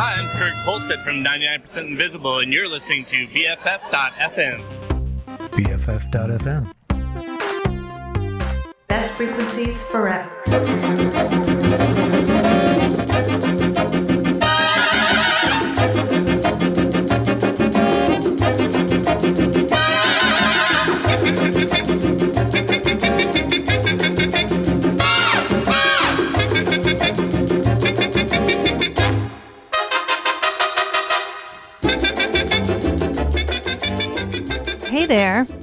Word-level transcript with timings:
Hi, 0.00 0.14
I'm 0.16 0.28
Kurt 0.38 0.52
Kohlstedt 0.64 1.02
from 1.02 1.24
99% 1.24 1.88
Invisible, 1.88 2.38
and 2.38 2.52
you're 2.52 2.68
listening 2.68 3.04
to 3.06 3.26
BFF.FM. 3.26 4.62
BFF.FM. 5.50 6.72
Best 8.86 9.12
frequencies 9.14 9.82
forever. 9.82 10.30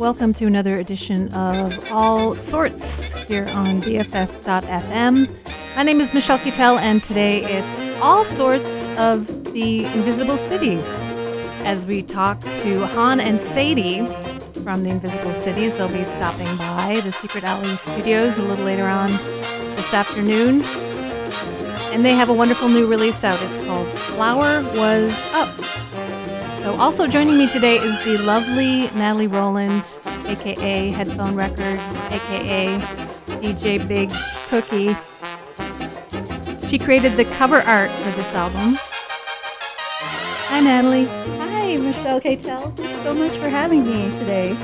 Welcome 0.06 0.34
to 0.34 0.46
another 0.46 0.78
edition 0.78 1.34
of 1.34 1.92
All 1.92 2.36
Sorts 2.36 3.24
here 3.24 3.48
on 3.56 3.82
BFF.FM. 3.82 5.76
My 5.76 5.82
name 5.82 6.00
is 6.00 6.14
Michelle 6.14 6.38
Kittel, 6.38 6.78
and 6.78 7.04
today 7.04 7.42
it's 7.42 7.90
all 8.02 8.24
sorts 8.24 8.88
of 9.00 9.26
the 9.46 9.84
Invisible 9.84 10.38
Cities. 10.38 10.86
As 11.66 11.88
we 11.88 12.04
talk 12.04 12.40
to 12.40 12.86
Han 12.86 13.20
and 13.20 13.42
Sadie 13.42 14.06
from 14.64 14.84
the 14.84 14.92
Invisible 14.92 15.34
Cities, 15.34 15.76
they'll 15.76 15.88
be 15.88 16.04
stopping 16.04 16.56
by 16.58 17.02
the 17.04 17.12
Secret 17.12 17.44
Alley 17.44 17.76
Studios 17.78 18.38
a 18.38 18.44
little 18.44 18.64
later 18.64 18.86
on 18.86 19.10
this 19.10 19.92
afternoon. 19.92 20.62
And 21.92 22.06
they 22.06 22.14
have 22.14 22.30
a 22.30 22.34
wonderful 22.34 22.70
new 22.70 22.86
release 22.86 23.24
out. 23.24 23.42
It's 23.42 23.66
called 23.66 23.88
Flower 23.88 24.62
Was 24.76 25.34
Up. 25.34 25.85
So, 26.66 26.74
also 26.78 27.06
joining 27.06 27.38
me 27.38 27.48
today 27.48 27.76
is 27.76 28.04
the 28.06 28.18
lovely 28.26 28.90
Nathalie 28.98 29.28
Roland, 29.28 30.00
aka 30.26 30.90
Headphone 30.90 31.36
Record, 31.36 31.80
aka 32.10 32.80
DJ 33.40 33.88
Big 33.88 34.10
Cookie. 34.50 34.98
She 36.68 36.80
created 36.80 37.18
the 37.18 37.26
cover 37.36 37.62
art 37.62 37.92
for 37.92 38.10
this 38.18 38.34
album. 38.34 38.80
Hi, 40.50 40.60
Nathalie. 40.60 41.06
Hi, 41.38 41.78
Michelle 41.78 42.20
Catel. 42.20 42.76
Thanks 42.76 43.04
so 43.04 43.14
much 43.14 43.34
for 43.34 43.48
having 43.48 43.86
me 43.86 44.10
today. 44.18 44.58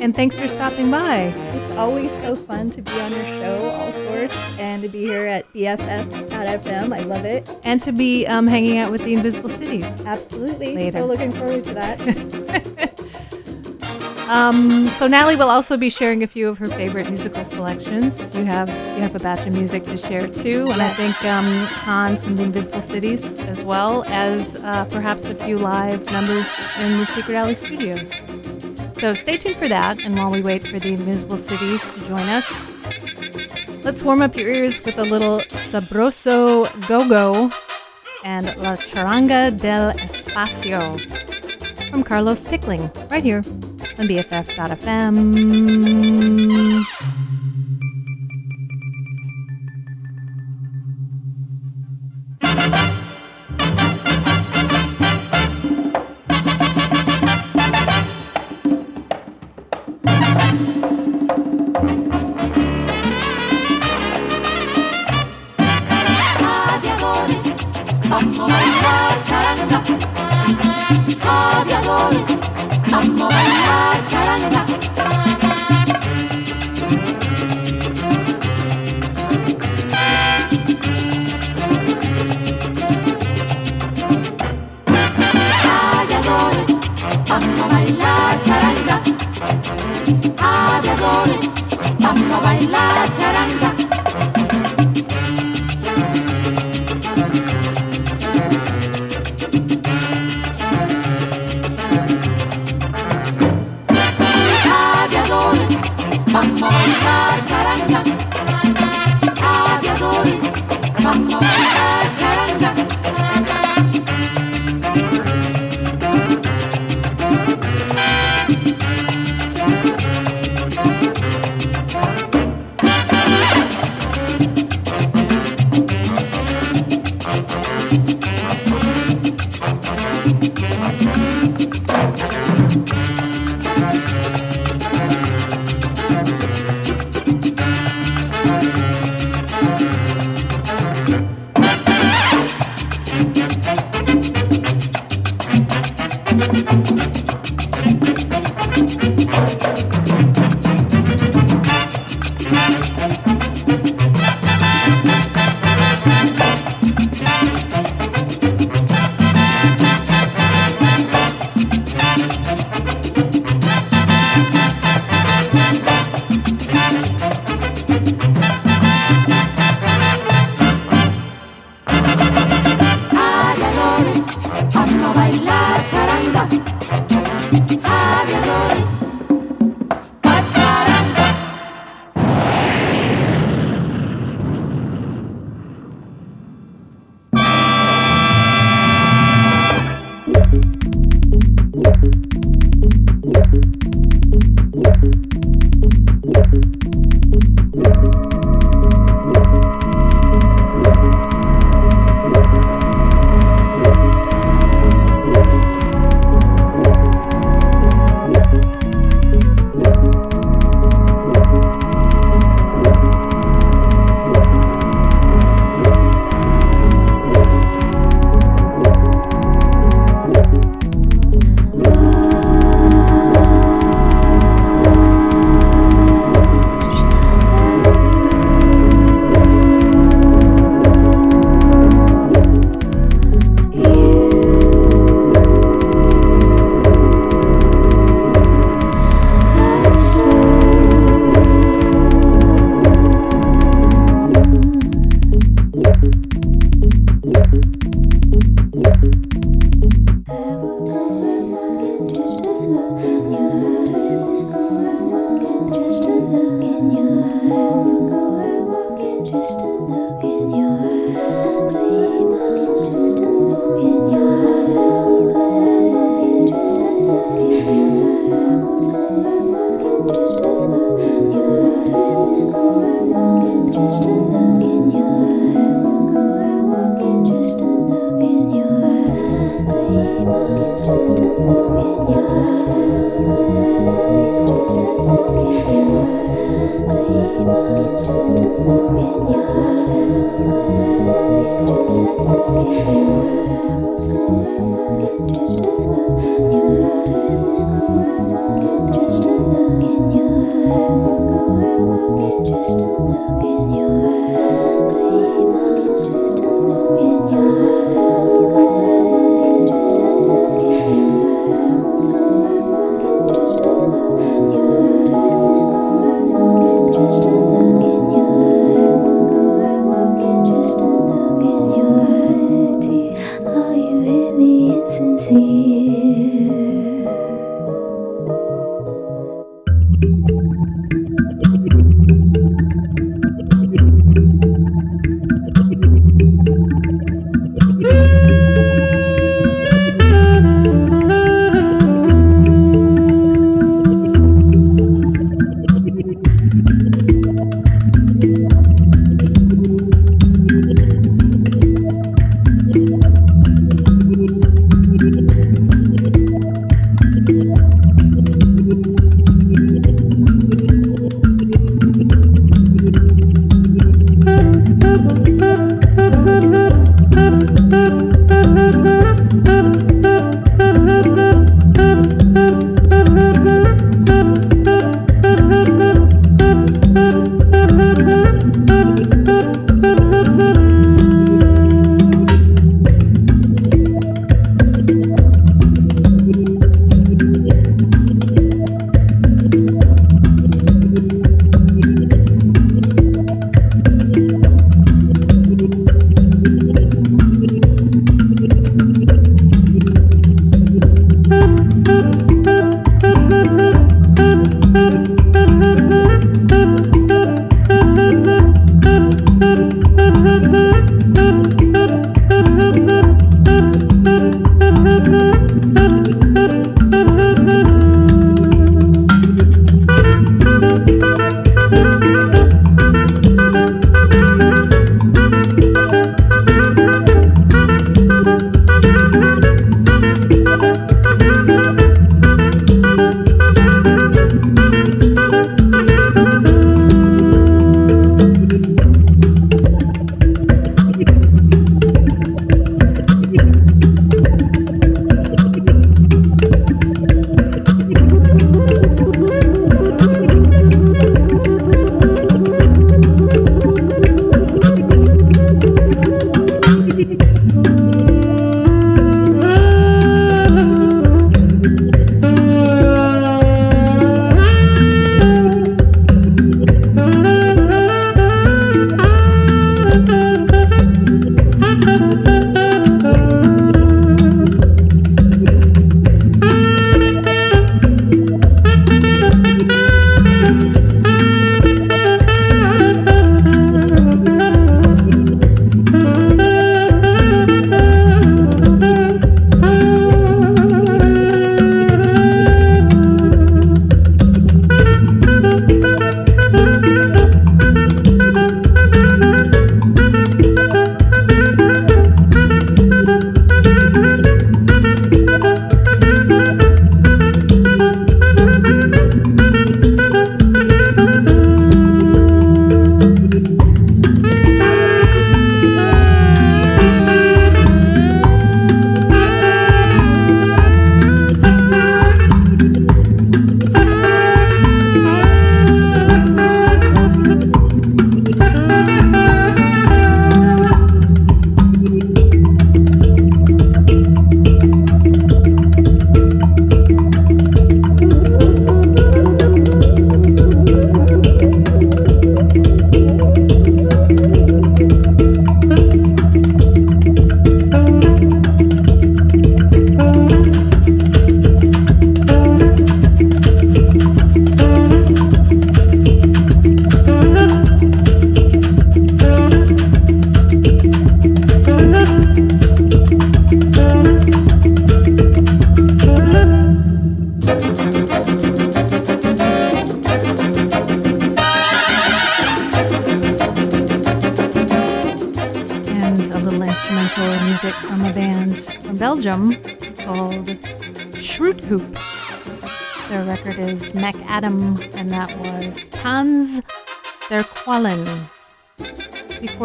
And 0.00 0.16
thanks 0.16 0.38
for 0.38 0.48
stopping 0.48 0.90
by. 0.90 1.34
Always 1.76 2.10
so 2.22 2.36
fun 2.36 2.70
to 2.70 2.82
be 2.82 3.00
on 3.00 3.12
your 3.12 3.24
show, 3.24 3.70
All 3.70 3.92
Sorts, 3.92 4.58
and 4.58 4.82
to 4.82 4.88
be 4.88 5.00
here 5.00 5.26
at 5.26 5.50
BFF.FM. 5.52 6.96
I 6.96 7.02
love 7.04 7.24
it. 7.24 7.48
And 7.64 7.82
to 7.82 7.92
be 7.92 8.26
um, 8.26 8.46
hanging 8.46 8.78
out 8.78 8.92
with 8.92 9.04
the 9.04 9.14
Invisible 9.14 9.48
Cities. 9.48 10.04
Absolutely. 10.06 10.74
Later. 10.74 10.98
So 10.98 11.06
looking 11.06 11.32
forward 11.32 11.64
to 11.64 11.74
that. 11.74 12.92
Um, 14.32 14.88
so 14.88 15.06
Nathalie 15.06 15.36
will 15.36 15.50
also 15.50 15.76
be 15.76 15.90
sharing 15.90 16.22
a 16.22 16.26
few 16.26 16.48
of 16.48 16.56
her 16.56 16.64
favorite 16.64 17.06
musical 17.08 17.44
selections. 17.44 18.34
You 18.34 18.46
have 18.46 18.70
you 18.96 19.02
have 19.02 19.14
a 19.14 19.18
batch 19.18 19.46
of 19.46 19.52
music 19.52 19.82
to 19.82 19.98
share 19.98 20.26
too, 20.26 20.62
and 20.70 20.80
I 20.80 20.88
think 20.88 21.22
um, 21.26 21.44
Han 21.84 22.16
from 22.16 22.36
the 22.36 22.44
Invisible 22.44 22.80
Cities 22.80 23.38
as 23.40 23.62
well 23.62 24.04
as 24.04 24.56
uh, 24.56 24.86
perhaps 24.86 25.26
a 25.26 25.34
few 25.34 25.58
live 25.58 26.02
numbers 26.12 26.48
in 26.80 26.98
the 26.98 27.04
Secret 27.14 27.34
Alley 27.34 27.54
Studios. 27.54 28.22
So 29.02 29.14
stay 29.14 29.32
tuned 29.32 29.56
for 29.56 29.66
that, 29.66 30.06
and 30.06 30.16
while 30.16 30.30
we 30.30 30.42
wait 30.42 30.64
for 30.64 30.78
the 30.78 30.94
Invisible 30.94 31.36
Cities 31.36 31.82
to 31.90 31.98
join 32.06 32.20
us, 32.20 32.62
let's 33.82 34.00
warm 34.04 34.22
up 34.22 34.36
your 34.36 34.46
ears 34.46 34.80
with 34.84 34.96
a 34.96 35.02
little 35.02 35.38
Sabroso 35.40 36.70
Go-Go 36.86 37.50
and 38.22 38.46
La 38.58 38.76
Charanga 38.76 39.50
del 39.50 39.90
Espacio 39.94 41.00
from 41.90 42.04
Carlos 42.04 42.44
Pickling, 42.44 42.92
right 43.10 43.24
here 43.24 43.38
on 43.38 44.06
BFF.fm. 44.06 45.34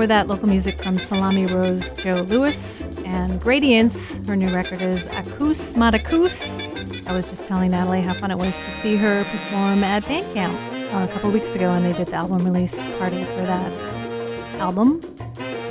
Before 0.08 0.20
that, 0.20 0.28
local 0.28 0.48
music 0.48 0.82
from 0.82 0.98
Salami 0.98 1.48
Rose 1.48 1.94
Joe 1.96 2.16
Louis 2.30 2.82
and 3.04 3.42
Gradients. 3.42 4.26
Her 4.26 4.38
new 4.38 4.48
record 4.56 4.82
is 4.82 5.06
Akousmatikous. 5.08 7.06
I 7.10 7.14
was 7.14 7.28
just 7.28 7.46
telling 7.46 7.72
Nathalie 7.72 8.04
how 8.04 8.14
fun 8.14 8.32
it 8.32 8.38
was 8.38 8.56
to 8.56 8.72
see 8.72 8.96
her 8.96 9.26
perform 9.26 9.84
at 9.84 10.04
Bandcamp 10.04 10.94
uh, 10.94 11.04
a 11.04 11.12
couple 11.12 11.30
weeks 11.32 11.56
ago, 11.56 11.72
and 11.72 11.84
they 11.84 11.92
did 11.92 12.08
the 12.08 12.16
album 12.16 12.46
release 12.46 12.78
party 13.00 13.22
for 13.26 13.42
that 13.42 13.74
album. 14.62 15.02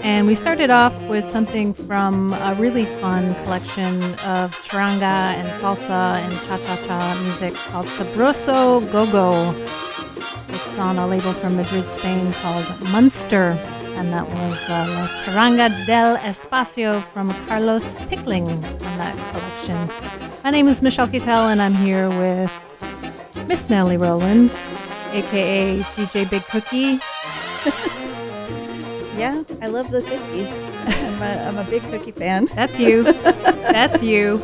And 0.03 0.27
we 0.27 0.35
started 0.35 0.69
off 0.69 0.93
with 1.09 1.25
something 1.25 1.73
from 1.73 2.35
a 2.35 2.55
really 2.59 2.85
fun 2.85 3.35
collection 3.45 4.03
of 4.27 4.55
charanga 4.69 5.33
and 5.33 5.49
salsa 5.63 6.21
and 6.21 6.33
cha 6.47 6.59
cha 6.59 6.77
cha 6.87 7.21
music 7.23 7.55
called 7.55 7.87
Sabroso 7.87 8.81
Gogo. 8.93 9.55
It's 10.51 10.79
on 10.79 10.99
a 10.99 11.07
label 11.07 11.33
from 11.33 11.57
Madrid, 11.57 11.85
Spain 11.89 12.31
called 12.35 12.67
Munster. 12.93 13.59
And 13.97 14.13
that 14.13 14.29
was 14.29 14.69
uh, 14.69 14.87
La 14.95 15.07
Charanga 15.25 15.87
del 15.87 16.17
Espacio 16.19 17.01
from 17.01 17.33
Carlos 17.47 18.01
Pickling 18.07 18.47
from 18.47 18.99
that 18.99 19.17
collection. 19.33 19.89
My 20.45 20.51
name 20.51 20.69
is 20.69 20.83
Michelle 20.83 21.09
Kittel, 21.09 21.51
and 21.51 21.61
I'm 21.61 21.75
here 21.75 22.09
with 22.09 22.53
Miss 23.49 23.69
Nellie 23.71 23.97
Roland, 23.97 24.51
aka 25.13 25.79
DJ 25.97 26.29
Big 26.31 26.43
Cookie. 26.45 26.99
Yeah, 29.17 29.45
I 29.63 29.69
love 29.69 29.91
the 29.91 30.03
cookies. 30.03 30.47
I'm 30.87 31.23
a, 31.23 31.49
I'm 31.49 31.57
a 31.57 31.65
big 31.71 31.81
cookie 31.85 32.13
fan. 32.13 32.51
That's 32.55 32.79
you. 32.79 33.03
That's 33.73 34.03
you. 34.03 34.43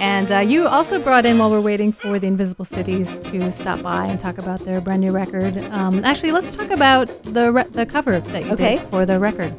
And 0.00 0.30
uh, 0.30 0.38
you 0.40 0.66
also 0.66 0.98
brought 1.00 1.24
in 1.24 1.38
while 1.38 1.50
we're 1.50 1.60
waiting 1.60 1.92
for 1.92 2.18
the 2.18 2.26
Invisible 2.26 2.64
Cities 2.64 3.20
to 3.20 3.50
stop 3.52 3.80
by 3.82 4.06
and 4.06 4.18
talk 4.18 4.38
about 4.38 4.60
their 4.60 4.80
brand 4.80 5.00
new 5.02 5.12
record. 5.12 5.56
Um, 5.70 6.04
actually, 6.04 6.32
let's 6.32 6.54
talk 6.54 6.70
about 6.70 7.06
the 7.22 7.52
re- 7.52 7.64
the 7.70 7.86
cover 7.86 8.20
that 8.20 8.44
you 8.44 8.52
Okay. 8.52 8.76
did 8.78 8.88
for 8.88 9.06
the 9.06 9.18
record. 9.18 9.50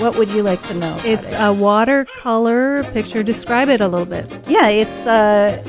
What 0.00 0.16
would 0.16 0.30
you 0.30 0.42
like 0.42 0.62
to 0.64 0.74
know? 0.74 0.96
It's 1.04 1.32
it? 1.32 1.36
a 1.38 1.52
watercolor 1.52 2.82
picture. 2.92 3.22
Describe 3.22 3.68
it 3.68 3.80
a 3.80 3.86
little 3.88 4.06
bit. 4.06 4.26
yeah, 4.48 4.68
it's 4.68 5.06
uh, 5.06 5.62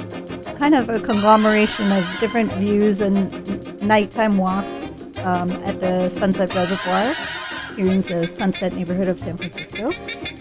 kind 0.58 0.74
of 0.74 0.90
a 0.90 1.00
conglomeration 1.00 1.92
of 1.92 2.18
different 2.20 2.52
views 2.54 3.02
and 3.02 3.30
nighttime 3.84 4.38
walks 4.38 5.04
um, 5.20 5.52
at 5.64 5.80
the 5.82 6.10
Sunset 6.10 6.56
Reservoir 6.56 7.14
here 7.76 7.88
in 7.92 8.02
the 8.04 8.24
Sunset 8.26 8.74
neighborhood 8.74 9.10
of 9.10 9.20
San 9.20 9.36
Francisco. 9.38 9.92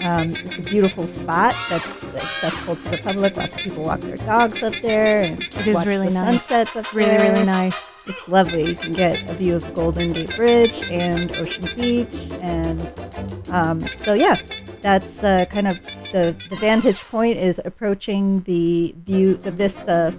Um, 0.09 0.31
it's 0.31 0.59
a 0.59 0.63
beautiful 0.63 1.07
spot 1.07 1.55
that's 1.71 1.87
accessible 2.15 2.77
to 2.77 2.83
the 2.91 3.01
public. 3.05 3.37
Lots 3.37 3.49
of 3.51 3.57
people 3.59 3.85
walk 3.85 4.01
their 4.01 4.17
dogs 4.17 4.63
up 4.63 4.75
there 4.77 5.19
and 5.25 5.39
It 5.43 5.67
is 5.69 5.87
really 5.87 6.09
the 6.09 6.15
nice. 6.15 6.43
sunsets 6.43 6.77
up 6.77 6.93
Really, 6.93 7.11
there. 7.17 7.33
really 7.33 7.47
nice. 7.47 7.91
It's 8.07 8.29
lovely. 8.29 8.65
You 8.65 8.75
can 8.75 8.95
get 8.95 9.23
a 9.31 9.35
view 9.35 9.55
of 9.57 9.65
the 9.65 9.71
Golden 9.73 10.13
Gate 10.13 10.35
Bridge 10.37 10.91
and 10.91 11.31
Ocean 11.37 11.65
Beach, 11.77 12.09
and 12.41 12.81
um, 13.51 13.81
so 13.87 14.15
yeah, 14.15 14.37
that's 14.81 15.23
uh, 15.23 15.45
kind 15.51 15.69
of 15.69 15.81
the, 16.13 16.35
the 16.51 16.57
vantage 16.57 17.01
point 17.05 17.39
is 17.39 17.61
approaching 17.65 18.41
the 18.43 18.95
view, 19.05 19.35
the 19.35 19.51
vista 19.51 20.15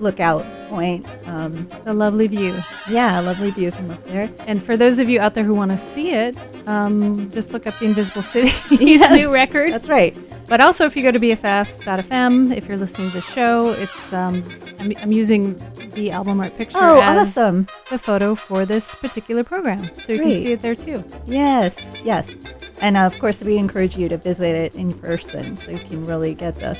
lookout 0.00 0.44
point. 0.68 1.06
Um, 1.28 1.66
The 1.84 1.94
lovely 1.94 2.26
view. 2.26 2.54
yeah, 2.90 3.20
a 3.20 3.22
lovely 3.22 3.50
view 3.50 3.70
from 3.70 3.90
up 3.90 4.04
there. 4.06 4.28
And 4.46 4.62
for 4.62 4.76
those 4.76 4.98
of 4.98 5.08
you 5.08 5.20
out 5.20 5.34
there 5.34 5.44
who 5.44 5.54
want 5.54 5.70
to 5.70 5.78
see 5.78 6.10
it, 6.12 6.36
um, 6.66 7.30
just 7.30 7.52
look 7.52 7.66
up 7.66 7.74
the 7.78 7.86
Invisible 7.86 8.22
City 8.22 8.50
Yes, 8.84 9.10
new 9.12 9.32
record. 9.32 9.72
That's 9.72 9.88
right. 9.88 10.16
But 10.48 10.60
also, 10.60 10.84
if 10.84 10.96
you 10.96 11.02
go 11.02 11.10
to 11.10 11.18
BFF.fm, 11.18 12.56
if 12.56 12.68
you're 12.68 12.76
listening 12.76 13.08
to 13.10 13.16
the 13.16 13.20
show, 13.22 13.66
it's 13.78 14.12
um, 14.12 14.34
I'm, 14.78 14.92
I'm 15.02 15.12
using 15.12 15.54
the 15.94 16.10
album 16.12 16.40
art 16.40 16.56
picture 16.56 16.78
Oh, 16.80 17.00
as 17.02 17.36
awesome! 17.36 17.66
the 17.90 17.98
photo 17.98 18.34
for 18.36 18.64
this 18.64 18.94
particular 18.94 19.42
program, 19.42 19.82
so 19.82 20.12
you 20.12 20.18
Great. 20.18 20.30
can 20.30 20.46
see 20.46 20.52
it 20.52 20.62
there 20.62 20.74
too. 20.76 21.02
Yes, 21.26 22.00
yes. 22.04 22.36
And 22.80 22.96
uh, 22.96 23.06
of 23.06 23.18
course, 23.18 23.40
we 23.40 23.56
encourage 23.56 23.96
you 23.96 24.08
to 24.08 24.16
visit 24.16 24.54
it 24.54 24.74
in 24.74 24.92
person 24.94 25.56
so 25.58 25.70
you 25.70 25.78
can 25.78 26.06
really 26.06 26.34
get 26.34 26.58
the 26.60 26.70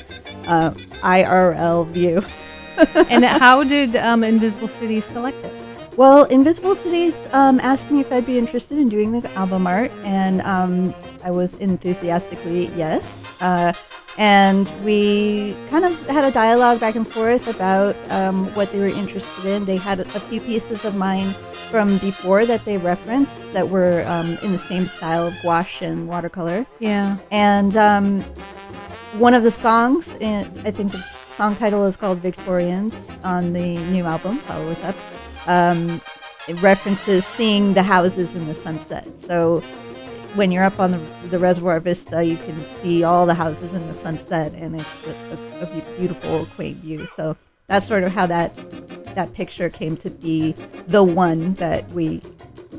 uh, 0.47 0.71
IRL 1.01 1.87
view. 1.87 2.23
and 3.09 3.23
how 3.25 3.63
did 3.63 3.95
um, 3.95 4.23
Invisible 4.23 4.67
Cities 4.67 5.05
select 5.05 5.43
it? 5.43 5.53
Well, 5.97 6.25
Invisible 6.25 6.75
Cities 6.75 7.17
um, 7.31 7.59
asked 7.59 7.89
me 7.89 8.01
if 8.01 8.11
I'd 8.11 8.25
be 8.25 8.37
interested 8.37 8.77
in 8.77 8.87
doing 8.87 9.19
the 9.19 9.31
album 9.31 9.65
art, 9.65 9.91
and 10.03 10.41
um, 10.41 10.93
I 11.23 11.31
was 11.31 11.55
enthusiastically 11.55 12.67
yes. 12.75 13.26
Uh, 13.39 13.73
and 14.17 14.67
we 14.83 15.55
kind 15.69 15.85
of 15.85 16.07
had 16.07 16.23
a 16.23 16.31
dialogue 16.31 16.79
back 16.79 16.95
and 16.95 17.07
forth 17.07 17.47
about 17.47 17.95
um, 18.09 18.47
what 18.55 18.71
they 18.71 18.79
were 18.79 18.87
interested 18.87 19.45
in. 19.45 19.65
They 19.65 19.77
had 19.77 19.99
a, 19.99 20.03
a 20.03 20.19
few 20.19 20.41
pieces 20.41 20.85
of 20.85 20.95
mine 20.95 21.29
from 21.69 21.97
before 21.99 22.45
that 22.45 22.65
they 22.65 22.77
referenced 22.77 23.53
that 23.53 23.69
were 23.69 24.03
um, 24.07 24.37
in 24.41 24.51
the 24.51 24.57
same 24.57 24.85
style 24.85 25.27
of 25.27 25.39
gouache 25.43 25.85
and 25.85 26.07
watercolor. 26.07 26.65
Yeah, 26.79 27.17
And 27.29 27.75
um, 27.75 28.21
one 29.19 29.33
of 29.33 29.43
the 29.43 29.51
songs, 29.51 30.15
in, 30.15 30.45
I 30.65 30.71
think 30.71 30.91
the 30.91 31.05
song 31.33 31.55
title 31.55 31.85
is 31.85 31.95
called 31.95 32.17
Victorians 32.19 33.11
on 33.23 33.53
the 33.53 33.77
new 33.91 34.05
album, 34.05 34.37
Flower 34.37 34.65
Was 34.65 34.81
Up. 34.81 34.95
Um, 35.45 36.01
it 36.47 36.59
references 36.61 37.25
seeing 37.25 37.73
the 37.73 37.83
houses 37.83 38.33
in 38.33 38.47
the 38.47 38.55
sunset. 38.55 39.07
So 39.19 39.61
when 40.37 40.51
you're 40.51 40.63
up 40.63 40.79
on 40.79 40.91
the, 40.91 40.97
the 41.29 41.39
reservoir 41.39 41.79
vista, 41.79 42.23
you 42.23 42.37
can 42.37 42.63
see 42.81 43.03
all 43.03 43.25
the 43.25 43.33
houses 43.33 43.73
in 43.73 43.85
the 43.87 43.93
sunset, 43.93 44.53
and 44.53 44.75
it's 44.79 45.07
a, 45.07 45.11
a, 45.59 45.63
a 45.63 45.97
beautiful, 45.97 46.45
quaint 46.55 46.77
view. 46.77 47.05
So 47.07 47.35
that's 47.67 47.87
sort 47.87 48.03
of 48.03 48.11
how 48.13 48.27
that 48.27 48.55
that 49.15 49.33
picture 49.33 49.69
came 49.69 49.97
to 49.97 50.09
be 50.11 50.51
the 50.87 51.03
one 51.03 51.55
that 51.55 51.89
we 51.91 52.21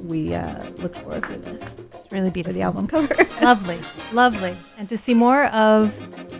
we 0.05 0.35
uh, 0.35 0.63
looked 0.79 0.97
for 0.99 1.21
for 1.21 1.37
the 1.37 1.55
it's 1.93 2.13
really 2.13 2.31
beautiful. 2.31 2.55
the 2.55 2.63
album 2.63 2.87
cover. 2.87 3.15
lovely, 3.43 3.79
lovely. 4.13 4.57
And 4.79 4.89
to 4.89 4.97
see 4.97 5.15
more 5.15 5.47
of 5.47 5.93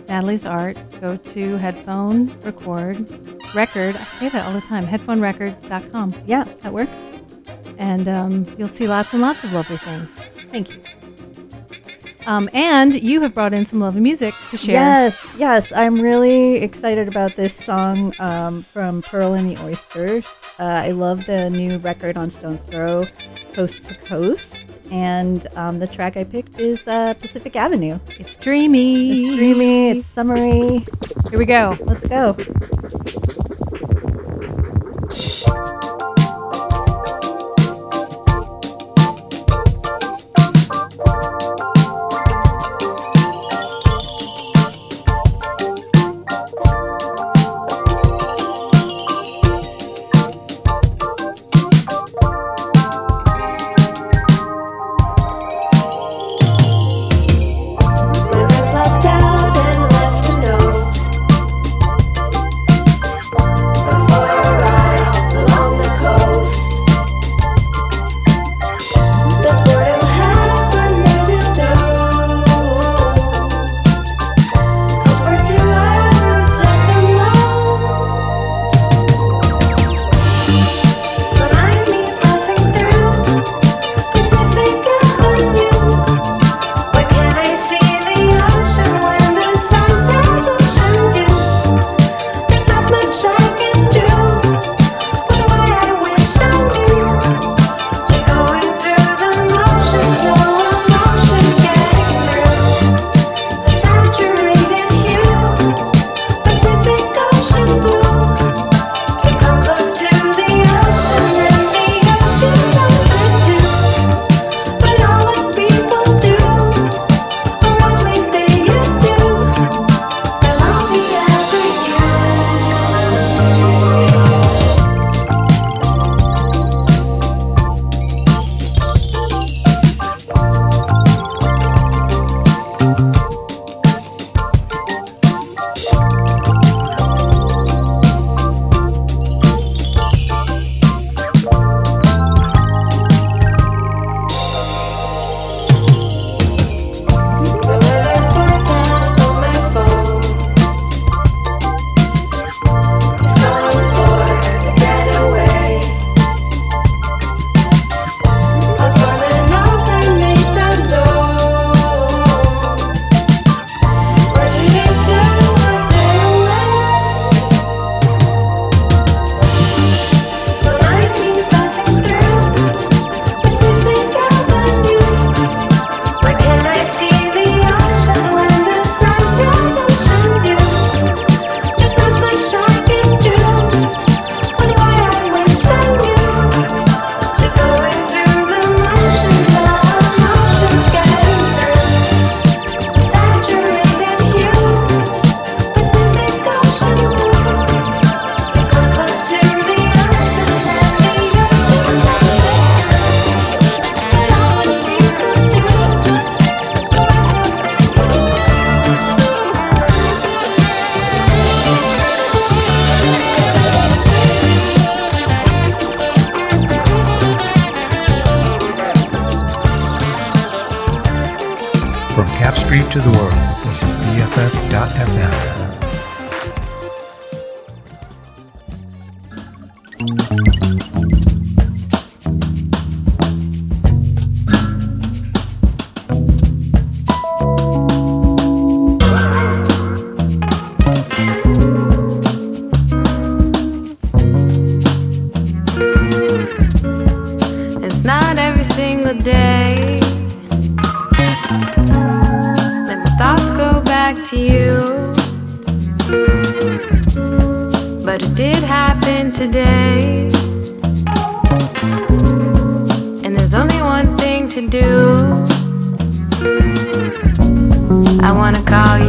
Nathalie's 0.07 0.45
art, 0.45 0.77
go 1.01 1.17
to 1.17 1.57
Headphone 1.57 2.27
Record 2.41 2.97
Record. 3.53 3.95
I 3.95 4.03
say 4.03 4.29
that 4.29 4.45
all 4.45 4.53
the 4.53 4.61
time. 4.61 4.85
headphone 4.85 5.19
HeadphoneRecord.com, 5.19 6.13
yeah, 6.25 6.45
that 6.61 6.73
works. 6.73 6.99
and 7.77 8.07
um, 8.07 8.45
you'll 8.57 8.67
see 8.67 8.87
lots 8.87 9.13
and 9.13 9.21
lots 9.21 9.43
of 9.43 9.53
lovely 9.53 9.77
things. 9.77 10.29
Thank 10.51 10.75
you. 10.75 10.98
Um, 12.29 12.47
and 12.53 12.93
you 12.93 13.21
have 13.21 13.33
brought 13.33 13.53
in 13.53 13.65
some 13.65 13.79
lovely 13.79 14.01
music 14.01 14.35
to 14.51 14.57
share. 14.57 14.75
Yes, 14.75 15.35
yes, 15.39 15.73
I'm 15.73 15.95
really 15.95 16.57
excited 16.57 17.07
about 17.07 17.31
this 17.31 17.55
song 17.55 18.13
um, 18.19 18.61
from 18.61 19.01
Pearl 19.01 19.33
and 19.33 19.49
the 19.49 19.59
Oysters. 19.63 20.27
Uh, 20.59 20.63
I 20.63 20.91
love 20.91 21.25
the 21.25 21.49
new 21.49 21.79
record 21.79 22.17
on 22.17 22.29
Stone's 22.29 22.61
Throw, 22.61 23.03
Coast 23.53 23.89
to 23.89 23.99
Coast, 24.01 24.69
and 24.91 25.47
um, 25.55 25.79
the 25.79 25.87
track 25.87 26.17
I 26.17 26.23
picked 26.23 26.61
is 26.61 26.87
uh, 26.87 27.15
Pacific 27.15 27.55
Avenue. 27.55 27.97
It's 28.19 28.37
dreamy. 28.37 29.25
It's 29.25 29.37
dreamy, 29.37 29.89
it's 29.89 30.05
summery. 30.05 30.85
Here 31.31 31.39
we 31.39 31.45
go. 31.45 31.75
Let's 31.79 32.07
go. 32.07 32.37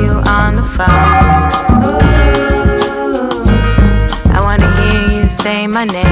you 0.02 0.12
on 0.38 0.56
the 0.56 0.66
phone. 0.76 1.40
Ooh, 1.84 2.00
I 4.36 4.38
wanna 4.40 4.70
hear 4.78 5.02
you 5.16 5.28
say 5.28 5.66
my 5.66 5.84
name. 5.84 6.06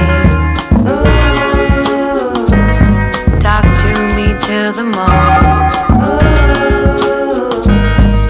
Ooh, 0.92 1.04
talk 3.40 3.64
to 3.82 3.92
me 4.16 4.26
till 4.46 4.72
the 4.72 4.84
morn. 4.96 5.70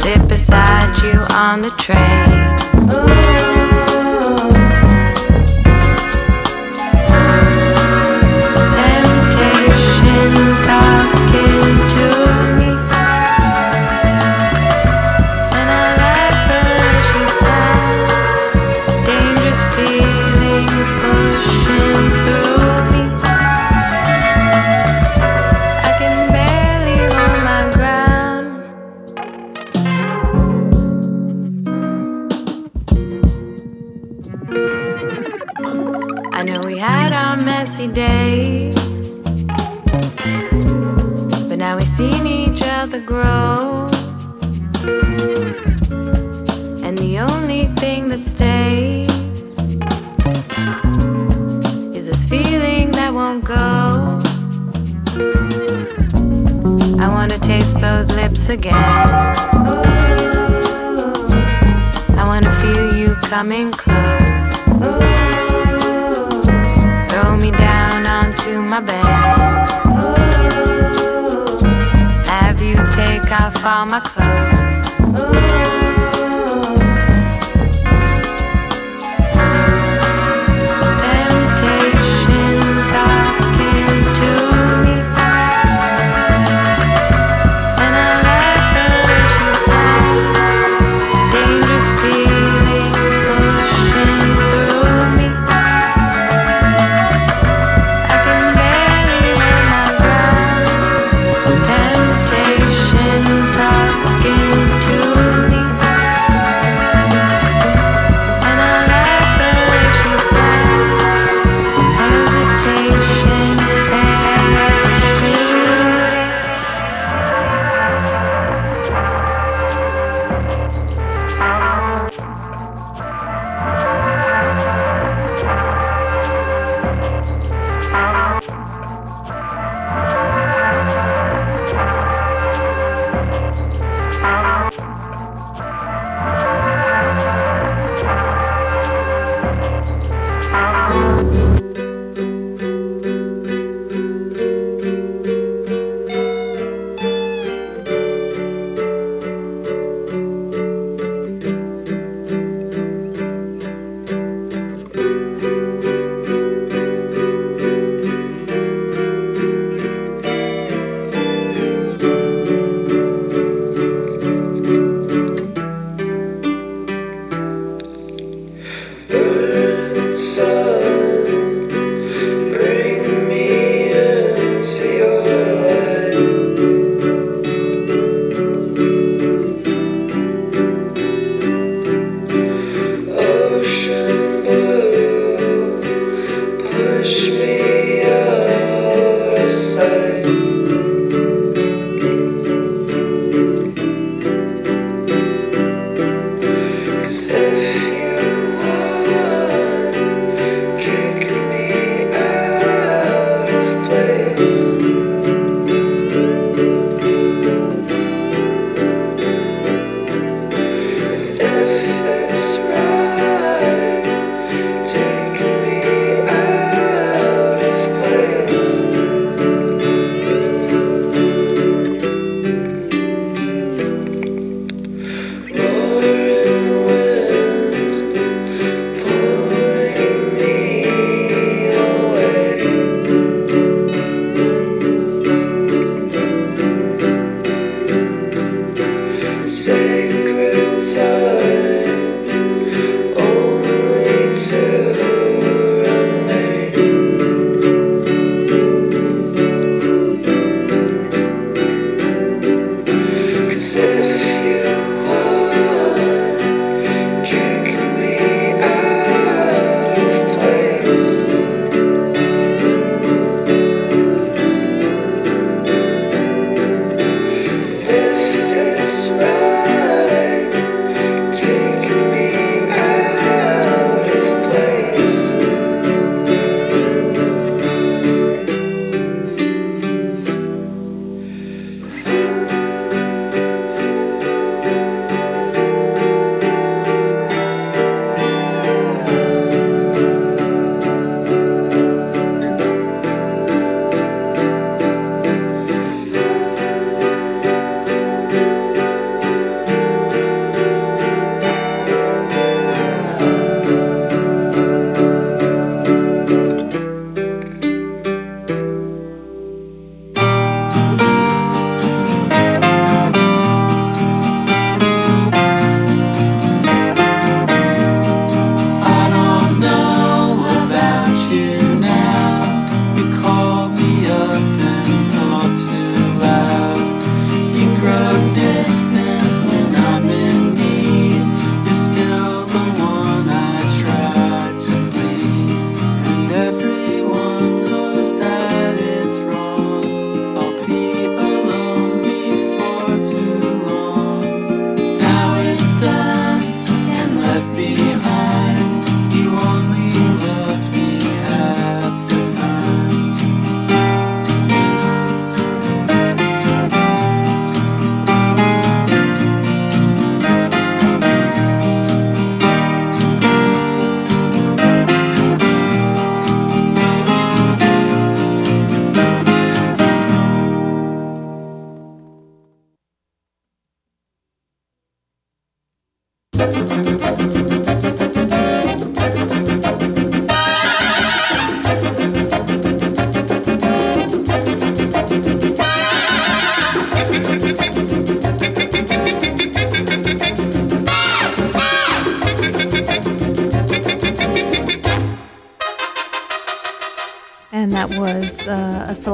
Sit 0.00 0.20
beside 0.28 0.92
you 1.04 1.16
on 1.34 1.62
the 1.62 1.70
train. 1.84 2.27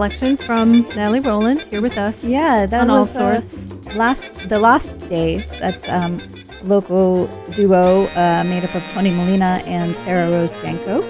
Selection 0.05 0.37
from 0.37 0.73
Nathalie 0.95 1.21
Roland 1.21 1.63
here 1.63 1.81
with 1.81 1.97
us. 1.97 2.29
Yeah, 2.29 2.67
that 2.67 2.83
on 2.83 2.91
all 2.91 3.01
was 3.01 3.17
uh, 3.17 3.43
sorts. 3.43 3.97
last 3.97 4.51
the 4.51 4.59
Lost 4.59 4.99
Days. 5.09 5.49
That's 5.59 5.89
um, 5.89 6.19
local 6.65 7.27
duo 7.53 8.05
uh, 8.09 8.45
made 8.45 8.65
up 8.65 8.75
of 8.75 8.85
Tony 8.93 9.13
Molina 9.13 9.63
and 9.65 9.97
Sarah 10.05 10.31
Rose 10.31 10.53
Janko. 10.61 11.01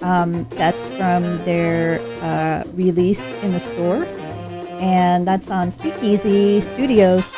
Um, 0.00 0.48
that's 0.56 0.80
from 0.96 1.22
their 1.44 2.00
uh, 2.22 2.64
release 2.72 3.20
in 3.42 3.52
the 3.52 3.60
store, 3.60 4.06
and 4.80 5.28
that's 5.28 5.50
on 5.50 5.70
Speakeasy 5.70 6.62
Studios 6.62 7.30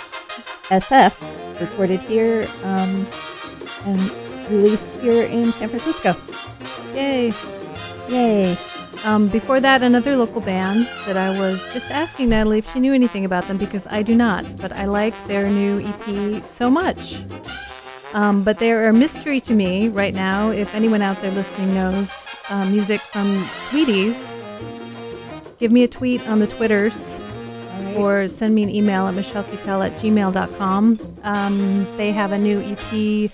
SF, 0.71 1.19
recorded 1.61 1.99
here 1.99 2.47
um, 2.62 3.05
and 3.87 4.01
released 4.53 4.87
here 5.01 5.25
in 5.25 5.51
San 5.51 5.69
Francisco. 5.69 6.15
Yay. 6.95 7.33
Yay! 8.09 8.57
Um, 9.05 9.29
before 9.29 9.59
that, 9.61 9.83
another 9.83 10.17
local 10.17 10.41
band 10.41 10.87
that 11.07 11.17
I 11.17 11.37
was 11.37 11.73
just 11.73 11.91
asking 11.91 12.29
Nathalie 12.29 12.59
if 12.59 12.73
she 12.73 12.79
knew 12.79 12.95
anything 12.95 13.25
about 13.25 13.49
them 13.49 13.59
because 13.59 13.88
I 13.88 14.03
do 14.03 14.15
not, 14.15 14.45
but 14.59 14.73
I 14.73 14.85
like 14.85 15.15
their 15.27 15.49
new 15.49 15.85
EP 15.85 16.45
so 16.45 16.71
much. 16.71 17.21
Um, 18.12 18.45
but 18.45 18.59
they're 18.61 18.88
a 18.88 18.93
mystery 18.93 19.41
to 19.41 19.55
me 19.55 19.88
right 19.88 20.15
now. 20.15 20.51
If 20.51 20.73
anyone 20.75 21.03
out 21.03 21.21
there 21.21 21.33
listening 21.33 21.75
knows 21.75 22.29
uh, 22.51 22.65
music 22.71 23.01
from 23.01 23.27
Sweeties, 23.71 24.37
give 25.59 25.73
me 25.73 25.83
a 25.83 25.88
tweet 25.88 26.27
on 26.29 26.38
the 26.38 26.47
Twitters 26.47 27.21
right. 27.23 27.97
or 27.97 28.29
send 28.29 28.55
me 28.55 28.62
an 28.62 28.71
email 28.71 29.09
at 29.09 29.15
michellecatel 29.15 29.85
at 29.85 29.99
gmail.com. 30.01 30.99
Um, 31.25 31.97
they 31.97 32.12
have 32.12 32.31
a 32.31 32.38
new 32.38 32.61
EP 32.61 33.33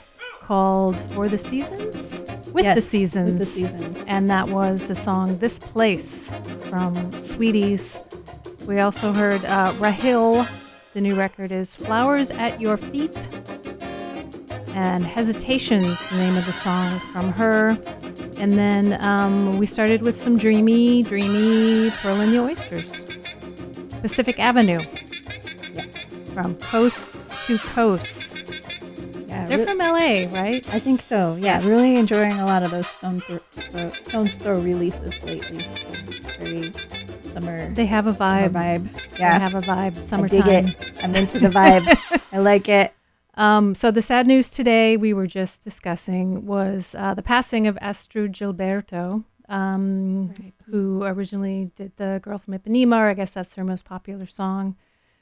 called 0.49 0.97
For 1.13 1.29
the 1.29 1.37
Seasons? 1.37 2.25
With 2.55 2.65
Yes, 2.65 2.77
the 2.77 2.81
Seasons. 2.81 3.29
with 3.29 3.39
the 3.39 3.45
Seasons. 3.45 4.05
And 4.07 4.31
that 4.31 4.49
was 4.49 4.89
the 4.89 4.95
song 4.95 5.37
This 5.37 5.59
Place 5.59 6.31
from 6.71 6.95
Sweeties. 7.21 8.01
We 8.67 8.81
also 8.81 9.13
heard 9.13 9.45
uh, 9.45 9.73
Rahill. 9.73 10.49
The 10.95 11.03
new 11.03 11.15
record 11.17 11.53
is 11.53 11.77
Flowers 11.77 12.31
at 12.31 12.59
Your 12.63 12.79
Feet. 12.79 13.29
And 14.75 15.05
Hesitations, 15.05 16.09
the 16.09 16.17
name 16.17 16.35
of 16.39 16.47
the 16.47 16.53
song 16.53 16.99
from 17.13 17.31
her. 17.33 17.77
And 18.39 18.53
then 18.53 18.99
um, 19.03 19.59
we 19.59 19.67
started 19.67 20.01
with 20.01 20.19
some 20.19 20.39
dreamy, 20.39 21.03
dreamy 21.03 21.91
Pearl 22.01 22.21
and 22.23 22.33
the 22.33 22.39
Oysters. 22.41 23.03
Pacific 24.01 24.41
Avenue. 24.41 24.81
From 26.33 26.55
coast 26.57 27.13
to 27.49 27.59
coast. 27.59 28.78
Yeah, 29.29 29.45
They're 29.47 29.59
re- 29.59 29.67
from 29.67 29.79
LA, 29.79 30.41
right? 30.41 30.67
I 30.75 30.79
think 30.79 31.03
so. 31.03 31.37
Yeah, 31.39 31.65
really 31.67 31.97
enjoying 31.97 32.33
a 32.41 32.47
lot 32.47 32.63
of 32.63 32.71
those 32.71 32.87
Stone 32.87 33.21
throw, 33.23 33.41
Stone's 33.93 34.35
Throw 34.35 34.59
releases 34.59 35.23
lately. 35.23 35.59
Very 36.39 36.73
summer, 37.35 37.71
They 37.75 37.85
have 37.87 38.07
a 38.07 38.15
vibe. 38.15 38.53
vibe. 38.53 38.91
They 39.17 39.25
Yeah, 39.25 39.39
have 39.39 39.55
a 39.55 39.61
vibe. 39.61 39.99
I 39.99 40.03
Summertime. 40.03 40.45
dig 40.47 40.65
it. 40.65 40.93
I'm 41.05 41.15
into 41.15 41.39
the 41.39 41.49
vibe. 41.49 42.23
I 42.33 42.39
like 42.39 42.69
it. 42.71 42.95
Um, 43.35 43.75
so 43.75 43.91
the 43.91 44.01
sad 44.03 44.27
news 44.27 44.49
today 44.51 44.97
we 44.97 45.13
were 45.13 45.27
just 45.27 45.63
discussing 45.63 46.47
was 46.47 46.95
uh, 46.99 47.13
the 47.15 47.23
passing 47.23 47.67
of 47.67 47.77
Astrud 47.83 48.33
Gilberto, 48.33 49.25
um, 49.49 50.33
who 50.71 51.05
originally 51.05 51.71
did 51.77 51.93
the 51.99 52.19
"Girl 52.23 52.39
from 52.39 52.55
Ipanema." 52.59 52.97
Or 52.97 53.09
I 53.11 53.15
guess 53.15 53.35
that's 53.35 53.55
her 53.57 53.63
most 53.63 53.85
popular 53.85 54.27
song. 54.27 54.75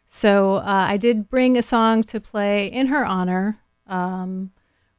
So 0.07 0.57
uh, 0.57 0.63
I 0.89 0.97
did 0.97 1.29
bring 1.29 1.59
a 1.59 1.63
song 1.63 2.03
to 2.05 2.21
play 2.21 2.69
in 2.69 2.87
her 2.87 3.05
honor. 3.05 3.59
Um, 3.87 4.53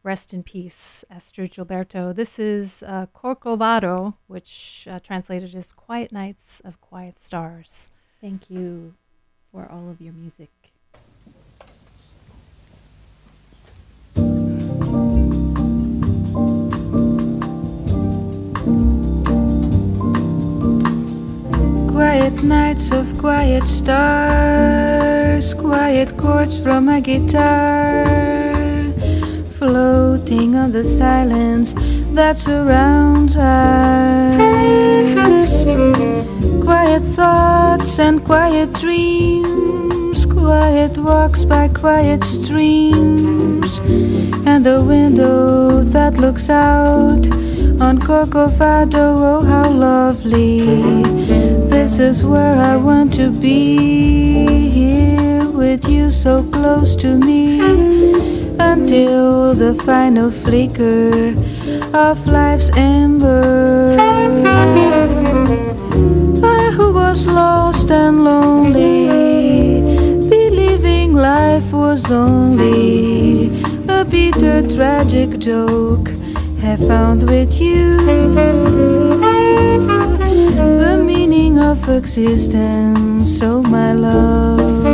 rest 0.03 0.33
in 0.33 0.43
peace, 0.43 1.03
Astrud 1.11 1.51
Gilberto. 1.53 2.15
This 2.15 2.39
is 2.39 2.83
uh, 2.83 3.07
Corcovado, 3.13 4.15
which 4.27 4.87
uh, 4.89 4.99
translated 4.99 5.53
as 5.55 5.73
"Quiet 5.73 6.11
Nights 6.11 6.61
of 6.63 6.79
Quiet 6.81 7.17
Stars." 7.17 7.89
Thank 8.21 8.49
you 8.49 8.93
for 9.51 9.69
all 9.71 9.89
of 9.89 9.99
your 10.01 10.13
music. 10.13 10.49
Quiet 21.91 22.43
nights 22.43 22.91
of 22.91 23.17
quiet 23.17 23.67
stars, 23.67 25.53
quiet 25.53 26.15
chords 26.17 26.59
from 26.59 26.89
a 26.89 27.01
guitar, 27.01 28.05
floating 29.57 30.55
on 30.55 30.71
the 30.71 30.85
silence 30.85 31.73
that 32.13 32.37
surrounds 32.37 33.35
us. 33.37 33.47
Quiet 36.63 37.01
thoughts 37.01 37.97
and 37.99 38.23
quiet 38.23 38.71
dreams, 38.73 40.25
quiet 40.27 40.97
walks 40.97 41.43
by 41.43 41.67
quiet 41.69 42.23
streams, 42.23 43.79
and 44.45 44.63
the 44.63 44.83
window 44.85 45.81
that 45.81 46.17
looks 46.17 46.49
out 46.51 47.25
on 47.81 47.97
Corcovado. 47.97 49.17
Oh, 49.31 49.41
how 49.41 49.71
lovely! 49.71 50.61
This 51.67 51.97
is 51.97 52.23
where 52.23 52.57
I 52.57 52.75
want 52.77 53.11
to 53.15 53.31
be, 53.31 54.69
here 54.69 55.49
with 55.49 55.89
you 55.89 56.11
so 56.11 56.43
close 56.43 56.95
to 56.97 57.15
me, 57.17 58.36
until 58.59 59.53
the 59.53 59.73
final 59.83 60.31
flicker 60.31 61.33
of 61.93 62.27
life's 62.27 62.69
ember. 62.75 63.95
I 66.43 66.71
who 66.75 66.93
was 66.93 67.27
lost 67.27 67.91
and 67.91 68.23
lonely, 68.23 69.81
believing 70.29 71.13
life 71.13 71.71
was 71.71 72.11
only 72.11 73.61
a 73.87 74.03
bitter, 74.05 74.61
tragic 74.75 75.39
joke, 75.39 76.09
have 76.61 76.79
found 76.87 77.23
with 77.23 77.59
you 77.59 77.97
the 80.81 80.97
meaning 81.03 81.59
of 81.59 81.89
existence, 81.89 83.41
oh 83.41 83.61
my 83.61 83.93
love. 83.93 84.87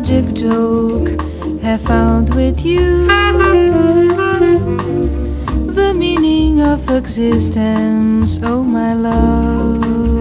Tragic 0.00 0.32
joke, 0.34 1.08
have 1.62 1.80
found 1.80 2.34
with 2.34 2.64
you 2.64 3.06
the 5.72 5.92
meaning 5.94 6.60
of 6.60 6.90
existence, 6.90 8.40
oh 8.42 8.62
my 8.64 8.94
love. 8.94 10.19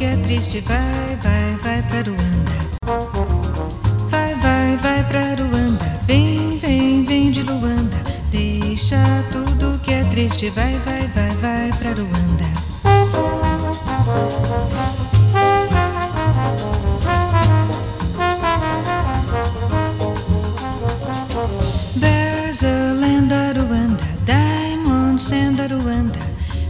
que 0.00 0.06
é 0.06 0.16
triste. 0.16 0.62
Vai, 0.62 1.18
vai, 1.22 1.56
vai 1.62 1.82
pra 1.82 2.02
Luanda. 2.06 2.52
Vai, 4.08 4.34
vai, 4.36 4.76
vai 4.78 5.04
pra 5.04 5.44
Luanda. 5.44 5.84
Vem, 6.06 6.58
vem, 6.58 7.04
vem 7.04 7.30
de 7.30 7.42
Luanda. 7.42 7.98
Deixa 8.30 8.96
tudo 9.30 9.78
que 9.80 9.92
é 9.92 10.04
triste. 10.04 10.48
Vai, 10.48 10.72
vai, 10.86 11.06
vai, 11.08 11.28
vai 11.42 11.70
pra 11.78 11.90
Luanda, 11.90 12.20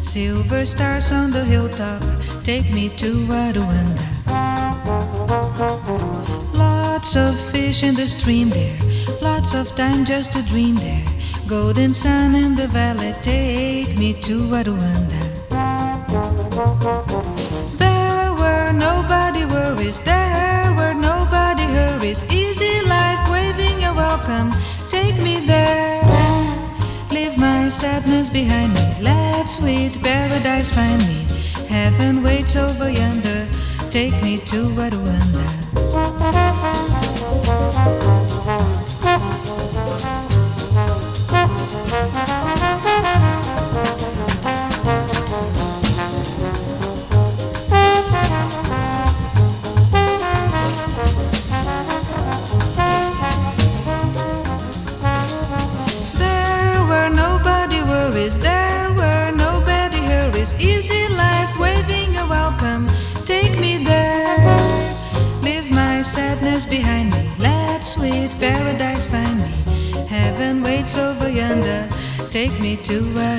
Silver 0.02 0.66
stars 0.66 1.12
on 1.12 1.30
the 1.30 1.44
hilltop. 1.44 2.02
Take 2.50 2.74
me 2.74 2.88
to 2.88 3.10
Aruanda. 3.44 4.06
Lots 6.52 7.14
of 7.14 7.38
fish 7.52 7.84
in 7.84 7.94
the 7.94 8.08
stream 8.08 8.48
there, 8.50 8.76
lots 9.22 9.54
of 9.54 9.68
time 9.76 10.04
just 10.04 10.32
to 10.32 10.42
dream 10.42 10.74
there. 10.74 11.04
Golden 11.46 11.94
sun 11.94 12.34
in 12.34 12.56
the 12.56 12.66
valley 12.66 13.12
take 13.22 13.96
me 13.96 14.10
to 14.26 14.36
Aruanda. 14.58 15.22
There 17.84 18.32
were 18.42 18.72
nobody 18.72 19.44
worries, 19.54 20.00
there 20.00 20.74
were 20.78 20.94
nobody 21.10 21.66
hurries. 21.76 22.24
Easy 22.32 22.74
life 22.96 23.22
waving 23.30 23.84
a 23.84 23.92
welcome, 23.94 24.50
take 24.88 25.18
me 25.22 25.36
there. 25.46 26.02
Leave 27.12 27.38
my 27.38 27.68
sadness 27.68 28.28
behind 28.28 28.74
me, 28.74 28.86
let 29.00 29.48
sweet 29.48 29.92
paradise 30.02 30.72
find 30.74 31.00
me. 31.06 31.29
Heaven 31.70 32.24
waits 32.24 32.56
over 32.56 32.90
yonder, 32.90 33.46
take 33.92 34.20
me 34.24 34.38
to 34.38 34.66
Aruanda. 34.74 35.59
Take 72.90 73.05
me 73.14 73.29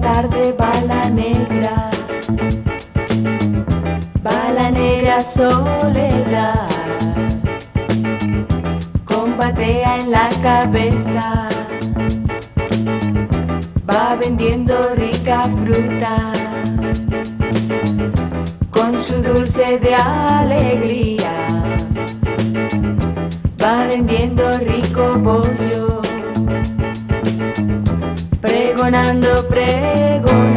Tarde 0.00 0.52
bala 0.58 1.08
negra, 1.08 1.88
bala 4.22 4.70
negra 4.70 5.20
soledad, 5.20 6.66
combatea 9.04 9.98
en 9.98 10.10
la 10.10 10.28
cabeza, 10.42 11.48
va 13.88 14.16
vendiendo 14.16 14.76
rica 14.96 15.44
fruta, 15.62 16.32
con 18.70 18.98
su 18.98 19.22
dulce 19.22 19.78
de 19.78 19.94
alegría, 19.94 21.32
va 23.62 23.86
vendiendo 23.86 24.58
rico 24.58 25.12
bollo 25.18 25.83
pregonando 28.84 29.48
pregón 29.48 30.53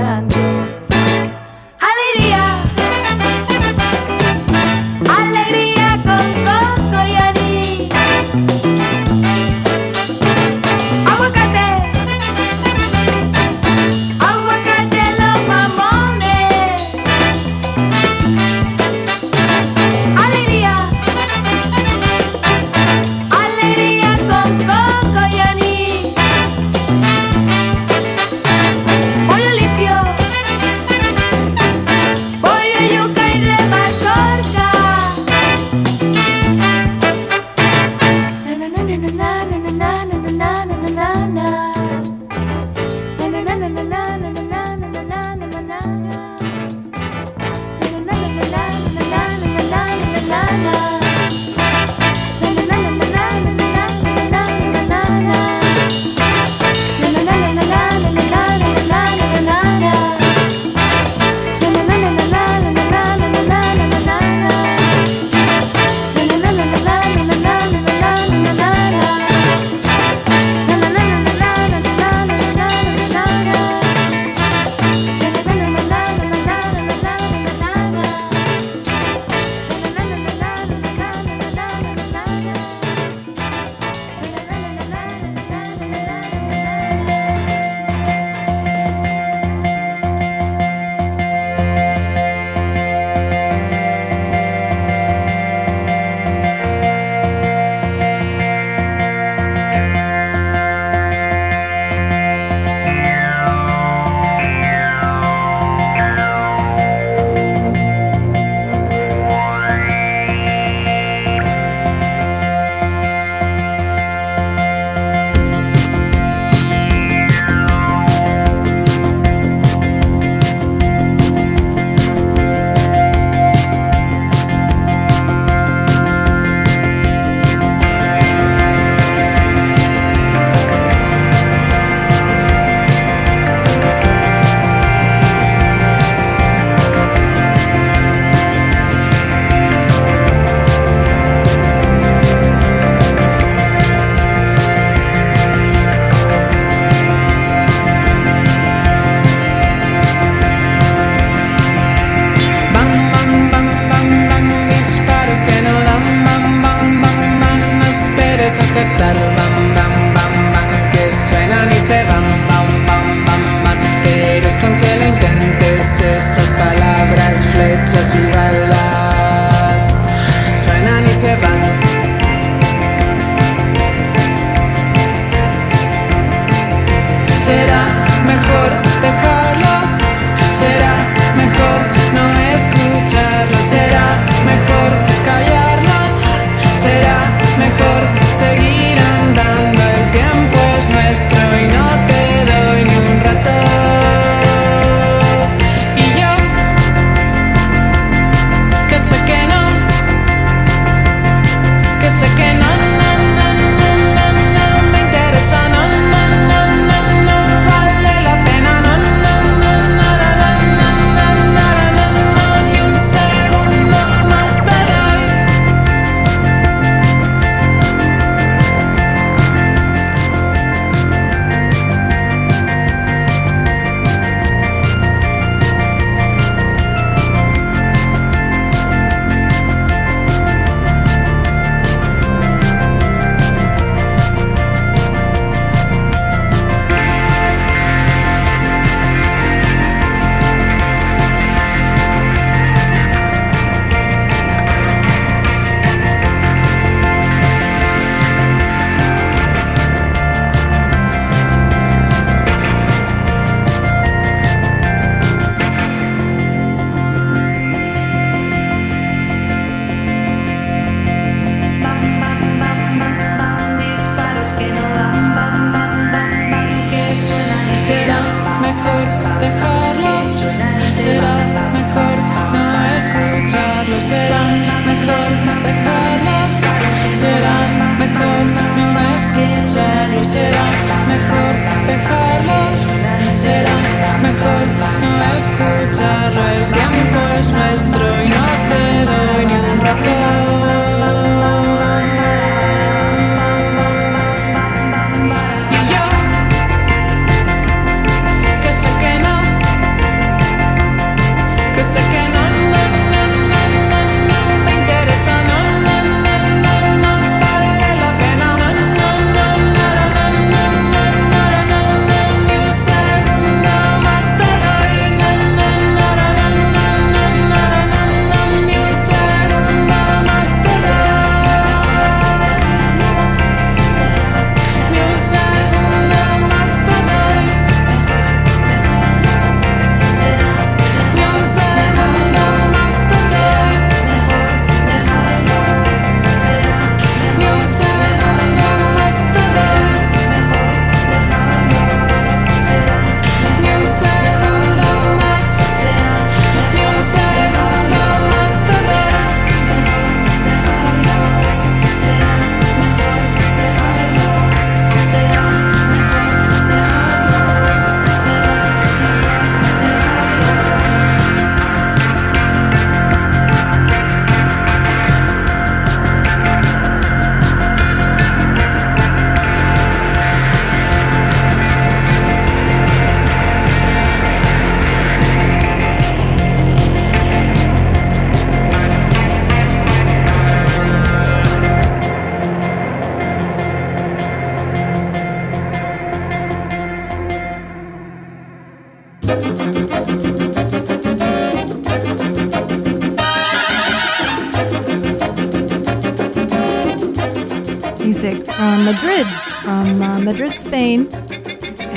Madrid, 400.27 400.53
Spain, 400.53 400.99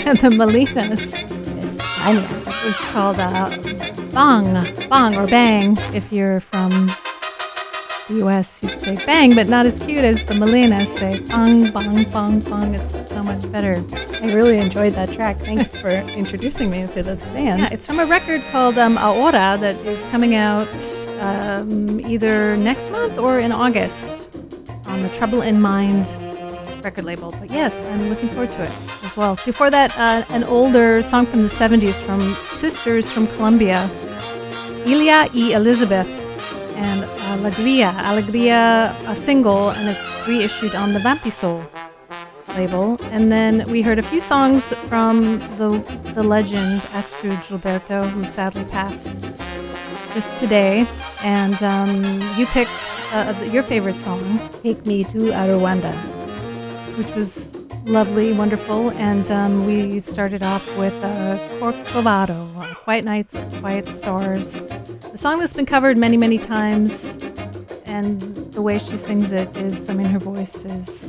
and 0.06 0.16
the 0.22 0.30
Molinas. 0.38 1.26
España. 1.60 2.22
It 2.42 2.64
was 2.64 2.80
called 2.92 3.18
uh, 3.18 3.50
Bang, 4.12 4.64
Bang, 4.88 5.16
or 5.16 5.26
Bang. 5.26 5.76
If 5.92 6.12
you're 6.12 6.38
from 6.38 6.70
the 8.06 8.24
US, 8.24 8.62
you'd 8.62 8.70
say 8.70 9.04
Bang, 9.04 9.34
but 9.34 9.48
not 9.48 9.66
as 9.66 9.80
cute 9.80 10.04
as 10.04 10.24
the 10.26 10.34
Molinas 10.34 10.86
say 10.86 11.18
Bang, 11.26 11.72
Bang, 11.72 12.04
Bang, 12.12 12.38
Bang. 12.38 12.74
It's 12.76 13.08
so 13.08 13.20
much 13.24 13.42
better. 13.50 13.84
I 14.22 14.32
really 14.32 14.58
enjoyed 14.58 14.92
that 14.92 15.10
track. 15.10 15.38
Thanks 15.38 15.80
for 15.80 15.90
introducing 15.90 16.70
me 16.70 16.86
to 16.86 17.02
this 17.02 17.26
band. 17.26 17.62
Yeah, 17.62 17.70
it's 17.72 17.84
from 17.84 17.98
a 17.98 18.06
record 18.06 18.42
called 18.52 18.78
um, 18.78 18.96
Ahora 18.96 19.58
that 19.58 19.74
is 19.84 20.04
coming 20.06 20.36
out 20.36 20.72
um, 21.18 22.00
either 22.00 22.56
next 22.56 22.92
month 22.92 23.18
or 23.18 23.40
in 23.40 23.50
August 23.50 24.14
on 24.86 25.02
the 25.02 25.08
Trouble 25.16 25.42
in 25.42 25.60
Mind 25.60 26.06
record 26.82 27.04
label. 27.04 27.34
But 27.38 27.50
yes, 27.50 27.84
I'm 27.86 28.08
looking 28.08 28.28
forward 28.28 28.52
to 28.52 28.62
it 28.62 28.72
as 29.02 29.16
well. 29.16 29.38
Before 29.44 29.70
that, 29.70 29.96
uh, 29.98 30.24
an 30.30 30.44
older 30.44 31.02
song 31.02 31.26
from 31.26 31.42
the 31.42 31.48
70s 31.48 32.00
from 32.00 32.20
Sisters 32.20 33.10
from 33.10 33.26
Colombia, 33.28 33.88
Ilia 34.86 35.28
y 35.34 35.52
Elizabeth, 35.54 36.08
and 36.76 37.04
Alegria. 37.30 37.92
Alegria, 38.04 38.94
a 39.06 39.14
single, 39.14 39.70
and 39.70 39.88
it's 39.88 40.26
reissued 40.26 40.74
on 40.74 40.92
the 40.92 40.98
VampiSoul 41.00 41.64
label. 42.56 42.96
And 43.10 43.30
then 43.30 43.64
we 43.70 43.82
heard 43.82 43.98
a 43.98 44.02
few 44.02 44.20
songs 44.20 44.72
from 44.88 45.38
the, 45.58 45.68
the 46.14 46.22
legend 46.22 46.80
Astrud 46.92 47.42
Gilberto, 47.44 48.08
who 48.10 48.24
sadly 48.24 48.64
passed 48.64 49.20
just 50.14 50.36
today. 50.38 50.86
And 51.22 51.62
um, 51.62 52.02
you 52.36 52.46
picked 52.46 52.70
uh, 53.12 53.34
your 53.52 53.62
favorite 53.62 53.96
song, 53.96 54.40
Take 54.62 54.86
me 54.86 55.04
to 55.04 55.30
Aruanda. 55.32 56.19
Which 56.96 57.14
was 57.14 57.54
lovely, 57.84 58.32
wonderful. 58.32 58.90
And 58.92 59.30
um, 59.30 59.66
we 59.66 60.00
started 60.00 60.42
off 60.42 60.66
with 60.78 60.94
uh, 61.02 61.38
Corcovado, 61.58 62.74
Quiet 62.84 63.04
Nights, 63.04 63.36
Quiet 63.60 63.86
Stars. 63.86 64.60
A 65.12 65.18
song 65.18 65.38
that's 65.38 65.54
been 65.54 65.66
covered 65.66 65.96
many, 65.96 66.16
many 66.16 66.38
times. 66.38 67.16
And 67.86 68.20
the 68.52 68.62
way 68.62 68.78
she 68.78 68.96
sings 68.98 69.32
it 69.32 69.54
is, 69.56 69.88
I 69.88 69.94
mean, 69.94 70.06
her 70.08 70.18
voice 70.18 70.64
is 70.64 71.08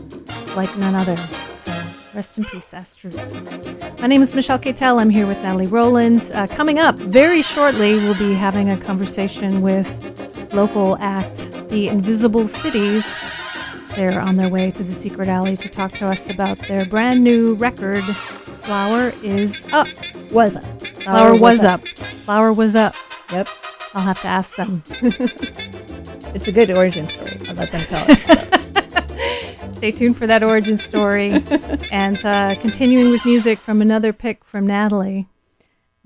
like 0.55 0.75
none 0.77 0.95
other. 0.95 1.17
So 1.17 1.83
Rest 2.13 2.37
in 2.37 2.45
peace, 2.45 2.73
Astrud. 2.73 4.01
My 4.01 4.07
name 4.07 4.21
is 4.21 4.33
Michelle 4.33 4.59
Catel. 4.59 4.99
I'm 4.99 5.09
here 5.09 5.27
with 5.27 5.41
Nathalie 5.43 5.67
Roland. 5.67 6.29
Uh, 6.33 6.47
coming 6.47 6.79
up 6.79 6.97
very 6.97 7.41
shortly, 7.41 7.93
we'll 7.95 8.17
be 8.17 8.33
having 8.33 8.69
a 8.69 8.77
conversation 8.77 9.61
with 9.61 10.53
local 10.53 10.97
act 10.99 11.51
The 11.69 11.87
Invisible 11.87 12.47
Cities. 12.47 13.40
They're 13.95 14.19
on 14.21 14.35
their 14.37 14.49
way 14.49 14.71
to 14.71 14.83
the 14.83 14.93
Secret 14.93 15.27
Alley 15.27 15.57
to 15.57 15.69
talk 15.69 15.91
to 15.93 16.07
us 16.07 16.33
about 16.33 16.57
their 16.59 16.85
brand 16.85 17.23
new 17.23 17.53
record, 17.55 18.03
Flower 18.03 19.13
is 19.21 19.63
Up. 19.73 19.87
Was 20.31 20.55
up. 20.55 20.63
Flower 20.87 21.33
was 21.37 21.63
up. 21.63 21.87
Flower 21.87 22.53
was 22.53 22.75
up. 22.75 22.95
Yep. 23.31 23.49
I'll 23.93 24.03
have 24.03 24.21
to 24.21 24.27
ask 24.27 24.55
them. 24.55 24.83
It's 26.33 26.47
a 26.47 26.51
good 26.53 26.71
origin 26.71 27.09
story. 27.09 27.41
I'll 27.49 27.55
let 27.55 27.71
them 27.73 27.81
tell 27.81 28.05
it. 28.07 29.73
Stay 29.73 29.91
tuned 29.91 30.15
for 30.15 30.25
that 30.27 30.41
origin 30.43 30.77
story. 30.77 31.31
and 31.91 32.23
uh, 32.23 32.55
continuing 32.61 33.11
with 33.11 33.25
music 33.25 33.59
from 33.59 33.81
another 33.81 34.13
pick 34.13 34.45
from 34.45 34.65
Nathalie. 34.65 35.27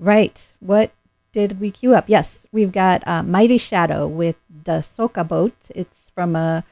right. 0.00 0.52
What 0.58 0.90
did 1.32 1.60
we 1.60 1.70
queue 1.70 1.94
up? 1.94 2.06
Yes, 2.08 2.44
we've 2.50 2.72
got 2.72 3.06
uh, 3.06 3.22
Mighty 3.22 3.56
Shadow 3.56 4.08
with 4.08 4.34
the 4.64 4.80
Soca 4.80 5.26
Boat. 5.26 5.54
It's 5.72 6.10
from 6.12 6.34
a 6.34 6.64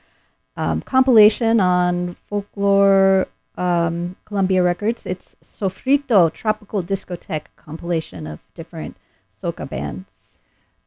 um, 0.56 0.82
compilation 0.82 1.60
on 1.60 2.16
Folklore 2.28 3.28
um, 3.56 4.16
Columbia 4.24 4.62
Records. 4.62 5.06
It's 5.06 5.36
Sofrito 5.42 6.32
Tropical 6.32 6.82
Discotheque 6.82 7.46
compilation 7.56 8.26
of 8.26 8.40
different 8.54 8.96
soca 9.30 9.68
bands. 9.68 10.38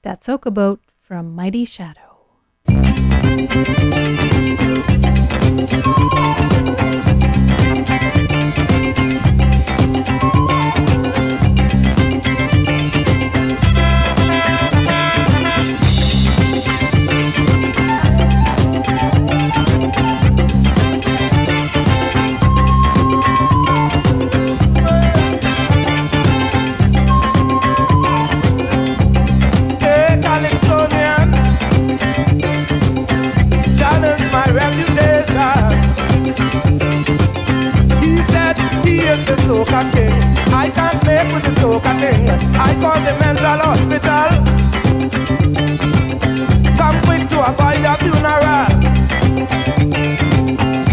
That 0.01 0.21
Soca 0.21 0.53
Boat 0.53 0.79
from 1.01 1.35
Mighty 1.35 1.65
Shadow. 1.65 2.01
Soca 39.45 39.81
king. 39.93 40.13
I 40.53 40.69
can't 40.69 41.05
make 41.05 41.29
with 41.33 41.43
the 41.43 41.53
soca 41.61 41.93
thing. 41.99 42.29
I 42.57 42.73
call 42.81 42.99
the 43.07 43.13
mental 43.23 43.59
hospital. 43.67 44.29
Come 46.79 46.97
quick 47.05 47.23
to 47.29 47.37
avoid 47.49 47.83
a 47.85 47.93
funeral. 48.01 48.67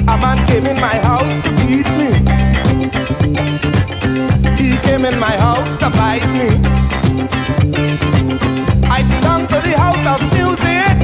A 0.09 0.15
man 0.23 0.39
came 0.47 0.67
in 0.67 0.79
my 0.81 0.97
house 1.09 1.35
to 1.45 1.51
beat 1.61 1.89
me. 2.01 2.11
He 4.61 4.77
came 4.87 5.05
in 5.05 5.19
my 5.19 5.37
house 5.47 5.77
to 5.79 5.91
fight 5.91 6.27
me. 6.39 6.49
I 8.89 9.03
belong 9.13 9.47
to 9.49 9.59
the 9.69 9.75
house 9.85 10.07
of 10.15 10.21
music. 10.37 10.97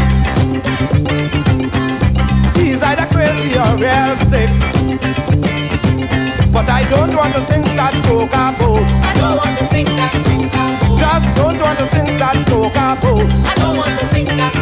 He's 2.57 2.82
either 2.82 3.07
crazy 3.07 3.59
or 3.59 3.76
real 3.76 4.16
sick. 4.30 4.80
But 6.53 6.68
I 6.68 6.82
don't 6.90 7.14
want 7.14 7.32
to 7.34 7.46
sing 7.46 7.62
that 7.78 7.94
soca 8.05 8.59
boat. 8.59 8.82
I 9.07 9.14
don't 9.14 9.36
want 9.36 9.57
to 9.59 9.64
sing 9.66 9.86
that 9.86 10.12
soca 10.26 10.70
boat. 10.82 10.98
Just 10.98 11.36
don't 11.36 11.59
want 11.61 11.78
to 11.78 11.86
sing 11.94 12.16
that 12.18 12.36
soca 12.51 13.01
boat. 13.01 13.30
I 13.46 13.55
don't 13.55 13.76
want 13.76 13.98
to 14.01 14.07
sing 14.07 14.24
that 14.24 14.60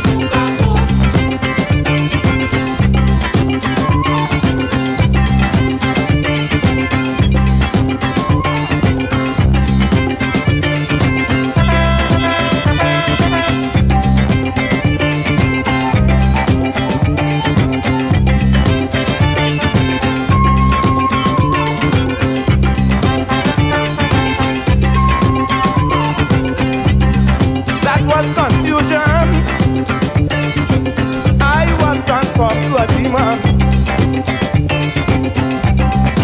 to. 33.13 33.39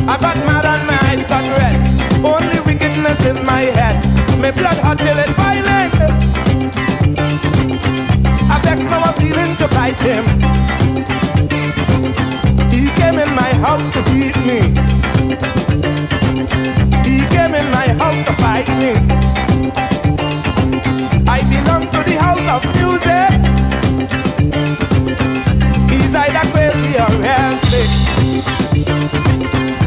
I 0.06 0.16
got 0.20 0.36
mad 0.46 0.64
and 0.64 0.86
my 0.86 0.98
eyes 1.08 1.24
got 1.26 1.44
red. 1.58 1.76
Only 2.24 2.60
wickedness 2.66 3.24
in 3.26 3.44
my 3.46 3.62
head. 3.76 3.96
My 4.40 4.50
blood 4.50 4.78
hot 4.78 4.98
till 4.98 5.18
it 5.18 5.30
violent. 5.30 5.94
I 8.50 8.60
vex 8.62 8.82
now 8.84 9.04
a 9.08 9.12
feeling 9.20 9.56
to 9.56 9.68
fight 9.68 9.98
him. 10.00 10.24
He 12.70 12.90
came 13.00 13.18
in 13.18 13.34
my 13.34 13.52
house 13.64 13.86
to 13.94 14.02
beat 14.12 14.36
me. 14.48 14.60
He 17.08 17.16
came 17.34 17.54
in 17.54 17.70
my 17.70 17.88
house 18.00 18.20
to 18.28 18.32
fight 18.42 18.68
me. 18.82 18.92
I 21.26 21.40
belong 21.48 21.82
to 21.90 22.00
the 22.10 22.16
house 22.20 22.46
of 22.56 22.62
music. 22.76 23.33
Either 26.94 27.04
crazy 27.04 27.04
or 27.04 27.10
real 27.20 27.56
sick. 27.68 27.90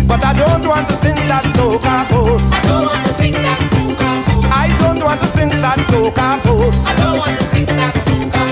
But 0.08 0.24
I 0.24 0.34
don't 0.34 0.66
want 0.66 0.88
to 0.88 0.93
sing 0.95 1.16
that 1.16 1.43
soca 1.55 2.10
boat. 2.10 2.41
I 2.41 2.62
don't 2.68 2.86
want 2.86 3.05
to 3.05 3.14
sing 3.14 3.34
that 3.34 3.60
soca 3.72 4.26
boat. 4.26 4.45
I 4.51 4.68
don't 4.80 5.03
want 5.03 5.22
to 5.22 5.28
sing 5.28 5.49
that 5.49 5.80
soca 5.89 6.43
boat. 6.43 6.74
I 6.86 6.95
don't 6.95 7.18
want 7.18 7.39
to 7.39 7.45
sing 7.45 7.66
that 7.66 7.93
soca 8.05 8.47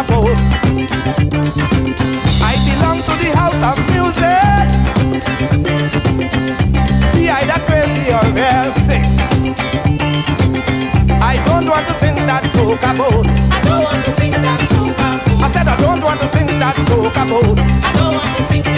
I 0.00 0.06
belong 2.64 3.02
to 3.04 3.12
the 3.20 3.36
house 3.36 3.62
of 3.68 3.76
music. 3.92 4.66
Be 7.12 7.28
either 7.28 7.60
crazy 7.68 8.08
or 8.08 8.24
sick. 8.88 9.04
I 11.20 11.36
don't 11.44 11.66
want 11.68 11.86
to 11.86 11.92
sing 12.00 12.16
that 12.26 12.44
soca 12.54 12.96
boat. 12.96 13.26
I 13.28 13.60
don't 13.62 13.82
want 13.84 14.04
to 14.06 14.12
sing 14.12 14.30
that 14.30 14.60
soca 14.70 15.08
boat. 15.26 15.42
I 15.42 15.50
said 15.52 15.68
I 15.68 15.76
don't 15.82 16.02
want 16.02 16.20
to 16.20 16.28
sing 16.28 16.46
that 16.46 16.76
soca 16.88 17.28
boat. 17.28 17.58
I 17.60 17.92
don't 17.92 18.14
want 18.14 18.36
to 18.38 18.42
sing 18.44 18.69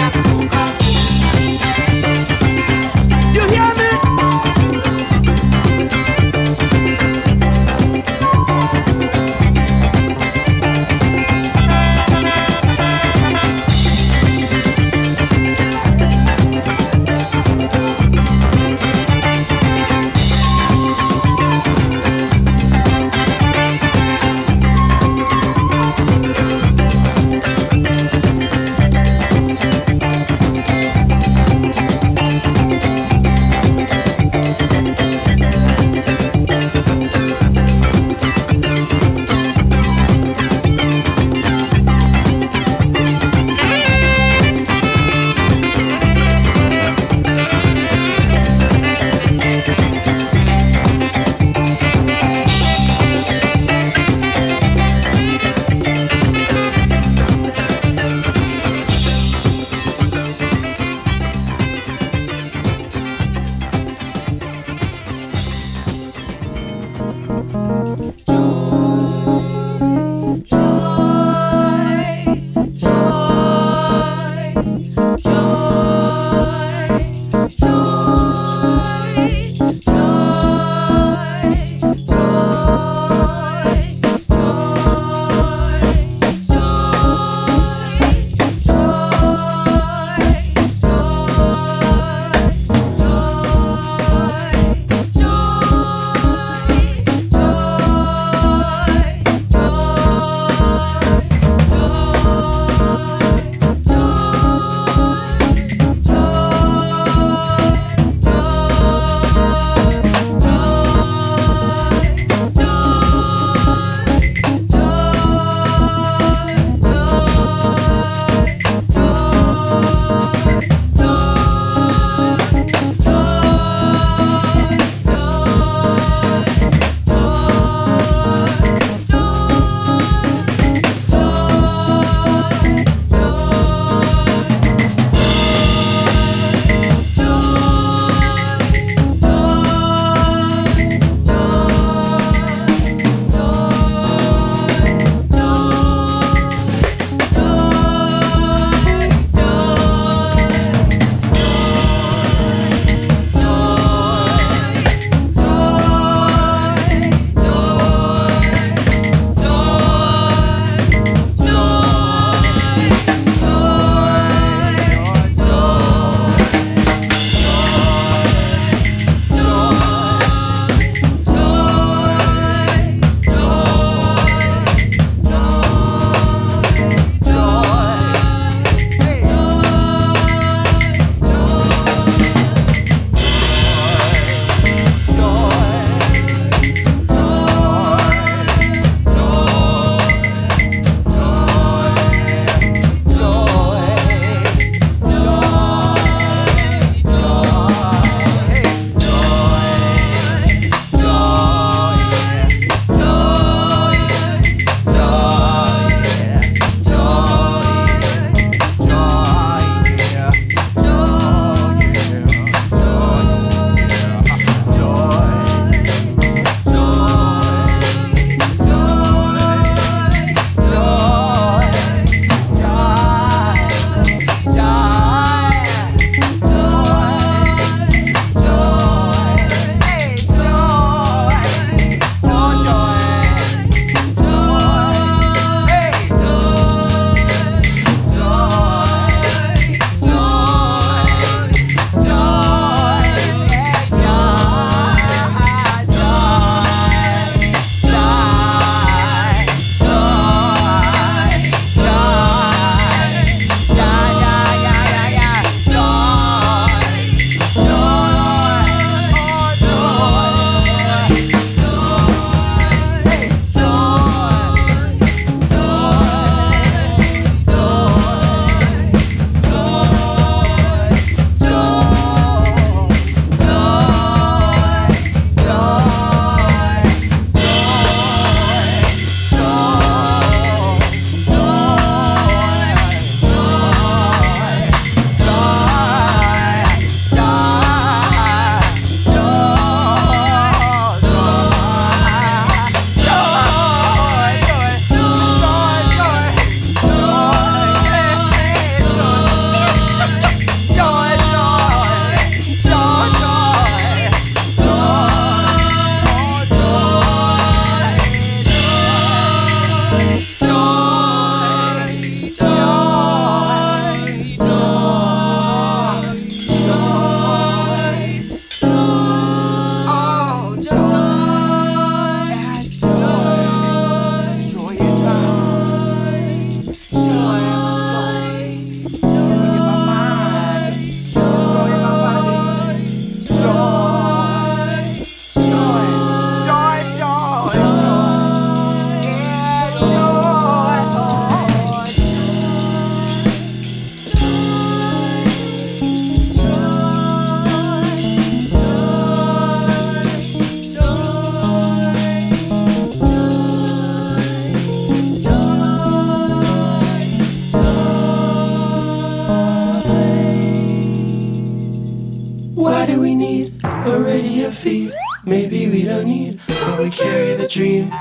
dream. 367.52 367.92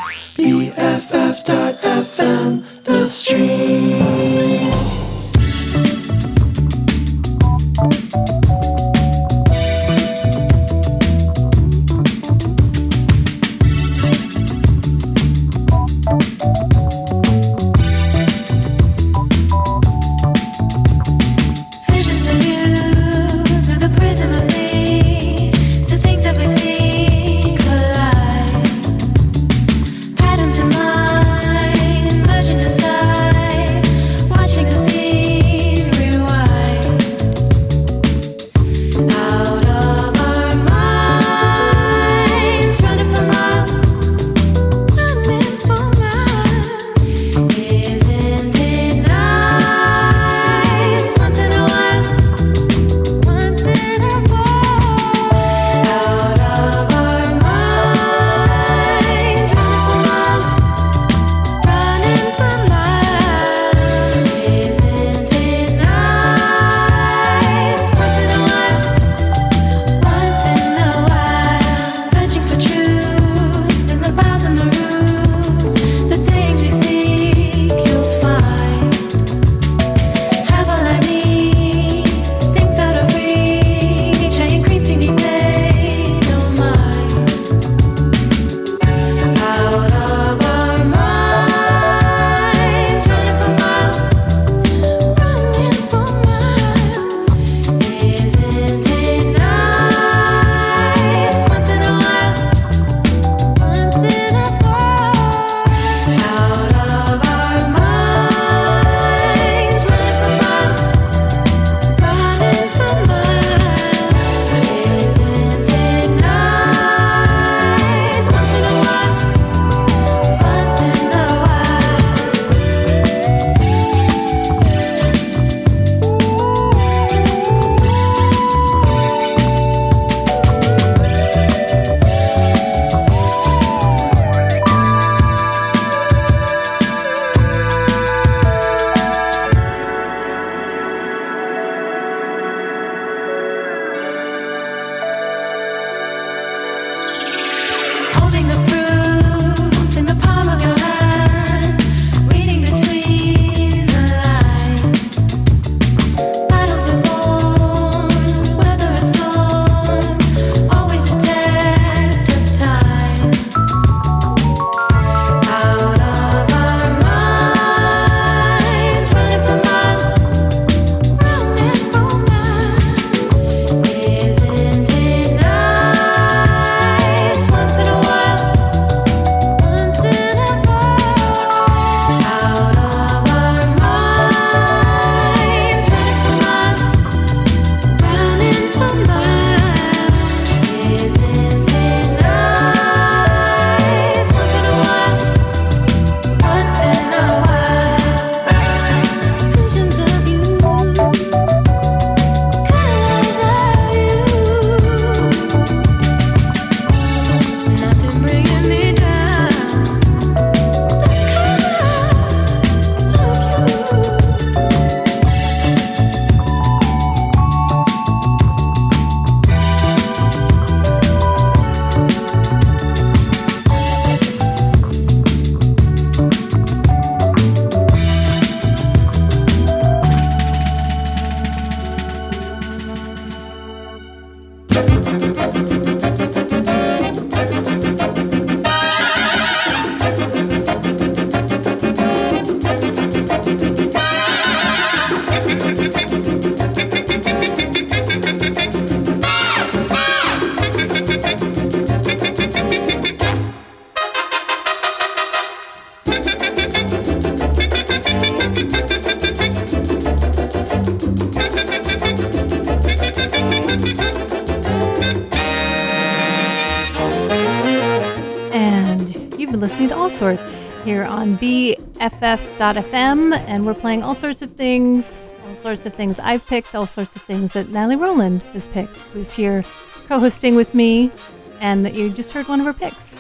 ff.fm, 272.02 273.34
and 273.47 273.66
we're 273.66 273.76
playing 273.76 274.02
all 274.02 274.16
sorts 274.16 274.41
of 274.41 274.52
things, 274.56 275.32
all 275.47 275.56
sorts 275.56 275.86
of 275.86 275.93
things 275.93 276.20
I've 276.20 276.45
picked, 276.47 276.74
all 276.74 276.88
sorts 276.88 277.16
of 277.16 277.22
things 277.22 277.54
that 277.54 277.70
Nathalie 277.70 277.95
Roland 277.95 278.41
has 278.54 278.68
picked, 278.68 278.97
who's 279.14 279.32
here 279.32 279.64
co 280.08 280.20
hosting 280.20 280.56
with 280.56 280.74
me, 280.74 281.12
and 281.60 281.86
that 281.86 281.93
you 281.93 282.10
just 282.10 282.32
heard 282.32 282.47
one 282.47 282.60
of 282.60 282.66
her 282.66 282.74
picks. 282.74 283.16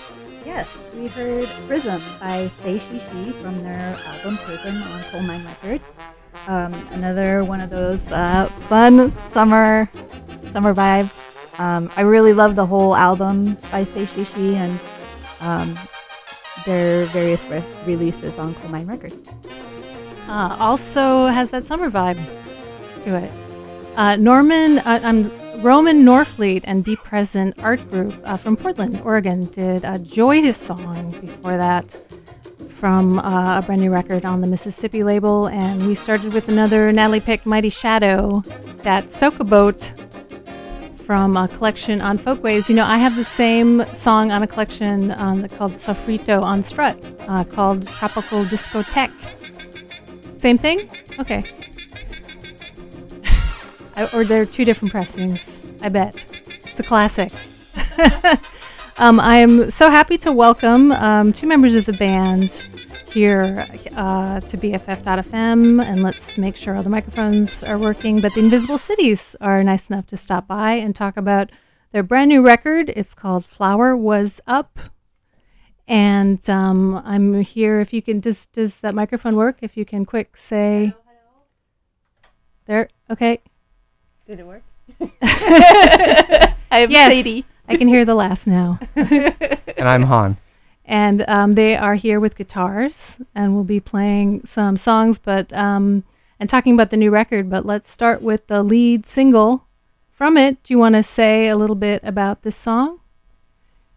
Yes, 0.45 0.75
we 0.95 1.07
heard 1.07 1.45
Prism 1.67 2.01
by 2.19 2.49
Say 2.63 2.79
She 2.79 2.99
She 2.99 3.31
from 3.33 3.61
their 3.61 3.95
album 4.07 4.37
Prism 4.37 4.75
on 4.75 4.99
Colemine 5.01 5.45
Records. 5.45 5.97
Um, 6.47 6.73
another 6.91 7.43
one 7.43 7.61
of 7.61 7.69
those 7.69 8.11
uh, 8.11 8.47
fun 8.67 9.15
summer 9.17 9.89
summer 10.51 10.73
vibes. 10.73 11.11
Um, 11.59 11.91
I 11.95 12.01
really 12.01 12.33
love 12.33 12.55
the 12.55 12.65
whole 12.65 12.95
album 12.95 13.57
by 13.71 13.83
Say 13.83 14.07
She 14.07 14.23
She, 14.23 14.55
and 14.55 14.79
um, 15.41 15.75
their 16.65 17.05
various 17.05 17.43
re- 17.45 17.63
releases 17.85 18.37
on 18.37 18.53
Colemine 18.55 18.87
Records. 18.87 19.15
Uh, 20.27 20.55
also 20.59 21.27
has 21.27 21.51
that 21.51 21.63
summer 21.63 21.89
vibe 21.89 22.19
to 23.03 23.15
it. 23.15 23.31
Uh, 23.95 24.15
Norman, 24.15 24.79
uh, 24.79 24.99
I'm 25.03 25.31
Roman 25.61 26.05
Norfleet 26.05 26.61
and 26.63 26.83
Be 26.83 26.95
Present 26.95 27.61
Art 27.61 27.87
Group 27.89 28.13
uh, 28.23 28.37
from 28.37 28.55
Portland, 28.55 29.01
Oregon, 29.03 29.45
did 29.45 29.83
a 29.83 29.99
joyous 29.99 30.57
song 30.57 31.11
before 31.19 31.57
that 31.57 31.95
from 32.69 33.19
uh, 33.19 33.59
a 33.59 33.61
brand 33.61 33.81
new 33.81 33.91
record 33.91 34.25
on 34.25 34.41
the 34.41 34.47
Mississippi 34.47 35.03
label. 35.03 35.47
And 35.47 35.85
we 35.85 35.93
started 35.93 36.33
with 36.33 36.49
another 36.49 36.91
Nathalie 36.91 37.19
Pick 37.19 37.45
Mighty 37.45 37.69
Shadow, 37.69 38.41
that 38.77 39.05
Soca 39.07 39.47
Boat 39.47 39.93
from 41.11 41.35
a 41.35 41.45
collection 41.45 41.99
on 41.99 42.17
Folkways. 42.17 42.69
You 42.69 42.75
know, 42.77 42.85
I 42.85 42.97
have 42.97 43.17
the 43.17 43.25
same 43.25 43.83
song 43.93 44.31
on 44.31 44.43
a 44.43 44.47
collection 44.47 45.11
um, 45.11 45.45
called 45.49 45.73
Sofrito 45.73 46.41
on 46.41 46.63
Strut 46.63 46.97
uh, 47.27 47.43
called 47.43 47.85
Tropical 47.85 48.45
Discotheque. 48.45 49.11
Same 50.39 50.57
thing? 50.57 50.79
Okay. 51.19 51.43
I, 53.97 54.07
or 54.13 54.23
they're 54.23 54.45
two 54.45 54.63
different 54.63 54.93
pressings, 54.93 55.65
I 55.81 55.89
bet. 55.89 56.25
It's 56.63 56.79
a 56.79 56.83
classic. 56.83 57.33
um, 58.97 59.19
I 59.19 59.35
am 59.35 59.69
so 59.69 59.89
happy 59.89 60.17
to 60.19 60.31
welcome 60.31 60.93
um, 60.93 61.33
two 61.33 61.45
members 61.45 61.75
of 61.75 61.85
the 61.85 61.91
band 61.91 62.69
here 63.13 63.65
uh, 63.95 64.39
to 64.39 64.57
BFF.fm, 64.57 65.83
and 65.83 66.03
let's 66.03 66.37
make 66.37 66.55
sure 66.55 66.75
all 66.75 66.83
the 66.83 66.89
microphones 66.89 67.63
are 67.63 67.77
working. 67.77 68.21
But 68.21 68.33
the 68.33 68.41
Invisible 68.41 68.77
Cities 68.77 69.35
are 69.41 69.63
nice 69.63 69.89
enough 69.89 70.07
to 70.07 70.17
stop 70.17 70.47
by 70.47 70.73
and 70.73 70.95
talk 70.95 71.17
about 71.17 71.51
their 71.91 72.03
brand 72.03 72.29
new 72.29 72.45
record. 72.45 72.89
It's 72.89 73.13
called 73.13 73.45
Flower 73.45 73.95
Was 73.95 74.41
Up. 74.47 74.79
And 75.87 76.49
um, 76.49 77.01
I'm 77.05 77.41
here. 77.41 77.79
If 77.79 77.93
you 77.93 78.01
can, 78.01 78.19
does 78.19 78.45
does 78.47 78.81
that 78.81 78.95
microphone 78.95 79.35
work? 79.35 79.57
If 79.61 79.75
you 79.75 79.83
can, 79.83 80.05
quick 80.05 80.37
say. 80.37 80.93
There. 82.65 82.87
Okay. 83.09 83.41
Did 84.25 84.39
it 84.39 84.45
work? 84.47 84.63
I 85.21 86.55
am 86.71 86.91
yes, 86.91 87.11
Sadie. 87.11 87.45
I 87.67 87.75
can 87.75 87.87
hear 87.87 88.05
the 88.05 88.15
laugh 88.15 88.47
now. 88.47 88.79
And 88.95 89.89
I'm 89.89 90.03
Han. 90.03 90.37
And 90.91 91.23
um, 91.29 91.53
they 91.53 91.77
are 91.77 91.95
here 91.95 92.19
with 92.19 92.35
guitars, 92.35 93.17
and 93.33 93.55
we'll 93.55 93.63
be 93.63 93.79
playing 93.79 94.45
some 94.45 94.75
songs, 94.75 95.17
but 95.17 95.51
um, 95.53 96.03
and 96.37 96.49
talking 96.49 96.73
about 96.73 96.89
the 96.89 96.97
new 96.97 97.09
record. 97.09 97.49
But 97.49 97.65
let's 97.65 97.89
start 97.89 98.21
with 98.21 98.47
the 98.47 98.61
lead 98.61 99.05
single 99.05 99.65
from 100.11 100.35
it. 100.35 100.61
Do 100.63 100.73
you 100.73 100.77
want 100.77 100.95
to 100.95 101.03
say 101.03 101.47
a 101.47 101.55
little 101.55 101.77
bit 101.77 102.01
about 102.03 102.41
this 102.41 102.57
song? 102.57 102.99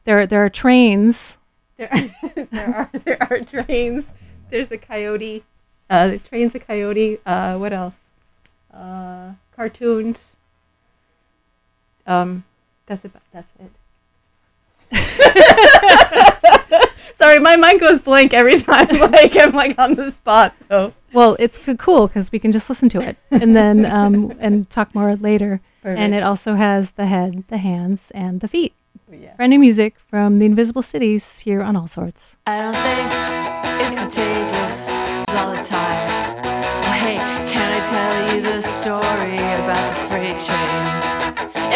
There, 0.05 0.25
there 0.25 0.45
are 0.45 0.49
trains. 0.49 1.39
There 1.79 1.89
are, 1.91 2.11
there 2.53 2.75
are 2.77 2.91
there 3.05 3.23
are 3.29 3.41
trains. 3.41 4.13
There's 4.51 4.71
a 4.71 4.79
coyote. 4.79 5.43
Uh, 5.91 6.07
the 6.07 6.19
train's 6.19 6.55
a 6.55 6.61
coyote. 6.61 7.19
Uh, 7.27 7.57
what 7.57 7.73
else? 7.73 7.97
Uh, 8.73 9.33
cartoons. 9.57 10.37
Um, 12.07 12.45
that's 12.87 13.05
about. 13.05 13.23
That's 13.33 13.51
it. 13.59 13.73
Sorry, 17.19 17.39
my 17.39 17.57
mind 17.57 17.81
goes 17.81 17.99
blank 18.01 18.33
every 18.35 18.57
time. 18.71 18.89
Like 18.89 19.37
I'm 19.41 19.53
like 19.53 19.79
on 19.79 19.95
the 19.95 20.11
spot. 20.11 20.55
So 20.69 20.93
Well, 21.13 21.37
it's 21.39 21.59
cool 21.79 22.07
because 22.09 22.31
we 22.33 22.39
can 22.39 22.53
just 22.53 22.69
listen 22.69 22.89
to 22.91 23.01
it 23.01 23.17
and 23.31 23.55
then 23.57 23.87
um, 23.87 24.33
and 24.41 24.69
talk 24.71 24.95
more 24.95 25.17
later. 25.17 25.61
And 25.85 26.15
it 26.15 26.23
also 26.23 26.55
has 26.55 26.93
the 26.93 27.05
head, 27.07 27.45
the 27.49 27.59
hands, 27.59 28.11
and 28.15 28.41
the 28.41 28.49
feet. 28.49 28.73
yeah. 29.13 29.35
Brand 29.37 29.51
new 29.51 29.59
music 29.59 29.99
from 29.99 30.39
the 30.39 30.47
Invisible 30.47 30.81
Cities 30.83 31.41
here 31.41 31.61
on 31.63 31.77
All 31.77 31.87
Sorts. 31.87 32.39
I 32.47 32.61
don't 32.63 32.75
think 32.87 33.85
it's 33.85 33.95
contagious 33.95 34.89
all 35.37 35.51
the 35.55 35.63
time. 35.63 36.09
Oh, 36.89 36.93
hey, 37.05 37.17
can 37.53 37.69
I 37.69 37.85
tell 37.85 38.35
you 38.35 38.41
the 38.43 38.61
story 38.63 39.37
about 39.61 39.85
the 39.93 40.01
freight 40.09 40.39
trains? 40.41 41.05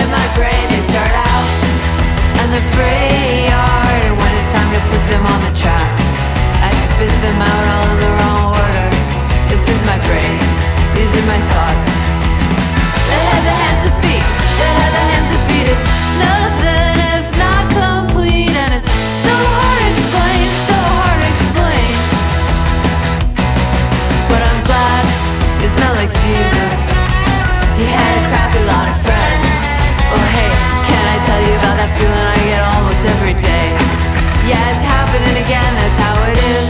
In 0.01 0.07
my 0.09 0.27
brain, 0.37 0.65
they 0.73 0.81
start 0.89 1.13
out 1.13 1.49
and 2.41 2.49
the 2.57 2.63
freight 2.73 3.49
yard, 3.53 3.57
and 3.69 3.69
when 3.69 3.85
it's 3.85 3.88
time 4.69 4.81
to 4.81 4.89
put 4.93 5.03
them 5.09 5.25
on 5.25 5.41
the 5.49 5.55
track, 5.57 5.97
I 6.61 6.71
spit 6.93 7.13
them 7.25 7.41
out 7.41 7.65
all 7.73 7.89
in 7.89 7.99
the 8.05 8.13
wrong 8.21 8.43
order. 8.53 8.89
This 9.49 9.65
is 9.69 9.81
my 9.85 9.97
brain, 10.05 10.39
these 10.93 11.13
are 11.17 11.25
my 11.25 11.41
thoughts. 11.53 11.93
They 13.09 13.23
had 13.33 13.43
the 13.49 13.55
hands 13.65 13.85
and 13.89 13.97
feet, 14.05 14.25
they 14.61 14.71
had 14.81 14.93
the 14.93 15.05
hands 15.09 15.31
and 15.33 15.43
feet. 15.49 15.67
It's 15.73 15.87
nothing 16.21 16.97
if 17.17 17.27
not 17.41 17.65
complete, 17.73 18.53
and 18.53 18.77
it's 18.77 18.89
so 19.25 19.33
hard 19.33 19.81
to 19.81 19.89
explain, 19.89 20.49
so 20.69 20.79
hard 21.01 21.19
to 21.23 21.29
explain. 21.33 21.93
But 24.29 24.41
I'm 24.45 24.61
glad 24.69 25.03
it's 25.65 25.79
not 25.81 25.97
like 25.97 26.13
Jesus. 26.13 26.77
He 27.81 27.89
had 27.89 28.13
a 28.21 28.25
crappy 28.29 28.63
lot 28.69 28.87
of 28.93 28.97
friends. 29.01 29.49
Oh 30.13 30.25
hey, 30.37 30.53
can 30.85 31.05
I 31.09 31.17
tell 31.25 31.41
you 31.41 31.57
about 31.57 31.77
that 31.81 31.91
feeling 31.97 32.27
I 32.37 32.39
get 32.45 32.61
almost 32.61 33.07
every 33.17 33.33
day? 33.33 33.88
Yeah, 34.49 34.73
it's 34.73 34.81
happening 34.81 35.37
again, 35.45 35.73
that's 35.77 35.99
how 36.01 36.17
it 36.25 36.39
is. 36.57 36.69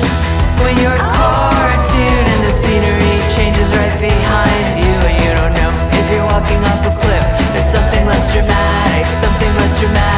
When 0.59 0.75
you're 0.83 0.99
a 0.99 1.11
oh. 1.15 1.55
cartoon 1.55 2.25
and 2.27 2.43
the 2.43 2.51
scenery 2.51 3.15
changes 3.39 3.71
right 3.71 3.95
behind 4.01 4.75
you 4.75 4.95
and 5.07 5.15
you 5.23 5.31
don't 5.39 5.55
know 5.55 5.71
if 5.95 6.11
you're 6.11 6.27
walking 6.27 6.59
off 6.67 6.83
a 6.83 6.91
cliff 6.91 7.25
or 7.55 7.63
something 7.63 8.05
less 8.05 8.33
dramatic, 8.33 9.07
something 9.23 9.55
less 9.55 9.79
dramatic. 9.79 10.18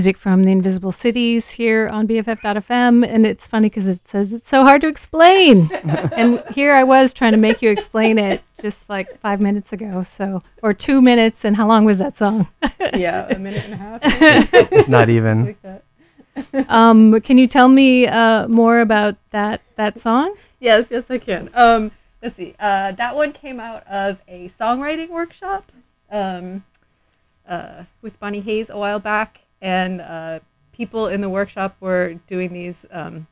Music 0.00 0.16
from 0.16 0.44
the 0.44 0.50
Invisible 0.50 0.92
Cities 0.92 1.50
here 1.50 1.86
on 1.86 2.08
BFF.fm. 2.08 3.06
And 3.06 3.26
it's 3.26 3.46
funny 3.46 3.68
because 3.68 3.86
it 3.86 4.08
says 4.08 4.32
it's 4.32 4.48
so 4.48 4.62
hard 4.62 4.80
to 4.80 4.88
explain. 4.88 5.70
and 6.16 6.42
here 6.54 6.72
I 6.72 6.84
was 6.84 7.12
trying 7.12 7.32
to 7.32 7.36
make 7.36 7.60
you 7.60 7.68
explain 7.70 8.16
it 8.16 8.42
just 8.62 8.88
like 8.88 9.20
five 9.20 9.42
minutes 9.42 9.74
ago. 9.74 10.02
So, 10.02 10.40
or 10.62 10.72
two 10.72 11.02
minutes. 11.02 11.44
And 11.44 11.54
how 11.54 11.68
long 11.68 11.84
was 11.84 11.98
that 11.98 12.16
song? 12.16 12.48
Yeah, 12.94 13.26
a 13.28 13.38
minute 13.38 13.62
and 13.66 13.74
a 13.74 13.76
half. 13.76 14.00
It's 14.72 14.88
not 14.88 15.10
even. 15.10 15.54
um, 16.70 17.20
can 17.20 17.36
you 17.36 17.46
tell 17.46 17.68
me 17.68 18.06
uh, 18.06 18.48
more 18.48 18.80
about 18.80 19.16
that, 19.32 19.60
that 19.76 19.98
song? 20.00 20.34
Yes, 20.60 20.86
yes, 20.90 21.04
I 21.10 21.18
can. 21.18 21.50
Um, 21.52 21.90
let's 22.22 22.36
see. 22.36 22.54
Uh, 22.58 22.92
that 22.92 23.14
one 23.14 23.32
came 23.32 23.60
out 23.60 23.86
of 23.86 24.22
a 24.26 24.48
songwriting 24.48 25.10
workshop 25.10 25.70
um, 26.10 26.64
uh, 27.46 27.84
with 28.00 28.18
Bonnie 28.18 28.40
Hayes 28.40 28.70
a 28.70 28.78
while 28.78 28.98
back, 28.98 29.42
and 29.60 30.00
uh, 30.00 30.40
people 30.72 31.06
in 31.08 31.20
the 31.20 31.28
workshop 31.28 31.76
were 31.80 32.14
doing 32.26 32.52
these 32.52 32.86
um, 32.90 33.26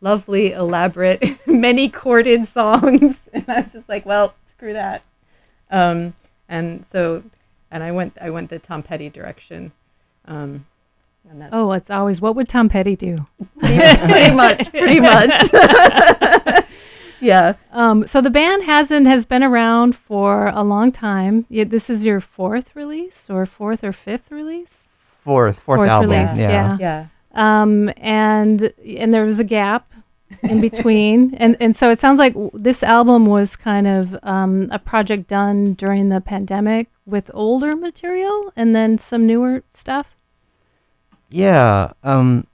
lovely, 0.00 0.52
elaborate, 0.52 1.22
many 1.46 1.88
chorded 1.88 2.46
songs, 2.48 3.20
and 3.32 3.44
I 3.48 3.60
was 3.60 3.72
just 3.72 3.88
like, 3.88 4.06
well, 4.06 4.34
screw 4.50 4.72
that. 4.72 5.02
Um, 5.70 6.14
and 6.48 6.84
so, 6.86 7.22
and 7.70 7.82
I 7.82 7.92
went, 7.92 8.16
I 8.20 8.30
went 8.30 8.50
the 8.50 8.58
Tom 8.58 8.82
Petty 8.82 9.10
direction. 9.10 9.72
Um, 10.26 10.66
Oh, 11.50 11.72
it's 11.72 11.90
always 11.90 12.20
what 12.20 12.36
would 12.36 12.48
Tom 12.48 12.68
Petty 12.68 12.94
do? 12.94 13.18
pretty, 13.58 13.96
pretty 14.06 14.32
much, 14.32 14.70
pretty 14.70 15.00
much. 15.00 15.32
yeah. 17.20 17.54
Um, 17.72 18.06
so 18.06 18.20
the 18.20 18.30
band 18.30 18.62
hasn't 18.62 19.08
has 19.08 19.24
been 19.24 19.42
around 19.42 19.96
for 19.96 20.48
a 20.48 20.62
long 20.62 20.92
time. 20.92 21.46
This 21.50 21.90
is 21.90 22.06
your 22.06 22.20
fourth 22.20 22.76
release 22.76 23.28
or 23.28 23.44
fourth 23.44 23.82
or 23.82 23.92
fifth 23.92 24.30
release? 24.30 24.86
Fourth, 25.26 25.58
fourth, 25.58 25.88
album. 25.88 26.10
release, 26.10 26.38
yeah. 26.38 26.76
Yeah. 26.80 27.06
Um, 27.32 27.92
and 27.96 28.72
and 28.84 29.12
there 29.12 29.24
was 29.24 29.40
a 29.40 29.44
gap 29.44 29.92
in 30.42 30.60
between, 30.60 31.34
and 31.38 31.56
and 31.60 31.74
so 31.74 31.90
it 31.90 32.00
sounds 32.00 32.18
like 32.20 32.34
this 32.54 32.82
album 32.82 33.26
was 33.26 33.56
kind 33.56 33.88
of 33.88 34.16
um, 34.22 34.68
a 34.70 34.78
project 34.78 35.26
done 35.26 35.74
during 35.74 36.10
the 36.10 36.20
pandemic 36.20 36.88
with 37.04 37.28
older 37.34 37.74
material 37.74 38.52
and 38.54 38.74
then 38.74 38.98
some 38.98 39.26
newer 39.26 39.64
stuff. 39.72 40.16
Yeah. 41.28 41.92
Um, 42.04 42.46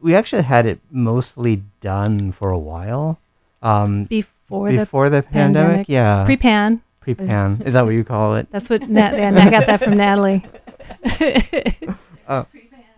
we 0.00 0.14
actually 0.14 0.42
had 0.42 0.66
it 0.66 0.80
mostly 0.90 1.62
done 1.80 2.32
for 2.32 2.50
a 2.50 2.58
while. 2.58 3.18
Um, 3.62 4.04
Before, 4.04 4.68
before 4.68 5.08
the, 5.08 5.16
the, 5.16 5.22
pandemic, 5.22 5.88
yeah. 5.88 6.24
pre-pan. 6.24 6.82
Pre-pan. 7.00 7.62
Is 7.64 7.72
that 7.72 7.84
what 7.84 7.94
you 7.94 8.04
call 8.04 8.36
it? 8.36 8.46
That's 8.50 8.68
what 8.68 8.88
Nat, 8.88 9.14
and 9.14 9.38
I 9.38 9.50
got 9.50 9.66
that 9.66 9.80
from 9.82 9.96
Nathalie. 9.96 10.44
Oh. 12.28 12.44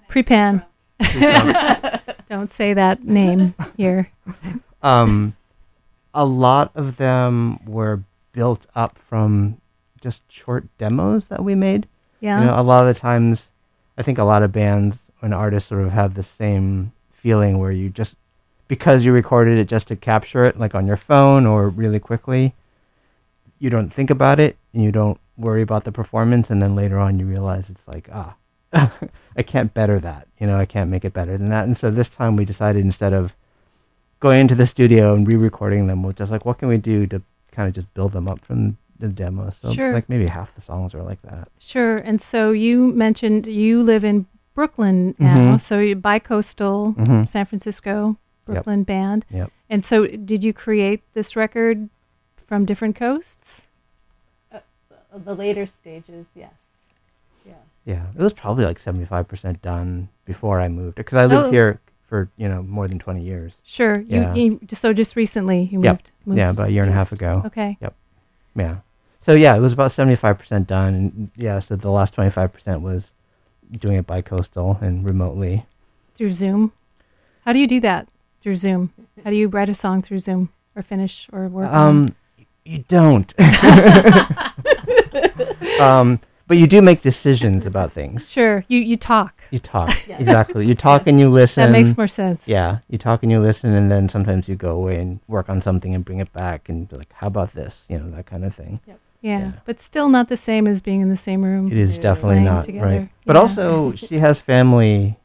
Pre-pan. 0.08 0.64
Pre-pan. 1.00 2.00
Don't 2.30 2.50
say 2.50 2.72
that 2.72 3.04
name 3.04 3.54
here. 3.76 4.10
um, 4.82 5.36
a 6.14 6.24
lot 6.24 6.70
of 6.74 6.96
them 6.96 7.58
were 7.66 8.02
built 8.32 8.66
up 8.74 8.98
from 8.98 9.60
just 10.00 10.22
short 10.32 10.64
demos 10.78 11.26
that 11.26 11.44
we 11.44 11.54
made. 11.54 11.86
Yeah. 12.20 12.40
You 12.40 12.46
know, 12.46 12.58
a 12.58 12.62
lot 12.62 12.86
of 12.88 12.94
the 12.94 12.98
times, 12.98 13.50
I 13.98 14.02
think 14.02 14.16
a 14.18 14.24
lot 14.24 14.42
of 14.42 14.50
bands 14.50 14.98
and 15.20 15.34
artists 15.34 15.68
sort 15.68 15.82
of 15.82 15.90
have 15.90 16.14
the 16.14 16.22
same 16.22 16.92
feeling 17.12 17.58
where 17.58 17.70
you 17.72 17.90
just, 17.90 18.16
because 18.66 19.04
you 19.04 19.12
recorded 19.12 19.58
it 19.58 19.66
just 19.66 19.88
to 19.88 19.96
capture 19.96 20.44
it, 20.44 20.58
like 20.58 20.74
on 20.74 20.86
your 20.86 20.96
phone 20.96 21.44
or 21.44 21.68
really 21.68 22.00
quickly, 22.00 22.54
you 23.58 23.68
don't 23.68 23.90
think 23.92 24.08
about 24.08 24.40
it 24.40 24.56
and 24.72 24.82
you 24.82 24.90
don't 24.92 25.20
worry 25.38 25.62
about 25.62 25.84
the 25.84 25.92
performance. 25.92 26.50
And 26.50 26.60
then 26.60 26.74
later 26.74 26.98
on, 26.98 27.18
you 27.18 27.26
realize 27.26 27.70
it's 27.70 27.86
like, 27.88 28.08
ah, 28.12 28.34
I 28.72 29.42
can't 29.46 29.72
better 29.72 29.98
that. 30.00 30.28
You 30.38 30.46
know, 30.46 30.58
I 30.58 30.66
can't 30.66 30.90
make 30.90 31.04
it 31.04 31.12
better 31.12 31.38
than 31.38 31.48
that. 31.50 31.66
And 31.66 31.78
so 31.78 31.90
this 31.90 32.08
time 32.08 32.36
we 32.36 32.44
decided 32.44 32.84
instead 32.84 33.12
of 33.12 33.32
going 34.20 34.40
into 34.40 34.54
the 34.54 34.66
studio 34.66 35.14
and 35.14 35.26
re-recording 35.26 35.86
them, 35.86 36.02
we're 36.02 36.12
just 36.12 36.30
like, 36.30 36.44
what 36.44 36.58
can 36.58 36.68
we 36.68 36.76
do 36.78 37.06
to 37.06 37.22
kind 37.52 37.68
of 37.68 37.74
just 37.74 37.92
build 37.94 38.12
them 38.12 38.28
up 38.28 38.44
from 38.44 38.76
the 38.98 39.08
demo? 39.08 39.48
So 39.50 39.72
Sure. 39.72 39.92
like 39.94 40.08
maybe 40.08 40.26
half 40.26 40.54
the 40.54 40.60
songs 40.60 40.92
are 40.94 41.02
like 41.02 41.22
that. 41.22 41.48
Sure. 41.58 41.96
And 41.98 42.20
so 42.20 42.50
you 42.50 42.88
mentioned 42.92 43.46
you 43.46 43.82
live 43.82 44.04
in 44.04 44.26
Brooklyn 44.54 45.14
now, 45.20 45.54
Mhm. 45.54 45.60
so 45.60 45.78
you 45.78 45.94
bi-coastal 45.94 46.94
Mhm. 46.98 47.28
San 47.28 47.44
Francisco 47.44 48.08
Yep. 48.08 48.16
Brooklyn 48.46 48.82
band. 48.82 49.24
Yep. 49.30 49.52
And 49.70 49.84
so 49.84 50.06
did 50.08 50.42
you 50.42 50.52
create 50.52 51.02
this 51.14 51.36
record 51.36 51.88
from 52.44 52.64
different 52.64 52.96
coasts? 52.96 53.67
The 55.14 55.34
later 55.34 55.66
stages, 55.66 56.26
yes. 56.34 56.52
Yeah. 57.46 57.54
Yeah, 57.84 58.06
it 58.16 58.20
was 58.22 58.32
probably 58.34 58.64
like 58.64 58.78
seventy-five 58.78 59.26
percent 59.28 59.62
done 59.62 60.08
before 60.26 60.60
I 60.60 60.68
moved 60.68 60.96
because 60.96 61.16
I 61.16 61.24
lived 61.26 61.46
Oh. 61.46 61.50
here 61.50 61.80
for 62.06 62.28
you 62.36 62.48
know 62.48 62.62
more 62.62 62.86
than 62.88 62.98
twenty 62.98 63.22
years. 63.22 63.62
Sure. 63.64 64.00
Yeah. 64.00 64.34
you 64.34 64.60
so 64.70 64.92
just 64.92 65.16
recently 65.16 65.62
you 65.72 65.82
Yep. 65.82 65.92
moved, 65.94 66.10
moved 66.26 66.38
yeah, 66.38 66.50
about 66.50 66.68
a 66.68 66.72
year 66.72 66.82
and 66.82 66.92
a 66.92 66.94
half 66.96 67.12
ago. 67.12 67.42
Okay. 67.46 67.78
Yep. 67.80 67.94
Yeah. 68.56 68.76
So 69.22 69.32
yeah, 69.32 69.56
it 69.56 69.60
was 69.60 69.72
about 69.72 69.92
seventy-five 69.92 70.38
percent 70.38 70.66
done. 70.66 70.94
And 70.94 71.30
yeah, 71.36 71.58
so 71.60 71.76
the 71.76 71.90
last 71.90 72.12
twenty-five 72.14 72.52
percent 72.52 72.82
was 72.82 73.12
doing 73.72 73.96
it 73.96 74.06
by 74.06 74.20
coastal 74.22 74.78
and 74.82 75.04
remotely. 75.04 75.64
Through 76.14 76.32
Zoom. 76.34 76.72
How 77.46 77.52
do 77.54 77.58
you 77.58 77.66
do 77.66 77.80
that 77.80 78.08
through 78.42 78.56
Zoom? 78.56 78.92
How 79.24 79.30
do 79.30 79.36
you 79.36 79.48
write 79.48 79.68
a 79.70 79.74
song 79.74 80.02
through 80.02 80.18
Zoom 80.18 80.50
or 80.76 80.82
finish 80.82 81.28
or 81.32 81.48
work? 81.48 81.72
Um, 81.72 82.14
you 82.64 82.84
don't. 82.88 83.32
um, 85.80 86.20
but 86.46 86.56
you 86.56 86.66
do 86.66 86.80
make 86.82 87.02
decisions 87.02 87.66
about 87.66 87.92
things. 87.92 88.28
Sure. 88.28 88.64
You 88.68 88.80
you 88.80 88.96
talk. 88.96 89.34
You 89.50 89.58
talk 89.58 89.90
exactly. 90.08 90.66
You 90.66 90.74
talk 90.74 91.06
and 91.06 91.18
you 91.20 91.28
listen. 91.30 91.64
That 91.64 91.72
makes 91.78 91.96
more 91.96 92.06
sense. 92.08 92.46
Yeah, 92.48 92.78
you 92.88 92.98
talk 92.98 93.22
and 93.22 93.30
you 93.32 93.40
listen, 93.40 93.72
and 93.74 93.90
then 93.90 94.08
sometimes 94.08 94.48
you 94.48 94.54
go 94.56 94.72
away 94.72 94.96
and 95.00 95.20
work 95.28 95.48
on 95.48 95.60
something 95.62 95.94
and 95.94 96.04
bring 96.04 96.18
it 96.20 96.32
back 96.32 96.68
and 96.68 96.88
be 96.88 96.96
like, 96.96 97.12
"How 97.14 97.26
about 97.28 97.52
this?" 97.54 97.86
You 97.88 97.98
know, 97.98 98.10
that 98.10 98.26
kind 98.26 98.44
of 98.44 98.54
thing. 98.54 98.80
Yep. 98.86 99.00
Yeah, 99.20 99.52
but 99.64 99.80
still 99.80 100.08
not 100.08 100.28
the 100.28 100.36
same 100.36 100.66
as 100.68 100.80
being 100.80 101.00
in 101.00 101.08
the 101.08 101.16
same 101.16 101.42
room. 101.42 101.72
It 101.72 101.76
is 101.78 101.98
definitely 101.98 102.40
not 102.40 102.64
together. 102.64 102.86
right. 102.86 103.08
But 103.26 103.34
Yeah. 103.34 103.40
also, 103.42 103.92
she 103.94 104.18
has 104.18 104.40
family 104.40 105.16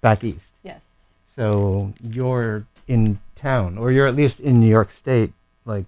back 0.00 0.24
east. 0.24 0.52
Yes. 0.62 0.80
So 1.36 1.92
you're 2.02 2.64
in 2.88 3.18
town, 3.34 3.76
or 3.78 3.92
you're 3.92 4.06
at 4.06 4.16
least 4.16 4.40
in 4.40 4.58
New 4.58 4.68
York 4.68 4.90
State, 4.90 5.32
like 5.66 5.86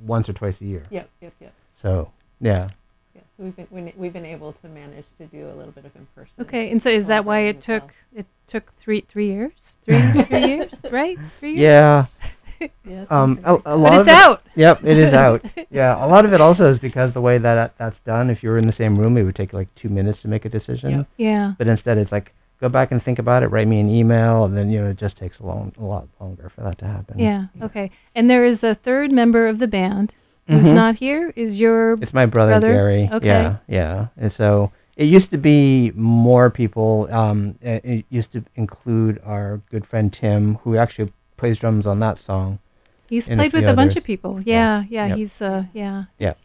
once 0.00 0.28
or 0.28 0.32
twice 0.32 0.60
a 0.60 0.64
year. 0.64 0.82
Yep, 0.90 1.08
yep, 1.20 1.32
yep. 1.40 1.52
So 1.80 2.10
yeah, 2.42 2.68
Yeah, 3.14 3.20
so 3.36 3.44
we've 3.44 3.56
been 3.56 3.66
we- 3.70 3.94
we've 3.96 4.12
been 4.12 4.26
able 4.26 4.52
to 4.52 4.68
manage 4.68 5.06
to 5.18 5.24
do 5.26 5.46
a 5.48 5.54
little 5.54 5.72
bit 5.72 5.84
of 5.86 5.96
in 5.96 6.06
person. 6.14 6.42
Okay, 6.44 6.70
and 6.70 6.82
so 6.82 6.90
is 6.90 7.06
that 7.06 7.24
why 7.24 7.40
it 7.40 7.60
took 7.62 7.94
it 8.14 8.26
took 8.46 8.72
three 8.74 9.00
three 9.02 9.28
years, 9.28 9.78
three 9.82 10.00
three 10.24 10.46
years, 10.52 10.84
right? 10.90 11.18
Three 11.40 11.52
years. 11.54 11.60
yeah. 11.62 12.06
Yes, 12.84 13.10
Um, 13.10 13.40
a, 13.42 13.54
a 13.56 13.76
But 13.76 13.92
it's 13.94 14.00
of 14.02 14.06
it- 14.08 14.14
out. 14.14 14.42
Yep, 14.54 14.84
it 14.84 14.96
is 14.96 15.12
out. 15.14 15.44
Yeah, 15.70 16.04
a 16.04 16.06
lot 16.06 16.24
of 16.24 16.32
it 16.32 16.40
also 16.40 16.68
is 16.70 16.78
because 16.78 17.12
the 17.12 17.20
way 17.20 17.36
that 17.38 17.76
that's 17.76 17.98
done. 18.00 18.30
If 18.30 18.44
you 18.44 18.50
were 18.50 18.58
in 18.58 18.66
the 18.68 18.72
same 18.72 18.96
room, 18.96 19.16
it 19.16 19.24
would 19.24 19.34
take 19.34 19.52
like 19.52 19.74
two 19.74 19.88
minutes 19.88 20.22
to 20.22 20.28
make 20.28 20.44
a 20.44 20.48
decision. 20.48 20.90
Yep. 20.90 21.06
Yeah. 21.16 21.52
But 21.58 21.66
instead, 21.66 21.98
it's 21.98 22.12
like 22.12 22.32
go 22.60 22.68
back 22.68 22.92
and 22.92 23.02
think 23.02 23.18
about 23.18 23.42
it, 23.42 23.48
write 23.48 23.66
me 23.66 23.80
an 23.80 23.88
email, 23.88 24.44
and 24.44 24.56
then 24.56 24.70
you 24.70 24.80
know 24.80 24.90
it 24.90 24.96
just 24.96 25.16
takes 25.16 25.40
a 25.40 25.44
long, 25.46 25.72
a 25.76 25.82
lot 25.84 26.06
longer 26.20 26.48
for 26.48 26.60
that 26.60 26.78
to 26.78 26.86
happen. 26.86 27.18
Yeah. 27.18 27.46
Okay. 27.62 27.90
And 28.14 28.30
there 28.30 28.44
is 28.44 28.62
a 28.62 28.76
third 28.76 29.10
member 29.10 29.48
of 29.48 29.58
the 29.58 29.66
band 29.66 30.14
who's 30.52 30.68
Mhm. 30.68 30.74
not 30.74 30.96
here. 30.96 31.32
Is 31.36 31.60
your 31.60 31.94
It's 32.00 32.14
my 32.14 32.26
brother, 32.26 32.58
Gary. 32.60 33.08
Okay. 33.12 33.26
Yeah, 33.26 33.56
yeah. 33.68 34.06
And 34.16 34.32
so 34.32 34.72
it 34.96 35.04
used 35.06 35.30
to 35.30 35.38
be 35.38 35.92
more 35.94 36.50
people. 36.50 37.08
Um, 37.10 37.56
it, 37.62 37.84
it 37.84 38.04
used 38.10 38.32
to 38.32 38.44
include 38.56 39.20
our 39.24 39.60
good 39.70 39.86
friend 39.86 40.12
Tim, 40.12 40.56
who 40.64 40.76
actually 40.76 41.12
plays 41.36 41.58
drums 41.58 41.86
on 41.86 41.98
that 42.00 42.18
song. 42.18 42.58
He's 43.08 43.28
played 43.28 43.50
few 43.50 43.60
with 43.60 43.68
a 43.70 43.74
bunch 43.74 43.96
of 43.96 44.04
people. 44.04 44.40
Yeah. 44.44 44.84
Yeah. 44.88 45.06
Yep. 45.08 45.16
He's 45.18 45.42
uh. 45.42 45.64
Yeah. 45.72 46.04
Yep. 46.18 46.38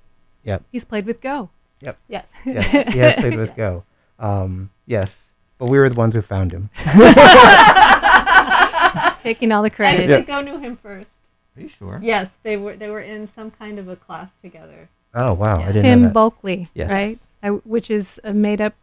Yep. 0.43 0.63
He's 0.71 0.85
played 0.85 1.05
with 1.05 1.21
Go. 1.21 1.49
Yep. 1.81 1.97
Yeah. 2.09 2.21
Yes. 2.45 2.93
He 2.93 2.99
has 2.99 3.13
played 3.15 3.37
with 3.37 3.55
Go. 3.63 3.83
Um, 4.19 4.69
yes. 4.85 5.23
But 5.59 5.67
we 5.69 5.79
were 5.79 5.89
the 5.89 5.95
ones 5.95 6.13
who 6.15 6.21
found 6.21 6.51
him. 6.51 6.69
Taking 9.21 9.51
all 9.51 9.63
the 9.63 9.69
credit. 9.69 10.03
I 10.03 10.07
think 10.07 10.27
Go 10.27 10.41
knew 10.41 10.57
him 10.59 10.77
first. 10.77 11.16
Are 11.57 11.61
you 11.61 11.69
sure? 11.69 11.99
Yes, 12.03 12.29
they 12.43 12.55
were 12.57 12.75
they 12.75 12.89
were 12.89 13.01
in 13.01 13.25
some 13.27 13.49
kind 13.51 13.79
of 13.79 13.87
a 13.87 13.95
class 13.95 14.35
together. 14.37 14.89
Oh 15.13 15.33
wow! 15.33 15.59
I 15.61 15.67
didn't 15.67 15.81
Tim 15.81 16.01
know 16.01 16.07
that. 16.09 16.13
Bulkley, 16.13 16.69
Yes. 16.73 16.91
right? 16.91 17.17
I, 17.41 17.49
which 17.49 17.89
is 17.89 18.19
a 18.23 18.33
made 18.33 18.61
up 18.61 18.73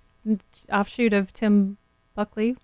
offshoot 0.73 1.13
of 1.13 1.33
Tim 1.33 1.77
Buckley. 2.15 2.57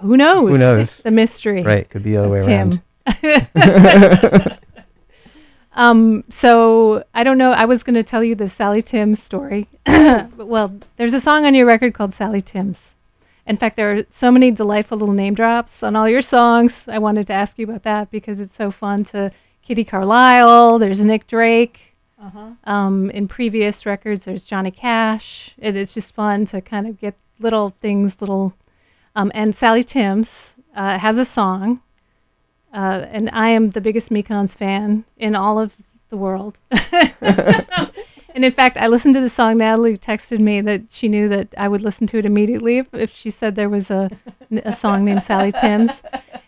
Who 0.00 0.16
knows? 0.16 0.56
Who 0.56 0.58
knows? 0.58 0.98
The 1.02 1.10
mystery. 1.10 1.62
Right, 1.62 1.88
could 1.88 2.02
be 2.02 2.12
the 2.12 2.16
other 2.18 2.28
way 2.28 2.40
Tim. 2.40 2.82
around. 3.06 4.58
um. 5.72 6.24
So 6.28 7.04
I 7.14 7.22
don't 7.24 7.38
know. 7.38 7.52
I 7.52 7.64
was 7.64 7.82
going 7.82 7.94
to 7.94 8.02
tell 8.02 8.22
you 8.24 8.34
the 8.34 8.48
Sally 8.48 8.82
Tim 8.82 9.14
story. 9.14 9.68
well, 9.86 10.74
there's 10.96 11.14
a 11.14 11.20
song 11.20 11.46
on 11.46 11.54
your 11.54 11.66
record 11.66 11.94
called 11.94 12.12
Sally 12.12 12.40
Timms. 12.42 12.95
In 13.46 13.56
fact, 13.56 13.76
there 13.76 13.96
are 13.96 14.04
so 14.08 14.30
many 14.30 14.50
delightful 14.50 14.98
little 14.98 15.14
name 15.14 15.34
drops 15.34 15.82
on 15.82 15.94
all 15.94 16.08
your 16.08 16.22
songs. 16.22 16.88
I 16.88 16.98
wanted 16.98 17.28
to 17.28 17.32
ask 17.32 17.58
you 17.58 17.66
about 17.66 17.84
that 17.84 18.10
because 18.10 18.40
it's 18.40 18.54
so 18.54 18.70
fun 18.70 19.04
to 19.04 19.30
Kitty 19.62 19.84
Carlisle. 19.84 20.80
There's 20.80 21.04
Nick 21.04 21.26
Drake. 21.26 21.94
Uh-huh. 22.20 22.50
Um, 22.64 23.10
in 23.10 23.28
previous 23.28 23.86
records, 23.86 24.24
there's 24.24 24.44
Johnny 24.44 24.70
Cash. 24.70 25.54
It 25.58 25.76
is 25.76 25.94
just 25.94 26.14
fun 26.14 26.44
to 26.46 26.60
kind 26.60 26.86
of 26.88 26.98
get 26.98 27.14
little 27.38 27.70
things, 27.70 28.20
little. 28.20 28.54
Um, 29.14 29.30
and 29.34 29.54
Sally 29.54 29.84
Timms 29.84 30.56
uh, 30.74 30.98
has 30.98 31.18
a 31.18 31.24
song, 31.24 31.82
uh, 32.72 33.06
and 33.08 33.30
I 33.32 33.50
am 33.50 33.70
the 33.70 33.80
biggest 33.80 34.10
Mekons 34.10 34.56
fan 34.56 35.04
in 35.16 35.36
all 35.36 35.58
of 35.58 35.76
the 36.08 36.16
world. 36.16 36.58
and 38.36 38.44
in 38.44 38.52
fact, 38.52 38.76
I 38.76 38.86
listened 38.86 39.14
to 39.14 39.20
the 39.22 39.30
song. 39.30 39.56
Nathalie 39.56 39.96
texted 39.96 40.40
me 40.40 40.60
that 40.60 40.82
she 40.90 41.08
knew 41.08 41.26
that 41.30 41.54
I 41.56 41.68
would 41.68 41.82
listen 41.82 42.06
to 42.08 42.18
it 42.18 42.26
immediately 42.26 42.76
if, 42.76 42.92
if 42.92 43.10
she 43.12 43.30
said 43.30 43.54
there 43.54 43.70
was 43.70 43.90
a, 43.90 44.10
a 44.62 44.74
song 44.74 45.06
named 45.06 45.22
Sally 45.22 45.50
Timms. 45.52 46.02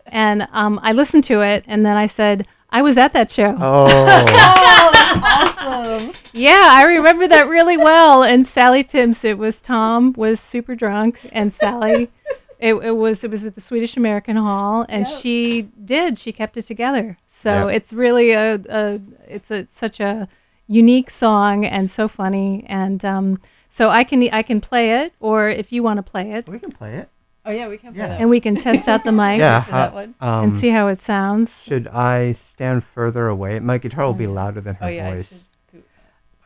And 0.06 0.46
um, 0.52 0.78
I 0.82 0.92
listened 0.92 1.24
to 1.24 1.40
it, 1.40 1.64
and 1.66 1.86
then 1.86 1.96
I 1.96 2.04
said, 2.04 2.46
I 2.68 2.82
was 2.82 2.98
at 2.98 3.14
that 3.14 3.30
show. 3.30 3.56
Oh. 3.58 3.86
awesome. 5.58 6.12
Yeah, 6.34 6.68
I 6.72 6.84
remember 6.84 7.26
that 7.26 7.48
really 7.48 7.78
well. 7.78 8.22
And 8.22 8.46
Sally 8.46 8.84
Timms, 8.84 9.24
it 9.24 9.38
was 9.38 9.58
Tom 9.58 10.12
was 10.12 10.40
super 10.40 10.74
drunk, 10.74 11.18
and 11.32 11.50
Sally, 11.50 12.10
it, 12.58 12.74
it 12.74 12.96
was 12.96 13.24
it 13.24 13.30
was 13.30 13.46
at 13.46 13.54
the 13.54 13.62
Swedish 13.62 13.96
American 13.96 14.36
Hall, 14.36 14.84
and 14.90 15.06
Yep. 15.06 15.20
she 15.20 15.62
did 15.84 16.18
she 16.18 16.32
kept 16.32 16.58
it 16.58 16.62
together. 16.62 17.16
So 17.26 17.68
Yep. 17.68 17.76
it's 17.76 17.92
really 17.94 18.32
a, 18.32 18.60
a 18.68 19.00
it's 19.26 19.50
a 19.50 19.66
such 19.72 20.00
a 20.00 20.28
unique 20.68 21.10
song 21.10 21.64
and 21.64 21.90
so 21.90 22.06
funny, 22.08 22.64
and 22.68 23.04
um, 23.04 23.40
so 23.70 23.90
I 23.90 24.04
can 24.04 24.28
I 24.32 24.42
can 24.42 24.60
play 24.60 25.00
it, 25.04 25.12
or 25.20 25.48
if 25.48 25.72
you 25.72 25.82
want 25.82 25.96
to 25.98 26.02
play 26.02 26.32
it, 26.32 26.46
we 26.48 26.58
can 26.58 26.70
play 26.72 26.96
it. 26.96 27.08
Oh 27.44 27.50
yeah, 27.50 27.66
we 27.68 27.78
can 27.78 27.94
play 27.94 28.02
Yeah. 28.02 28.08
that. 28.08 28.20
and 28.20 28.28
we 28.30 28.40
can 28.40 28.56
test 28.56 28.88
out 28.88 29.04
the 29.04 29.10
mics 29.24 29.38
Yeah. 29.38 29.60
to 29.60 29.70
that 29.72 29.94
one. 29.94 30.14
um, 30.20 30.44
and 30.44 30.56
see 30.56 30.68
how 30.68 30.88
it 30.88 30.98
sounds. 30.98 31.64
Should 31.64 31.88
I 31.88 32.34
stand 32.34 32.84
further 32.84 33.26
away? 33.28 33.58
My 33.60 33.78
guitar 33.78 34.04
will 34.04 34.12
be 34.14 34.26
louder 34.26 34.60
than 34.60 34.74
her 34.76 34.84
Oh 34.86 34.88
yeah, 34.88 35.14
voice. 35.14 35.44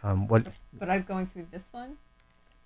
Um, 0.04 0.28
what? 0.28 0.46
But 0.72 0.88
I'm 0.90 1.02
going 1.02 1.26
through 1.26 1.46
this 1.50 1.68
one. 1.72 1.96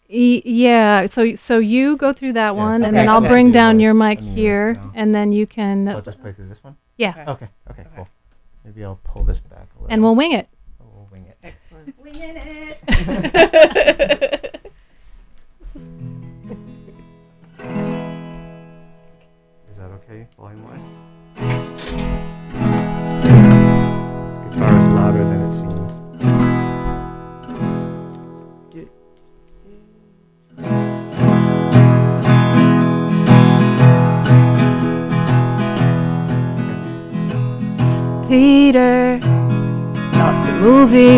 E- 0.09 0.43
yeah, 0.45 1.07
so 1.07 1.35
so 1.35 1.59
you 1.59 1.97
go 1.97 2.13
through 2.13 2.35
that 2.35 2.55
Yeah, 2.55 2.63
one, 2.65 2.81
okay. 2.83 2.89
and 2.89 2.97
then 2.97 3.09
I'll 3.09 3.21
bring 3.21 3.51
down 3.51 3.77
voice. 3.77 3.83
your 3.83 3.95
mic 3.95 4.19
I 4.19 4.23
mean, 4.23 4.35
here, 4.37 4.75
no. 4.75 4.93
and 4.95 5.15
then 5.15 5.33
you 5.33 5.47
can. 5.47 5.89
I'll 5.89 6.01
just 6.01 6.21
play 6.21 6.33
through 6.33 6.49
this 6.49 6.63
one. 6.63 6.77
Yeah, 6.97 7.25
Okay. 7.29 7.49
Okay. 7.71 7.85
Cool. 7.97 8.09
Maybe 8.65 8.85
I'll 8.85 9.01
pull 9.05 9.23
this 9.25 9.41
back 9.41 9.67
a 9.77 9.83
little. 9.83 9.93
and 9.93 10.03
we'll 10.03 10.15
wing 10.15 10.33
it. 10.33 10.49
We'll 10.81 11.09
wing 11.13 11.27
it. 11.27 11.37
Excellent. 11.43 11.76
Winging 12.03 12.37
it. 12.37 12.79
Is 19.71 19.77
that 19.79 19.91
okay, 19.93 20.27
volume 20.37 20.65
wise? 20.65 21.16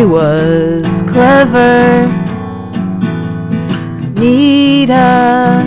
Was 0.09 1.03
clever. 1.03 2.07
Nita 4.15 5.63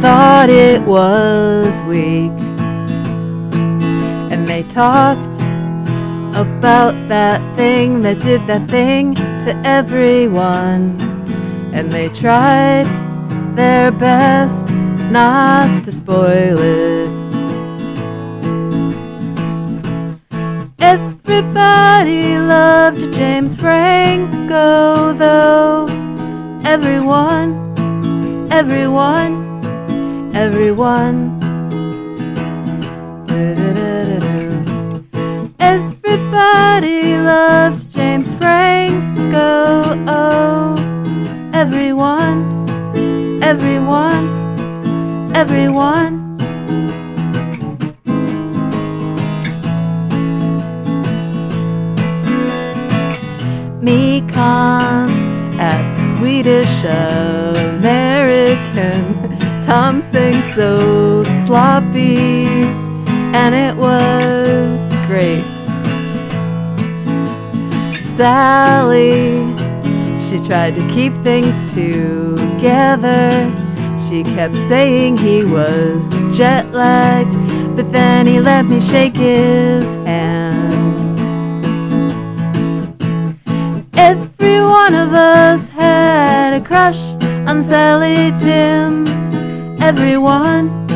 thought 0.00 0.48
it 0.48 0.80
was 0.82 1.82
weak. 1.82 2.30
And 4.30 4.48
they 4.48 4.62
talked 4.62 5.40
about 6.36 6.94
that 7.08 7.40
thing 7.56 8.02
that 8.02 8.20
did 8.22 8.46
that 8.46 8.70
thing 8.70 9.16
to 9.16 9.60
everyone. 9.64 11.00
And 11.74 11.90
they 11.90 12.08
tried 12.10 12.86
their 13.56 13.90
best 13.90 14.68
not 15.10 15.84
to 15.84 15.90
spoil 15.90 16.58
it. 16.60 17.05
Everybody 21.36 22.38
loved 22.38 23.12
James 23.12 23.54
Franco, 23.54 25.12
though. 25.12 25.86
Everyone, 26.64 27.52
everyone, 28.50 29.34
everyone. 30.34 31.36
Everybody 35.60 37.18
loved 37.18 37.90
James 37.90 38.32
Franco, 38.32 39.92
oh. 40.08 40.74
Everyone, 41.52 42.40
everyone, 43.42 45.36
everyone. 45.36 46.25
Mekons 54.46 55.58
at 55.58 55.82
the 55.96 56.02
Swedish 56.16 56.84
American. 57.64 59.02
Tom 59.62 60.02
sang 60.12 60.40
so 60.54 61.24
sloppy, 61.44 62.46
and 63.34 63.54
it 63.54 63.76
was 63.76 64.78
great. 65.06 65.44
Sally, 68.16 69.52
she 70.20 70.38
tried 70.46 70.74
to 70.76 70.88
keep 70.94 71.12
things 71.24 71.72
together. 71.72 73.52
She 74.08 74.22
kept 74.22 74.54
saying 74.54 75.18
he 75.18 75.44
was 75.44 76.08
jet 76.36 76.72
lagged, 76.72 77.34
but 77.74 77.90
then 77.90 78.26
he 78.28 78.38
let 78.40 78.64
me 78.66 78.80
shake 78.80 79.16
his 79.16 79.96
hand. 80.06 81.05
Every 84.46 84.62
one 84.62 84.94
of 84.94 85.12
us 85.12 85.70
had 85.70 86.54
a 86.54 86.60
crush 86.60 87.00
on 87.48 87.64
Sally 87.64 88.30
Timms. 88.38 89.10
Everyone, 89.82 90.86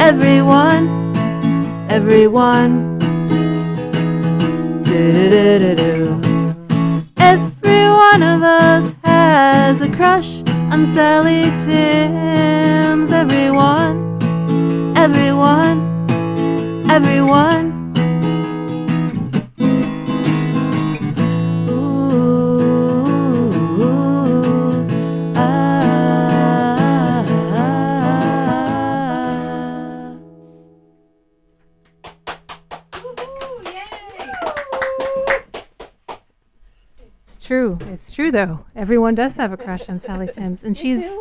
everyone, 0.00 0.88
everyone. 1.90 2.98
Do-do-do-do-do. 4.84 6.20
Every 7.18 7.84
one 7.90 8.22
of 8.22 8.42
us 8.42 8.94
has 9.04 9.82
a 9.82 9.88
crush 9.94 10.40
on 10.72 10.86
Sally 10.94 11.52
Timms. 11.66 13.12
Everyone, 13.12 14.16
everyone, 14.96 15.78
everyone. 16.88 17.79
True 38.30 38.46
though. 38.46 38.64
Everyone 38.76 39.14
does 39.14 39.36
have 39.36 39.52
a 39.52 39.56
crush 39.56 39.88
on 39.88 39.98
Sally 39.98 40.28
Timms, 40.32 40.64
and 40.64 40.76
she's 40.76 41.16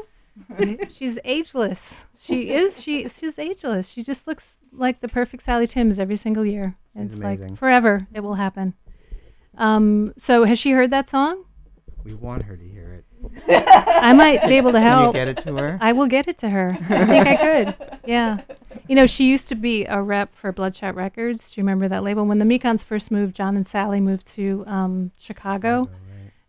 she's 0.92 1.20
ageless. 1.24 2.08
She 2.20 2.52
is. 2.52 2.82
She 2.82 3.08
she's 3.10 3.40
ageless. 3.40 3.88
She 3.90 4.04
just 4.04 4.28
looks 4.28 4.58
like 4.72 5.02
the 5.02 5.08
perfect 5.08 5.44
Sally 5.44 5.68
Timms 5.68 6.00
every 6.00 6.16
single 6.16 6.46
year. 6.46 6.76
She's 6.96 7.14
It's 7.14 7.22
like 7.22 7.58
forever. 7.58 8.08
It 8.14 8.22
will 8.22 8.36
happen. 8.36 8.74
Um. 9.58 10.14
So 10.18 10.44
has 10.44 10.60
she 10.60 10.72
heard 10.72 10.92
that 10.92 11.10
song? 11.10 11.46
We 12.04 12.14
want 12.14 12.44
her 12.44 12.56
to 12.56 12.64
hear 12.64 12.94
it. 12.94 13.06
I 13.68 14.14
might 14.14 14.48
be 14.48 14.56
able 14.56 14.72
to 14.72 14.78
Can 14.80 14.86
you 14.86 15.04
help. 15.04 15.16
get 15.16 15.28
it 15.28 15.42
to 15.42 15.54
her? 15.58 15.78
I 15.82 15.92
will 15.92 16.08
get 16.08 16.30
it 16.30 16.38
to 16.40 16.50
her. 16.50 16.78
I 16.90 17.06
think 17.06 17.28
I 17.28 17.36
could. 17.36 18.00
Yeah. 18.06 18.40
You 18.88 18.96
know, 18.96 19.06
she 19.06 19.30
used 19.30 19.50
to 19.50 19.56
be 19.56 19.84
a 19.86 20.02
rep 20.02 20.34
for 20.34 20.54
Bloodshot 20.54 20.96
Records. 20.96 21.52
Do 21.52 21.60
you 21.60 21.64
remember 21.64 21.90
that 21.90 22.02
label? 22.02 22.26
When 22.26 22.40
the 22.40 22.46
Mekons 22.46 22.86
first 22.86 23.12
moved, 23.12 23.36
John 23.36 23.58
and 23.58 23.68
Sally 23.68 24.00
moved 24.00 24.26
to 24.36 24.64
um, 24.66 25.12
Chicago. 25.20 25.90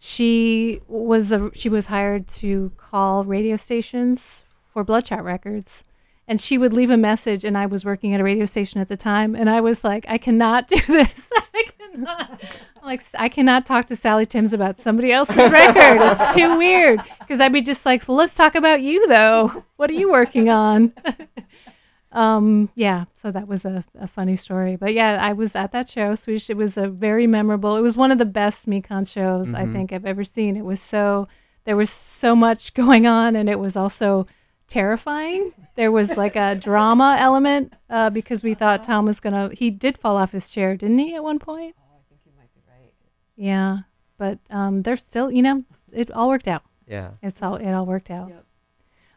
She 0.03 0.81
was 0.89 1.31
a, 1.31 1.51
she 1.55 1.69
was 1.69 1.87
hired 1.87 2.27
to 2.29 2.73
call 2.79 3.23
radio 3.23 3.57
stations 3.57 4.45
for 4.67 4.83
Bloodshot 4.83 5.23
Records. 5.23 5.85
And 6.27 6.41
she 6.41 6.57
would 6.57 6.73
leave 6.73 6.91
a 6.91 6.97
message, 6.97 7.45
and 7.45 7.59
I 7.59 7.67
was 7.67 7.85
working 7.85 8.15
at 8.15 8.21
a 8.21 8.25
radio 8.25 8.45
station 8.47 8.81
at 8.81 8.89
the 8.89 8.97
time, 8.97 9.35
and 9.35 9.51
I 9.51 9.61
was 9.61 9.85
like, 9.85 10.07
I 10.09 10.17
cannot 10.17 10.69
do 10.69 10.77
this. 10.89 11.29
I 11.55 11.65
cannot. 11.77 12.41
Like, 12.83 13.03
I 13.19 13.29
cannot 13.29 13.67
talk 13.67 13.87
to 13.87 13.97
Sally 13.97 14.25
Timms 14.25 14.53
about 14.55 14.79
somebody 14.79 15.13
else's 15.13 15.37
record. 15.37 15.99
It's 16.01 16.35
too 16.35 16.57
weird. 16.57 17.03
Because 17.19 17.41
I'd 17.41 17.53
be 17.53 17.61
just 17.61 17.85
like, 17.85 18.09
let's 18.09 18.35
talk 18.35 18.55
about 18.55 18.81
you, 18.81 19.07
though. 19.09 19.65
What 19.77 19.91
are 19.91 19.95
you 19.95 20.11
working 20.11 20.49
on? 20.49 20.93
um, 22.13 22.71
yeah, 22.75 23.05
so 23.15 23.31
that 23.31 23.47
was 23.47 23.65
a, 23.65 23.85
a 23.99 24.07
funny 24.07 24.37
story. 24.37 24.77
But 24.77 24.95
yeah, 24.95 25.19
I 25.21 25.33
was 25.33 25.55
at 25.55 25.73
that 25.73 25.89
show. 25.89 26.15
Swedish, 26.15 26.51
it 26.51 26.57
was 26.57 26.77
a 26.77 26.89
very 26.89 27.27
memorable, 27.27 27.77
it 27.77 27.83
was 27.83 27.97
one 27.97 28.11
of 28.11 28.19
the 28.19 28.25
best 28.27 28.69
Mekon 28.69 29.09
shows 29.09 29.55
I 29.55 29.65
Mhm. 29.65 29.73
think 29.73 29.93
I've 29.93 30.07
ever 30.07 30.25
seen. 30.25 30.57
It 30.57 30.65
was 30.65 30.81
so, 30.81 31.29
there 31.65 31.77
was 31.77 31.91
so 31.91 32.35
much 32.35 32.75
going 32.83 33.07
on, 33.07 33.37
and 33.37 33.49
it 33.49 33.59
was 33.61 33.77
also 33.77 34.27
terrifying. 34.67 35.53
There 35.77 35.93
was 35.93 36.17
like 36.17 36.37
a 36.37 36.55
drama 36.55 37.17
element 37.19 37.73
uh, 37.89 38.11
because 38.11 38.43
we 38.45 38.55
thought 38.55 38.85
Tom 38.85 39.05
was 39.05 39.21
going 39.21 39.35
to, 39.51 39.55
he 39.55 39.71
did 39.71 39.99
fall 39.99 40.17
off 40.17 40.33
his 40.33 40.49
chair, 40.49 40.77
didn't 40.77 40.99
he, 40.99 41.15
at 41.15 41.23
one 41.25 41.39
point? 41.39 41.75
Oh, 41.79 41.97
I 41.97 42.03
think 42.09 42.21
you 42.25 42.33
might 42.37 42.53
be 42.55 42.61
right. 42.69 42.93
Yeah, 43.37 43.79
but 44.19 44.39
um, 44.51 44.83
there's 44.83 45.01
still, 45.01 45.31
you 45.31 45.43
know, 45.43 45.65
it 45.93 46.11
all 46.13 46.29
worked 46.29 46.49
out. 46.49 46.63
Yeah. 46.87 47.11
it's 47.23 47.41
all 47.41 47.55
it 47.55 47.71
all 47.73 47.87
worked 47.87 48.11
out. 48.11 48.33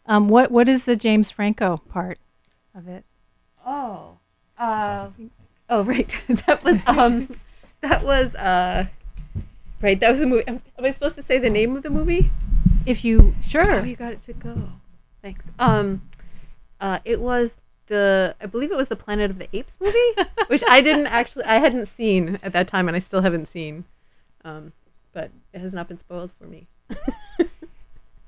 Um, 0.06 0.28
what 0.28 0.52
what 0.52 0.70
is 0.70 0.86
the 0.86 0.96
James 0.96 1.32
Franco 1.32 1.78
part 1.90 2.20
of 2.76 2.88
it? 2.88 3.06
Oh, 3.66 4.18
uh, 4.58 5.10
oh, 5.70 5.84
right. 5.84 6.16
that 6.46 6.64
was 6.64 6.78
um, 6.88 7.36
that 7.82 8.04
was 8.04 8.36
uh, 8.36 8.88
right. 9.82 10.00
That 10.00 10.10
was 10.10 10.22
a 10.22 10.28
movie. 10.28 10.48
Am, 10.48 10.62
am 10.78 10.86
I 10.86 10.92
supposed 10.92 11.16
to 11.16 11.24
say 11.24 11.38
the 11.38 11.50
name 11.50 11.76
of 11.76 11.84
the 11.84 11.90
movie? 11.90 12.32
If 12.86 13.06
you 13.06 13.36
sure, 13.42 13.82
Oh, 13.82 13.84
you 13.84 13.96
got 13.96 14.14
it 14.14 14.24
to 14.24 14.34
go. 14.34 14.70
Thanks. 15.22 15.52
Um, 15.58 16.02
uh, 16.82 17.00
it 17.06 17.22
was 17.22 17.56
the 17.88 18.36
I 18.42 18.46
believe 18.46 18.72
it 18.72 18.78
was 18.78 18.90
the 18.90 18.96
Planet 18.96 19.32
of 19.32 19.40
the 19.40 19.48
Apes 19.56 19.78
movie, 19.80 20.14
which 20.48 20.64
I 20.68 20.82
didn't 20.82 21.08
actually 21.08 21.46
I 21.46 21.60
hadn't 21.60 21.88
seen 21.88 22.40
at 22.44 22.54
that 22.54 22.68
time, 22.68 22.88
and 22.88 22.96
I 22.96 23.00
still 23.00 23.22
haven't 23.22 23.48
seen. 23.48 23.86
Um, 24.44 24.74
but 25.14 25.32
it 25.54 25.62
has 25.62 25.74
not 25.74 25.88
been 25.88 25.98
spoiled 25.98 26.32
for 26.38 26.46
me. 26.46 26.68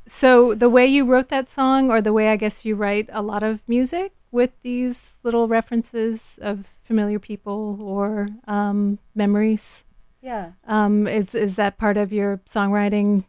So 0.07 0.53
the 0.53 0.69
way 0.69 0.85
you 0.85 1.05
wrote 1.05 1.29
that 1.29 1.49
song, 1.49 1.89
or 1.89 2.01
the 2.01 2.13
way 2.13 2.29
I 2.29 2.35
guess 2.35 2.63
you 2.65 2.75
write 2.75 3.09
a 3.11 3.21
lot 3.21 3.41
of 3.43 3.67
music 3.67 4.13
with 4.31 4.51
these 4.61 5.15
little 5.23 5.47
references 5.47 6.37
of 6.41 6.65
familiar 6.83 7.17
people 7.19 7.79
or 7.81 8.27
um, 8.47 8.99
memories, 9.15 9.83
Yeah. 10.21 10.51
um, 10.67 11.07
is 11.07 11.33
is 11.33 11.55
that 11.55 11.77
part 11.77 11.97
of 11.97 12.13
your 12.13 12.37
songwriting? 12.45 13.23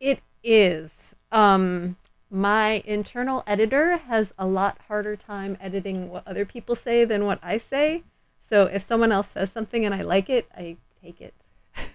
It 0.00 0.20
is. 0.42 1.14
Um, 1.30 1.96
my 2.30 2.82
internal 2.84 3.44
editor 3.46 3.96
has 3.98 4.32
a 4.38 4.46
lot 4.46 4.78
harder 4.88 5.14
time 5.16 5.56
editing 5.60 6.08
what 6.10 6.26
other 6.26 6.44
people 6.44 6.74
say 6.74 7.04
than 7.04 7.24
what 7.24 7.38
I 7.42 7.58
say. 7.58 8.02
So 8.40 8.64
if 8.64 8.82
someone 8.82 9.12
else 9.12 9.28
says 9.28 9.50
something 9.52 9.84
and 9.84 9.94
I 9.94 10.02
like 10.02 10.28
it, 10.30 10.48
I 10.56 10.76
take 11.02 11.20
it. 11.20 11.34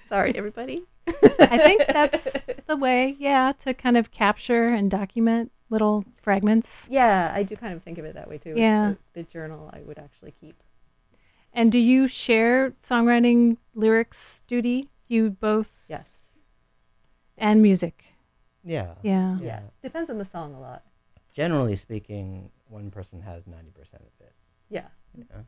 Sorry, 0.07 0.33
everybody. 0.35 0.83
I 1.07 1.57
think 1.57 1.85
that's 1.87 2.37
the 2.67 2.75
way, 2.75 3.15
yeah, 3.19 3.51
to 3.59 3.73
kind 3.73 3.97
of 3.97 4.11
capture 4.11 4.69
and 4.69 4.89
document 4.89 5.51
little 5.69 6.05
fragments. 6.21 6.87
Yeah, 6.91 7.31
I 7.33 7.43
do 7.43 7.55
kind 7.55 7.73
of 7.73 7.81
think 7.81 7.97
of 7.97 8.05
it 8.05 8.13
that 8.15 8.29
way 8.29 8.37
too. 8.37 8.53
Yeah. 8.55 8.93
The, 9.13 9.21
the 9.21 9.23
journal 9.23 9.69
I 9.73 9.81
would 9.81 9.97
actually 9.97 10.33
keep. 10.39 10.61
And 11.53 11.71
do 11.71 11.79
you 11.79 12.07
share 12.07 12.71
songwriting 12.81 13.57
lyrics 13.73 14.43
duty? 14.47 14.89
You 15.07 15.31
both? 15.31 15.85
Yes. 15.87 16.07
And 17.37 17.61
music. 17.61 18.03
Yeah. 18.63 18.93
Yeah. 19.01 19.37
Yes. 19.41 19.63
Depends 19.81 20.09
on 20.09 20.17
the 20.17 20.25
song 20.25 20.53
a 20.53 20.59
lot. 20.59 20.83
Generally 21.33 21.77
speaking, 21.77 22.49
one 22.67 22.91
person 22.91 23.21
has 23.21 23.43
90% 23.43 23.47
of 23.95 24.01
it. 24.19 24.33
Yeah. 24.69 24.87
You 25.17 25.25
know? 25.29 25.45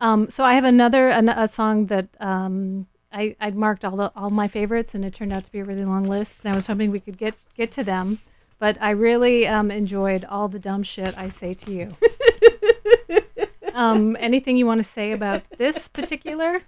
Um, 0.00 0.30
so 0.30 0.44
I 0.44 0.54
have 0.54 0.64
another 0.64 1.08
an, 1.08 1.28
a 1.28 1.48
song 1.48 1.86
that 1.86 2.08
um, 2.20 2.86
I 3.12 3.36
I 3.40 3.50
marked 3.50 3.84
all 3.84 3.96
the 3.96 4.12
all 4.16 4.30
my 4.30 4.48
favorites, 4.48 4.94
and 4.94 5.04
it 5.04 5.14
turned 5.14 5.32
out 5.32 5.44
to 5.44 5.52
be 5.52 5.60
a 5.60 5.64
really 5.64 5.84
long 5.84 6.04
list. 6.04 6.44
And 6.44 6.52
I 6.52 6.54
was 6.54 6.66
hoping 6.66 6.90
we 6.90 7.00
could 7.00 7.16
get 7.18 7.34
get 7.56 7.70
to 7.72 7.84
them, 7.84 8.20
but 8.58 8.76
I 8.80 8.90
really 8.90 9.46
um, 9.46 9.70
enjoyed 9.70 10.24
all 10.24 10.48
the 10.48 10.58
dumb 10.58 10.82
shit 10.82 11.16
I 11.16 11.28
say 11.28 11.54
to 11.54 11.72
you. 11.72 11.96
um, 13.74 14.16
anything 14.20 14.56
you 14.56 14.66
want 14.66 14.78
to 14.78 14.84
say 14.84 15.12
about 15.12 15.42
this 15.58 15.88
particular 15.88 16.62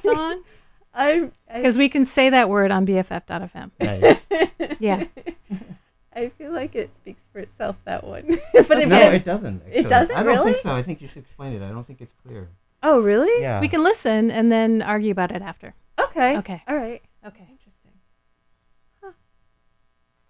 song? 0.00 0.42
I 0.94 1.30
Because 1.54 1.76
we 1.76 1.88
can 1.90 2.04
say 2.06 2.30
that 2.30 2.48
word 2.48 2.70
on 2.70 2.86
BFF.fm. 2.86 3.70
Nice. 3.80 4.26
Yeah. 4.78 5.04
I 6.14 6.28
feel 6.30 6.50
like 6.52 6.74
it 6.74 6.94
speaks 6.96 7.20
for 7.32 7.38
itself. 7.40 7.76
That 7.84 8.04
one, 8.04 8.26
but 8.52 8.78
if 8.78 8.88
no, 8.88 8.96
it's- 8.98 9.20
it 9.20 9.24
doesn't. 9.24 9.62
It 9.70 9.88
doesn't 9.88 10.16
I 10.16 10.22
don't 10.22 10.34
really. 10.34 10.52
think 10.52 10.62
so. 10.62 10.74
I 10.74 10.82
think 10.82 11.00
you 11.02 11.08
should 11.08 11.18
explain 11.18 11.52
it. 11.54 11.62
I 11.62 11.68
don't 11.68 11.86
think 11.86 12.00
it's 12.00 12.14
clear. 12.26 12.48
Oh, 12.82 13.00
really? 13.00 13.42
Yeah. 13.42 13.60
We 13.60 13.68
can 13.68 13.82
listen 13.82 14.30
and 14.30 14.52
then 14.52 14.82
argue 14.82 15.10
about 15.10 15.32
it 15.32 15.42
after. 15.42 15.74
Okay. 15.98 16.36
Okay. 16.38 16.62
All 16.68 16.76
right. 16.76 17.02
Okay. 17.26 17.46
Interesting. 17.50 17.92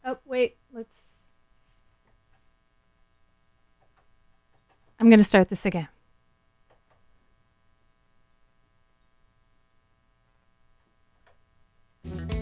Oh, 0.04 0.18
wait. 0.24 0.56
Let's. 0.72 1.02
I'm 4.98 5.10
going 5.10 5.18
to 5.18 5.24
start 5.24 5.48
this 5.48 5.66
again. 5.66 5.88
All 12.08 12.35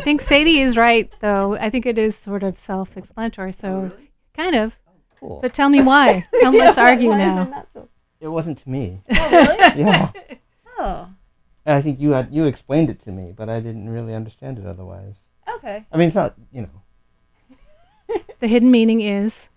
I 0.00 0.02
think 0.02 0.22
Sadie 0.22 0.60
is 0.60 0.78
right, 0.78 1.10
though. 1.20 1.56
I 1.56 1.68
think 1.68 1.84
it 1.84 1.98
is 1.98 2.16
sort 2.16 2.42
of 2.42 2.58
self 2.58 2.96
explanatory. 2.96 3.52
So, 3.52 3.92
kind 4.34 4.54
of. 4.56 4.74
Cool. 5.18 5.40
But 5.42 5.52
tell 5.52 5.68
me 5.68 5.82
why. 5.82 6.26
Tell, 6.40 6.52
let's 6.52 6.78
argue 6.78 7.10
why 7.10 7.18
now. 7.18 7.66
so- 7.74 7.88
It 8.20 8.28
wasn't 8.28 8.56
to 8.58 8.68
me. 8.70 9.02
Oh, 9.14 9.30
really? 9.30 9.58
yeah. 9.82 10.10
Oh. 10.78 11.08
I 11.66 11.82
think 11.82 12.00
you 12.00 12.12
had 12.12 12.32
you 12.34 12.46
explained 12.46 12.88
it 12.88 13.00
to 13.00 13.12
me, 13.12 13.32
but 13.36 13.50
I 13.50 13.60
didn't 13.60 13.90
really 13.90 14.14
understand 14.14 14.58
it 14.58 14.64
otherwise. 14.66 15.16
Okay. 15.56 15.84
I 15.92 15.96
mean, 15.98 16.08
it's 16.08 16.16
not 16.16 16.34
you 16.50 16.62
know. 16.62 18.16
The 18.38 18.46
hidden 18.48 18.70
meaning 18.70 19.02
is 19.02 19.50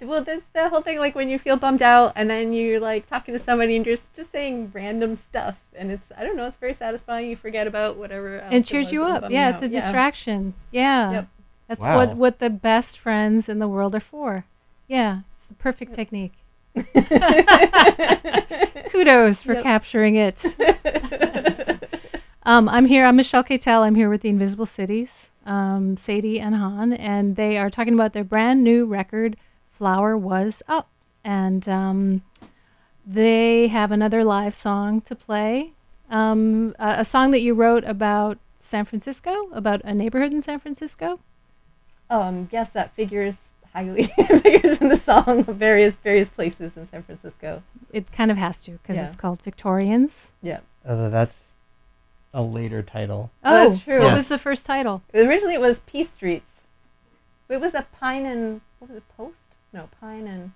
Well, 0.00 0.22
that's 0.22 0.44
the 0.52 0.68
whole 0.68 0.82
thing. 0.82 0.98
Like 0.98 1.14
when 1.14 1.28
you 1.30 1.38
feel 1.38 1.56
bummed 1.56 1.80
out, 1.82 2.12
and 2.16 2.28
then 2.28 2.52
you're 2.52 2.80
like 2.80 3.06
talking 3.06 3.32
to 3.34 3.38
somebody, 3.38 3.76
and 3.76 3.84
just 3.84 4.14
just 4.14 4.30
saying 4.30 4.70
random 4.74 5.16
stuff, 5.16 5.56
and 5.74 5.90
it's 5.90 6.12
I 6.16 6.22
don't 6.24 6.36
know, 6.36 6.46
it's 6.46 6.58
very 6.58 6.74
satisfying. 6.74 7.30
You 7.30 7.36
forget 7.36 7.66
about 7.66 7.96
whatever. 7.96 8.40
Else 8.40 8.52
it 8.52 8.56
it 8.58 8.66
cheers 8.66 8.86
was 8.86 8.92
you 8.92 9.04
up. 9.04 9.30
Yeah, 9.30 9.48
you 9.48 9.54
it's 9.54 9.62
a 9.62 9.68
distraction. 9.68 10.52
Yeah. 10.70 11.10
Yep. 11.12 11.28
That's 11.68 11.80
Wow. 11.80 11.96
what 11.96 12.16
what 12.16 12.38
the 12.40 12.50
best 12.50 12.98
friends 12.98 13.48
in 13.48 13.58
the 13.58 13.66
world 13.68 13.94
are 13.94 14.00
for. 14.00 14.44
Yeah, 14.86 15.20
it's 15.36 15.46
the 15.46 15.54
perfect 15.54 15.94
technique. 15.94 16.34
Kudos 18.90 19.42
for 19.42 19.54
Yep. 19.54 19.62
capturing 19.62 20.16
it. 20.16 20.44
um, 22.44 22.68
I'm 22.68 22.84
here. 22.86 23.04
I'm 23.06 23.16
Michelle 23.16 23.44
Catel. 23.44 23.82
I'm 23.82 23.94
here 23.94 24.08
with 24.10 24.20
the 24.22 24.28
Invisible 24.28 24.66
Cities, 24.66 25.30
um, 25.46 25.96
Sadie 25.96 26.38
and 26.40 26.54
Han, 26.54 26.92
and 26.92 27.36
they 27.36 27.58
are 27.58 27.70
talking 27.70 27.94
about 27.94 28.12
their 28.12 28.24
brand 28.24 28.62
new 28.62 28.86
record, 28.86 29.36
"Flower 29.76 30.16
Was 30.16 30.62
Up," 30.68 30.88
and 31.24 31.68
um, 31.68 32.22
they 33.06 33.68
have 33.68 33.90
another 33.92 34.24
live 34.24 34.54
song 34.54 35.00
to 35.02 35.14
play. 35.14 35.72
Um, 36.10 36.74
a, 36.78 36.96
a 37.00 37.04
song 37.04 37.30
that 37.32 37.40
you 37.40 37.54
wrote 37.54 37.84
about 37.84 38.38
San 38.58 38.84
Francisco, 38.84 39.48
about 39.52 39.80
a 39.84 39.92
neighborhood 39.94 40.32
in 40.32 40.40
San 40.42 40.58
Francisco. 40.60 41.20
Um, 42.08 42.48
yes, 42.52 42.70
that 42.70 42.94
figures 42.94 43.38
highly 43.72 44.04
figures 44.42 44.80
in 44.80 44.88
the 44.88 44.96
song 44.96 45.40
of 45.46 45.56
various 45.56 45.94
various 45.96 46.28
places 46.28 46.76
in 46.76 46.88
San 46.88 47.02
Francisco. 47.02 47.62
It 47.92 48.10
kind 48.12 48.30
of 48.30 48.36
has 48.36 48.60
to 48.62 48.72
because 48.72 48.96
Yeah. 48.96 49.04
it's 49.04 49.16
called 49.16 49.42
Victorians. 49.42 50.32
Yeah. 50.42 50.60
Uh, 50.86 51.08
that's 51.08 51.52
a 52.32 52.42
later 52.42 52.82
title. 52.82 53.30
Oh, 53.44 53.70
that's 53.70 53.82
true. 53.84 53.98
What 53.98 54.06
Yes. 54.08 54.16
was 54.16 54.28
the 54.28 54.38
first 54.38 54.64
title? 54.66 55.02
Originally, 55.12 55.54
it 55.54 55.60
was 55.60 55.80
Peace 55.80 56.10
Streets. 56.10 56.62
It 57.48 57.60
was 57.60 57.74
a 57.74 57.86
Pine 57.98 58.24
and 58.26 58.60
what 58.78 58.90
was 58.90 58.96
it? 58.98 59.04
Post? 59.16 59.45
No, 59.76 59.88
Pine 60.00 60.26
and 60.26 60.52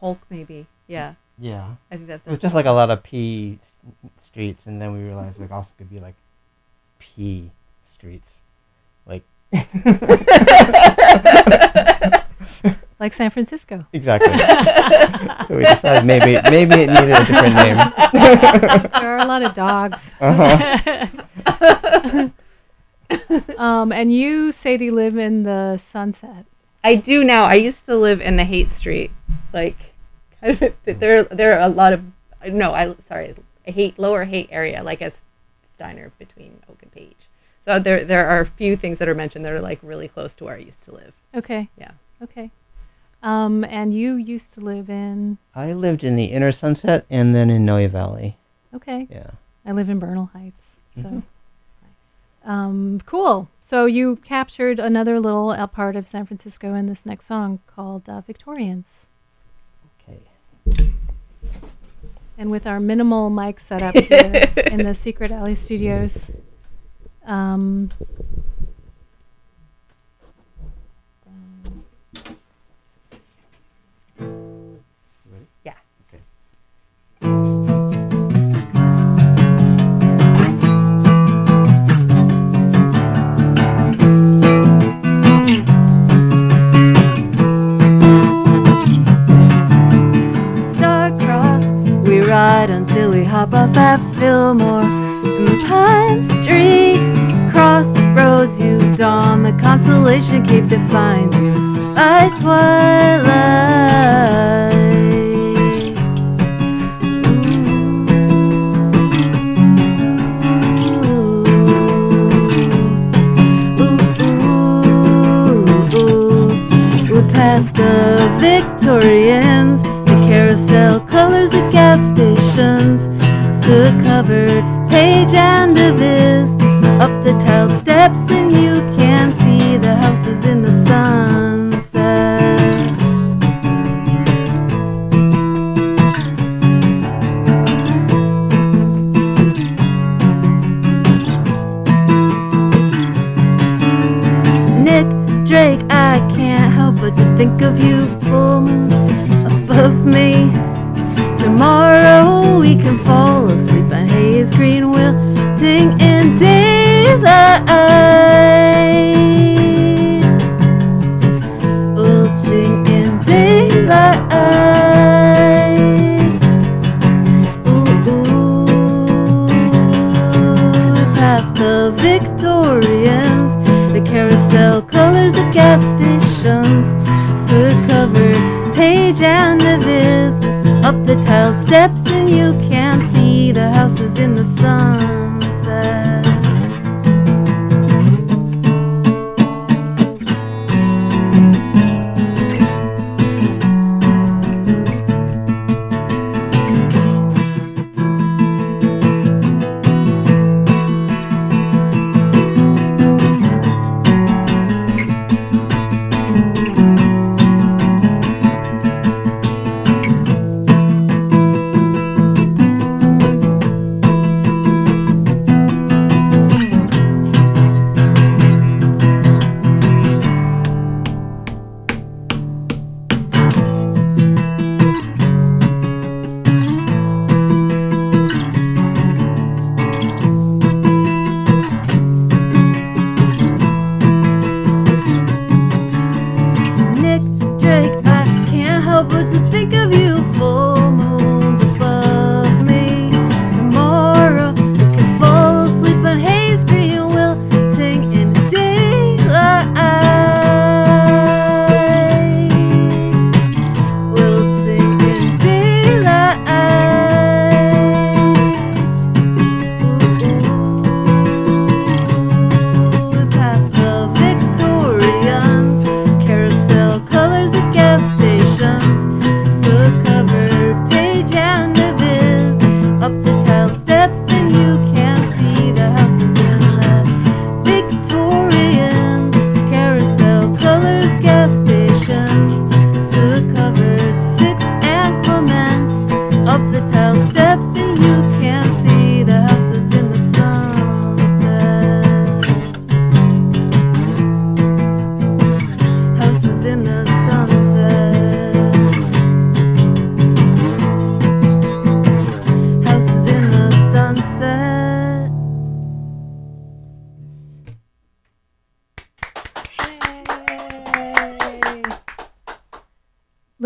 Polk, 0.00 0.18
maybe. 0.30 0.66
Yeah, 0.86 1.16
Yeah. 1.38 1.74
I 1.90 1.96
think 1.96 2.08
that. 2.08 2.22
It 2.24 2.30
was 2.30 2.40
just 2.40 2.54
like 2.54 2.64
a 2.64 2.70
lot 2.70 2.88
of 2.88 3.02
P 3.02 3.58
streets, 4.22 4.64
and 4.64 4.80
then 4.80 4.94
we 4.94 5.00
realized 5.02 5.38
like 5.38 5.50
also 5.50 5.70
could 5.76 5.90
be 5.90 6.00
like 6.00 6.14
P 6.98 7.50
streets, 7.84 8.40
like 9.04 9.22
like 12.98 13.12
San 13.12 13.28
Francisco. 13.28 13.84
Exactly. 13.92 14.32
so 15.46 15.56
we 15.58 15.64
decided 15.64 16.06
maybe 16.06 16.40
maybe 16.48 16.74
it 16.84 16.88
needed 16.88 17.10
a 17.10 17.24
different 17.26 17.54
name. 17.54 17.76
there 18.96 19.12
are 19.12 19.18
a 19.18 19.26
lot 19.26 19.42
of 19.42 19.52
dogs. 19.52 20.14
Uh-huh. 20.22 21.18
um, 23.58 23.92
and 23.92 24.10
you, 24.10 24.52
Sadie, 24.52 24.88
live 24.90 25.18
in 25.18 25.42
the 25.42 25.76
Sunset. 25.76 26.46
I 26.84 26.94
do 26.96 27.22
now. 27.24 27.44
I 27.44 27.54
used 27.54 27.86
to 27.86 27.96
live 27.96 28.20
in 28.20 28.36
the 28.36 28.44
Haight 28.44 28.70
Street, 28.70 29.10
like 29.52 29.94
kind 30.40 30.60
of. 30.60 30.74
There, 30.84 31.22
there 31.24 31.52
are 31.58 31.60
a 31.60 31.68
lot 31.68 31.92
of 31.92 32.02
no. 32.48 32.72
I 32.72 32.94
sorry, 33.00 33.34
I 33.66 33.70
hate 33.70 33.98
lower 33.98 34.24
Haight 34.24 34.48
area, 34.50 34.82
like 34.82 35.00
as 35.02 35.20
Steiner 35.62 36.12
between 36.18 36.60
Oak 36.70 36.78
and 36.82 36.92
Page. 36.92 37.28
So 37.64 37.78
there, 37.78 38.04
there 38.04 38.28
are 38.28 38.40
a 38.40 38.46
few 38.46 38.76
things 38.76 38.98
that 38.98 39.08
are 39.08 39.14
mentioned 39.14 39.44
that 39.44 39.52
are 39.52 39.60
like 39.60 39.78
really 39.82 40.08
close 40.08 40.34
to 40.36 40.44
where 40.44 40.56
I 40.56 40.58
used 40.58 40.82
to 40.84 40.92
live. 40.92 41.12
Okay. 41.34 41.68
Yeah. 41.78 41.92
Okay. 42.20 42.50
Um, 43.22 43.62
and 43.64 43.94
you 43.94 44.14
used 44.16 44.52
to 44.54 44.60
live 44.60 44.90
in. 44.90 45.38
I 45.54 45.72
lived 45.72 46.02
in 46.02 46.16
the 46.16 46.24
inner 46.24 46.50
Sunset 46.50 47.06
and 47.08 47.32
then 47.34 47.50
in 47.50 47.64
Noe 47.64 47.86
Valley. 47.86 48.36
Okay. 48.74 49.06
Yeah. 49.08 49.30
I 49.64 49.70
live 49.70 49.88
in 49.88 50.00
Bernal 50.00 50.26
Heights. 50.32 50.78
So. 50.90 51.08
Mhm. 51.08 51.22
Um, 52.44 53.00
cool. 53.06 53.48
So 53.60 53.86
you 53.86 54.16
captured 54.16 54.78
another 54.78 55.20
little 55.20 55.50
uh, 55.50 55.66
part 55.66 55.96
of 55.96 56.08
San 56.08 56.26
Francisco 56.26 56.74
in 56.74 56.86
this 56.86 57.06
next 57.06 57.26
song 57.26 57.60
called 57.66 58.08
uh, 58.08 58.20
Victorians. 58.22 59.08
Okay. 60.08 60.92
And 62.36 62.50
with 62.50 62.66
our 62.66 62.80
minimal 62.80 63.30
mic 63.30 63.60
setup 63.60 63.94
here 64.04 64.52
in 64.66 64.82
the 64.82 64.94
Secret 64.94 65.30
Alley 65.30 65.54
Studios, 65.54 66.32
um, 67.24 67.90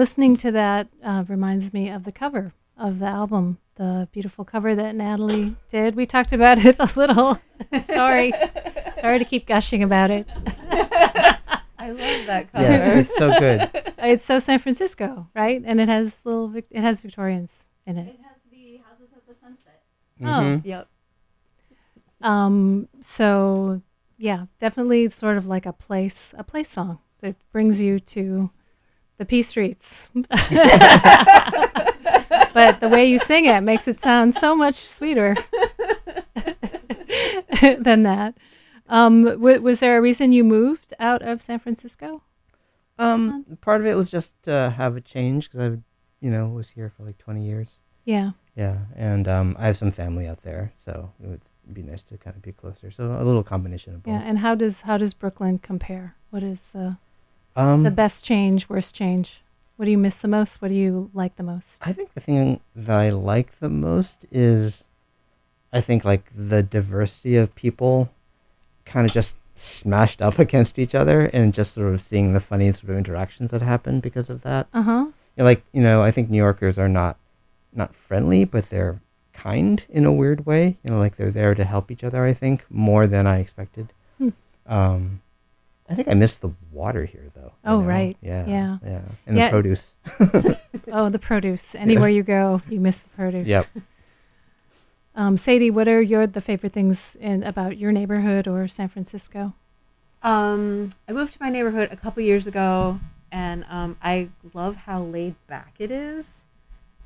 listening 0.07 0.37
to 0.37 0.53
that 0.53 0.87
uh, 1.03 1.25
reminds 1.27 1.73
me 1.73 1.91
of 1.91 2.05
the 2.05 2.13
cover 2.13 2.55
of 2.79 3.01
the 3.01 3.07
album, 3.07 3.59
the 3.75 4.07
beautiful 4.13 4.45
cover 4.45 4.73
that 4.73 4.95
Nathalie 4.95 5.57
did. 5.69 5.97
We 5.97 6.07
talked 6.07 6.33
about 6.33 6.65
it 6.65 6.77
a 6.79 6.89
little. 6.95 7.41
sorry, 7.83 8.33
sorry 9.01 9.19
to 9.19 9.25
keep 9.25 9.49
gushing 9.49 9.83
about 9.83 10.13
it. 10.13 10.25
I 11.77 11.91
love 11.91 12.27
that 12.29 12.53
cover. 12.53 12.63
Yeah, 12.65 12.99
it's 13.01 13.17
so 13.17 13.37
good. 13.41 13.69
It's 13.99 14.25
so 14.25 14.39
San 14.39 14.61
Francisco, 14.61 15.27
right? 15.35 15.61
And 15.67 15.81
it 15.81 15.89
has 15.89 16.25
little, 16.25 16.47
Vic- 16.47 16.69
it 16.71 16.83
has 16.83 17.01
Victorians 17.01 17.67
in 17.85 17.99
it. 17.99 18.07
It 18.07 18.21
has 18.23 18.39
the 18.49 18.77
houses 18.89 19.09
of 19.13 19.23
the 19.27 19.35
sunset. 19.41 19.83
Mhm. 20.23 20.65
Yep. 20.65 20.89
Um, 22.23 22.89
so 23.03 23.83
yeah, 24.19 24.47
definitely 24.61 25.09
sort 25.09 25.37
of 25.37 25.49
like 25.49 25.67
a 25.67 25.73
place, 25.73 26.33
a 26.39 26.45
place 26.45 26.69
song 26.69 27.01
that 27.23 27.35
brings 27.51 27.83
you 27.83 27.99
to 27.99 28.51
the 29.19 29.25
P 29.25 29.43
streets. 29.43 30.09
but 30.15 30.27
the 32.81 32.89
way 32.91 33.07
you 33.07 33.19
sing 33.19 33.47
it 33.47 33.61
makes 33.63 33.89
it 33.89 34.01
sound 34.01 34.35
so 34.35 34.57
much 34.57 34.75
sweeter 34.75 35.37
than 37.79 38.03
that. 38.03 38.35
Um, 38.89 39.25
w- 39.25 39.61
was 39.61 39.81
there 39.81 39.99
a 39.99 40.01
reason 40.01 40.33
you 40.33 40.45
moved 40.45 40.95
out 41.01 41.23
of 41.23 41.43
San 41.43 41.59
Francisco? 41.59 42.23
Um, 42.99 43.45
part 43.61 43.81
of 43.81 43.87
it 43.87 43.95
was 43.95 44.11
just 44.11 44.33
to 44.45 44.73
have 44.77 44.97
a 44.97 45.01
change 45.01 45.51
because 45.51 45.73
I, 45.73 45.79
you 46.21 46.31
know, 46.31 46.49
was 46.49 46.71
here 46.71 46.91
for 46.97 47.05
like 47.05 47.19
20 47.19 47.45
years. 47.45 47.79
Yeah. 48.05 48.31
Yeah, 48.55 48.79
and 48.95 49.29
um, 49.29 49.55
I 49.59 49.67
have 49.67 49.77
some 49.77 49.91
family 49.91 50.27
out 50.27 50.43
there, 50.43 50.73
so 50.83 51.13
it 51.23 51.27
would 51.27 51.43
be 51.75 51.83
nice 51.83 52.03
to 52.05 52.17
kind 52.17 52.35
of 52.37 52.41
be 52.43 52.53
closer. 52.53 52.91
So 52.91 53.05
a 53.21 53.23
little 53.25 53.43
combination 53.43 53.95
of 53.95 54.03
both. 54.03 54.15
Yeah. 54.15 54.23
And 54.25 54.39
how 54.39 54.55
does 54.55 54.81
how 54.83 54.97
does 54.97 55.13
Brooklyn 55.13 55.59
compare? 55.59 56.17
What 56.31 56.43
is 56.43 56.71
the 56.71 56.97
Um, 57.57 57.83
the 57.83 57.91
best 57.91 58.25
change, 58.25 58.69
worst 58.69 58.95
change? 58.95 59.41
What 59.77 59.87
do 59.87 59.91
you 59.91 59.99
miss 59.99 60.21
the 60.21 60.29
most? 60.29 60.63
What 60.63 60.69
do 60.69 60.75
you 60.75 61.11
like 61.15 61.37
the 61.37 61.43
most? 61.43 61.87
I 61.87 61.93
think 61.93 62.15
the 62.15 62.21
thing 62.21 62.61
that 62.75 62.97
I 62.97 63.09
like 63.11 63.59
the 63.61 63.69
most 63.69 64.27
is, 64.31 64.85
I 65.73 65.81
think 65.81 66.05
like 66.05 66.31
the 66.35 66.63
diversity 66.63 67.37
of 67.37 67.55
people, 67.55 68.11
kind 68.85 69.09
of 69.09 69.13
just 69.13 69.37
smashed 69.55 70.23
up 70.23 70.39
against 70.47 70.79
each 70.79 70.95
other, 70.95 71.27
and 71.27 71.53
just 71.53 71.75
sort 71.75 71.93
of 71.93 72.01
seeing 72.01 72.33
the 72.33 72.41
funny 72.41 72.71
sort 72.73 72.91
of 72.91 72.99
interactions 72.99 73.51
that 73.51 73.63
happen 73.63 74.01
because 74.01 74.31
of 74.31 74.43
that. 74.43 74.69
Uh 74.73 74.83
huh. 74.83 75.07
Yeah, 75.37 75.45
like 75.45 75.65
you 75.73 75.83
know, 75.83 76.03
I 76.03 76.11
think 76.11 76.31
New 76.31 76.39
Yorkers 76.39 76.79
are 76.79 76.89
not 76.89 77.19
not 77.75 77.95
friendly, 77.95 78.45
but 78.45 78.71
they're 78.71 79.01
kind 79.33 79.85
in 79.89 80.05
a 80.05 80.13
weird 80.13 80.47
way. 80.47 80.79
You 80.83 80.91
know, 80.91 80.99
like 80.99 81.17
they're 81.17 81.31
there 81.31 81.55
to 81.55 81.65
help 81.65 81.91
each 81.91 82.05
other. 82.05 82.25
I 82.25 82.33
think 82.33 82.65
more 82.71 83.07
than 83.07 83.27
I 83.27 83.41
expected. 83.41 83.93
Hmm. 84.19 84.31
Um, 84.67 85.21
I 85.89 85.95
think 85.95 86.09
I 86.09 86.15
missed 86.15 86.41
the 86.41 86.51
water 86.73 87.05
here, 87.05 87.31
though. 87.35 87.53
you 87.65 87.71
Oh, 87.71 87.81
know? 87.81 87.87
right. 87.87 88.17
Yeah. 88.21 88.47
Yeah. 88.47 88.79
Yeah. 88.85 89.01
And 89.27 89.37
Yeah. 89.37 89.47
the 89.47 89.51
produce. 89.51 89.97
Oh, 90.93 91.09
the 91.09 91.19
produce. 91.19 91.75
Anywhere 91.75 92.09
Yes. 92.09 92.17
you 92.17 92.23
go, 92.23 92.63
you 92.69 92.79
miss 92.81 93.01
the 93.03 93.09
produce. 93.11 93.47
Yep. 93.47 93.67
Um, 95.15 95.39
Sadie, 95.39 95.71
what 95.71 95.89
are 95.89 96.03
your 96.03 96.27
the 96.27 96.43
favorite 96.43 96.75
things 96.75 97.17
in 97.19 97.43
about 97.43 97.79
your 97.79 97.91
neighborhood 97.91 98.47
or 98.47 98.69
San 98.69 98.89
Francisco? 98.89 99.55
Um, 100.23 100.91
I 101.09 101.13
moved 101.13 101.33
to 101.33 101.39
my 101.41 101.49
neighborhood 101.49 101.89
a 101.91 101.97
couple 101.97 102.23
years 102.23 102.47
ago, 102.47 103.01
and 103.33 103.65
um, 103.71 103.97
I 104.03 104.29
love 104.53 104.77
how 104.77 105.03
laid 105.03 105.35
back 105.47 105.75
it 105.79 105.91
is, 105.91 106.27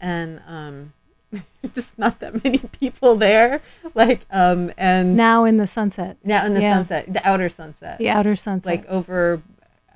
and 0.01 0.41
um, 0.49 0.93
just 1.75 1.99
not 1.99 2.19
that 2.21 2.43
many 2.45 2.59
people 2.59 3.17
there. 3.17 3.61
Like, 3.95 4.21
um, 4.31 4.73
and 4.77 5.17
Now 5.17 5.45
in 5.45 5.57
the 5.57 5.67
sunset. 5.67 6.17
now 6.25 6.45
in 6.47 6.55
the 6.55 6.61
Yeah. 6.61 6.75
sunset, 6.77 7.13
the 7.13 7.27
outer 7.29 7.49
sunset, 7.49 7.99
The 7.99 8.09
outer 8.11 8.35
sunset. 8.37 8.67
like 8.71 8.87
over. 8.89 9.43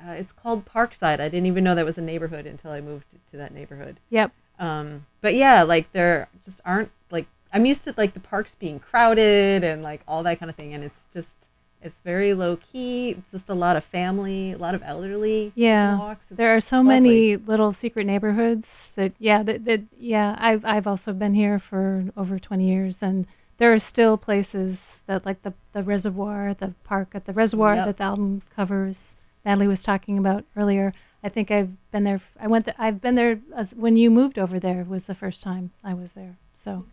Uh, 0.06 0.12
it's 0.12 0.32
called 0.32 0.66
Parkside. 0.66 1.18
I 1.20 1.28
didn't 1.30 1.46
even 1.46 1.64
know 1.64 1.74
that 1.74 1.84
was 1.86 1.96
a 1.96 2.02
neighborhood 2.02 2.46
until 2.46 2.70
I 2.70 2.80
moved 2.82 3.06
to 3.30 3.36
that 3.38 3.54
neighborhood. 3.54 4.00
Yep. 4.10 4.32
Um, 4.58 5.06
but 5.22 5.34
yeah, 5.34 5.62
like 5.62 5.90
there 5.92 6.28
just 6.44 6.60
aren't 6.64 6.90
like 7.10 7.26
I'm 7.52 7.64
used 7.66 7.84
to 7.84 7.94
like 7.96 8.12
the 8.14 8.20
parks 8.20 8.54
being 8.54 8.78
crowded 8.78 9.64
and 9.64 9.82
like 9.82 10.02
all 10.06 10.22
that 10.24 10.38
kind 10.38 10.50
of 10.50 10.56
thing, 10.56 10.74
and 10.74 10.84
it's 10.84 11.04
just 11.12 11.48
it's 11.84 11.98
very 11.98 12.34
low 12.34 12.56
key. 12.56 13.10
It's 13.10 13.30
just 13.30 13.48
a 13.48 13.54
lot 13.54 13.76
of 13.76 13.84
family, 13.84 14.52
a 14.52 14.58
lot 14.58 14.74
of 14.74 14.82
elderly. 14.82 15.52
Yeah. 15.54 15.98
walks. 15.98 16.26
It's 16.30 16.36
There 16.38 16.56
are 16.56 16.60
so 16.60 16.78
lovely. 16.78 16.90
many 16.94 17.36
little 17.36 17.72
secret 17.72 18.06
neighborhoods 18.06 18.94
that 18.96 19.12
yeah, 19.18 19.42
that, 19.44 19.64
that 19.66 19.82
yeah, 19.98 20.34
I've 20.38 20.64
I've 20.64 20.86
also 20.86 21.12
been 21.12 21.34
here 21.34 21.58
for 21.58 22.04
over 22.16 22.38
20 22.38 22.66
years 22.66 23.02
and 23.02 23.26
there 23.58 23.72
are 23.72 23.78
still 23.78 24.16
places 24.16 25.04
that 25.06 25.24
like 25.26 25.42
the 25.42 25.52
the 25.72 25.82
reservoir, 25.84 26.54
the 26.54 26.74
park 26.84 27.08
at 27.14 27.24
the 27.26 27.32
reservoir 27.32 27.76
Yep. 27.76 27.86
that 27.86 27.96
the 27.98 28.04
album 28.04 28.42
covers. 28.56 29.16
Nathalie 29.44 29.68
was 29.68 29.82
talking 29.82 30.18
about 30.18 30.44
earlier. 30.56 30.92
I 31.22 31.28
think 31.28 31.50
I've 31.50 31.70
been 31.92 32.04
there. 32.04 32.20
I 32.40 32.46
went. 32.48 32.64
th- 32.64 32.76
I've 32.78 33.00
been 33.00 33.14
there 33.14 33.38
as 33.54 33.74
when 33.74 33.96
you 33.96 34.10
moved 34.10 34.38
over 34.38 34.58
there 34.58 34.84
was 34.84 35.06
the 35.06 35.14
first 35.14 35.42
time 35.42 35.70
I 35.84 35.94
was 35.94 36.14
there. 36.14 36.36
So, 36.54 36.84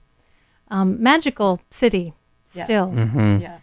um, 0.69 1.01
magical 1.01 1.59
city 1.69 2.13
Yeah. 2.53 2.63
still. 2.65 2.87
Mm-hmm. 2.87 3.41
Yeah. 3.41 3.57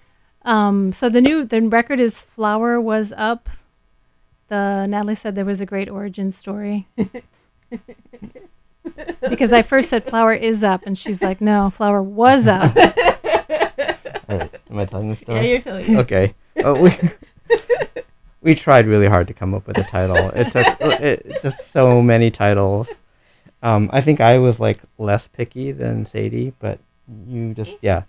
Um, 0.48 0.94
so 0.94 1.10
the 1.10 1.20
new 1.20 1.44
the 1.44 1.60
record 1.60 2.00
is 2.00 2.22
"Flower 2.22 2.80
Was 2.80 3.12
Up." 3.14 3.50
The 4.48 4.86
Nathalie 4.86 5.14
said 5.14 5.34
there 5.34 5.44
was 5.44 5.60
a 5.60 5.66
great 5.66 5.90
origin 5.90 6.32
story. 6.32 6.88
because 9.28 9.52
I 9.52 9.60
first 9.60 9.90
said 9.90 10.04
"Flower 10.04 10.32
is 10.32 10.64
up," 10.64 10.86
and 10.86 10.96
she's 10.96 11.22
like, 11.22 11.42
"No, 11.42 11.68
Flower 11.68 12.02
was 12.02 12.48
up." 12.48 12.74
Wait, 14.28 14.50
am 14.70 14.78
I 14.78 14.86
telling 14.86 15.10
the 15.10 15.16
story? 15.16 15.36
Yeah, 15.38 15.44
you're 15.44 15.60
telling. 15.60 15.98
Okay. 15.98 16.34
Oh, 16.64 16.80
we 16.80 16.96
we 18.40 18.54
tried 18.54 18.86
really 18.86 19.06
hard 19.06 19.26
to 19.28 19.34
come 19.34 19.52
up 19.52 19.66
with 19.66 19.76
a 19.76 19.84
title. 19.84 20.30
It 20.30 20.50
took 20.50 20.66
it, 20.80 21.42
just 21.42 21.70
so 21.70 22.00
many 22.00 22.30
titles. 22.30 22.90
Um, 23.62 23.90
I 23.92 24.00
think 24.00 24.22
I 24.22 24.38
was 24.38 24.58
like 24.58 24.78
less 24.96 25.26
picky 25.26 25.72
than 25.72 26.06
Sadie, 26.06 26.54
but 26.58 26.78
you 27.26 27.55
just 27.55 27.78
yeah, 27.82 28.02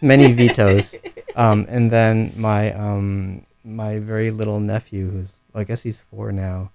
many 0.00 0.32
vetoes. 0.32 0.94
Um, 1.36 1.66
and 1.68 1.90
then 1.90 2.32
my 2.36 2.72
um, 2.72 3.44
my 3.64 3.98
very 3.98 4.30
little 4.30 4.60
nephew, 4.60 5.10
who's 5.10 5.34
I 5.54 5.64
guess 5.64 5.82
he's 5.82 5.98
four 5.98 6.32
now, 6.32 6.70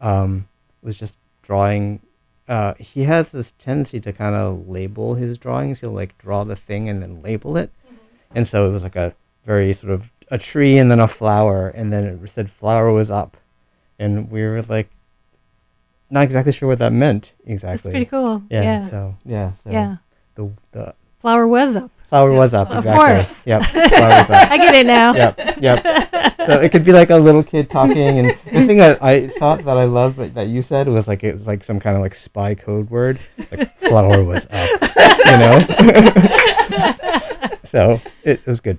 um, 0.00 0.48
was 0.82 0.98
just 0.98 1.16
drawing. 1.42 2.00
Uh, 2.46 2.74
he 2.74 3.04
has 3.04 3.32
this 3.32 3.54
tendency 3.58 3.98
to 4.00 4.12
kind 4.12 4.34
of 4.34 4.68
label 4.68 5.14
his 5.14 5.38
drawings. 5.38 5.80
He'll 5.80 5.92
like 5.92 6.18
draw 6.18 6.44
the 6.44 6.56
thing 6.56 6.88
and 6.88 7.02
then 7.02 7.22
label 7.22 7.56
it, 7.56 7.70
and 8.34 8.46
so 8.46 8.68
it 8.68 8.72
was 8.72 8.82
like 8.82 8.96
a 8.96 9.14
very 9.46 9.72
sort 9.72 9.92
of 9.92 10.10
a 10.30 10.38
tree 10.38 10.76
and 10.76 10.90
then 10.90 11.00
a 11.00 11.08
flower, 11.08 11.68
and 11.68 11.92
then 11.92 12.04
it 12.04 12.30
said 12.30 12.50
flower 12.50 12.92
was 12.92 13.10
up, 13.10 13.36
and 13.98 14.30
we 14.30 14.42
were 14.42 14.62
like 14.62 14.90
not 16.10 16.22
exactly 16.22 16.52
sure 16.52 16.68
what 16.68 16.78
that 16.78 16.92
meant 16.92 17.32
exactly. 17.46 17.90
That's 17.90 17.92
pretty 17.92 18.04
cool. 18.06 18.42
Yeah. 18.50 18.62
Yeah. 18.62 18.90
So 18.90 19.16
yeah. 19.24 19.52
So 19.64 19.70
Yeah. 19.70 19.96
The 20.34 20.50
the 20.72 20.94
Flower 21.24 21.48
was 21.48 21.74
up. 21.74 21.90
flower 22.10 22.32
was 22.32 22.52
up. 22.52 22.68
Of 22.68 22.84
exactly. 22.84 23.02
course. 23.02 23.46
Yep. 23.46 23.64
Flower 23.64 24.08
was 24.10 24.28
up. 24.28 24.50
I 24.50 24.58
get 24.58 24.74
it 24.74 24.84
now. 24.84 25.14
Yep. 25.14 25.56
Yep. 25.58 25.82
So 26.46 26.60
it 26.60 26.70
could 26.70 26.84
be 26.84 26.92
like 26.92 27.08
a 27.08 27.16
little 27.16 27.42
kid 27.42 27.70
talking, 27.70 28.18
and 28.18 28.28
the 28.28 28.66
thing 28.66 28.76
that 28.76 29.02
I 29.02 29.28
thought 29.28 29.64
that 29.64 29.78
I 29.78 29.84
loved 29.84 30.18
but 30.18 30.34
that 30.34 30.48
you 30.48 30.60
said 30.60 30.86
was 30.86 31.08
like 31.08 31.24
it 31.24 31.32
was 31.32 31.46
like 31.46 31.64
some 31.64 31.80
kind 31.80 31.96
of 31.96 32.02
like 32.02 32.14
spy 32.14 32.54
code 32.54 32.90
word. 32.90 33.20
Like 33.50 33.74
flower 33.78 34.22
was 34.22 34.46
up. 34.50 34.68
You 35.24 35.38
know. 35.38 35.58
so 37.64 38.02
it, 38.22 38.40
it 38.40 38.46
was 38.46 38.60
good. 38.60 38.78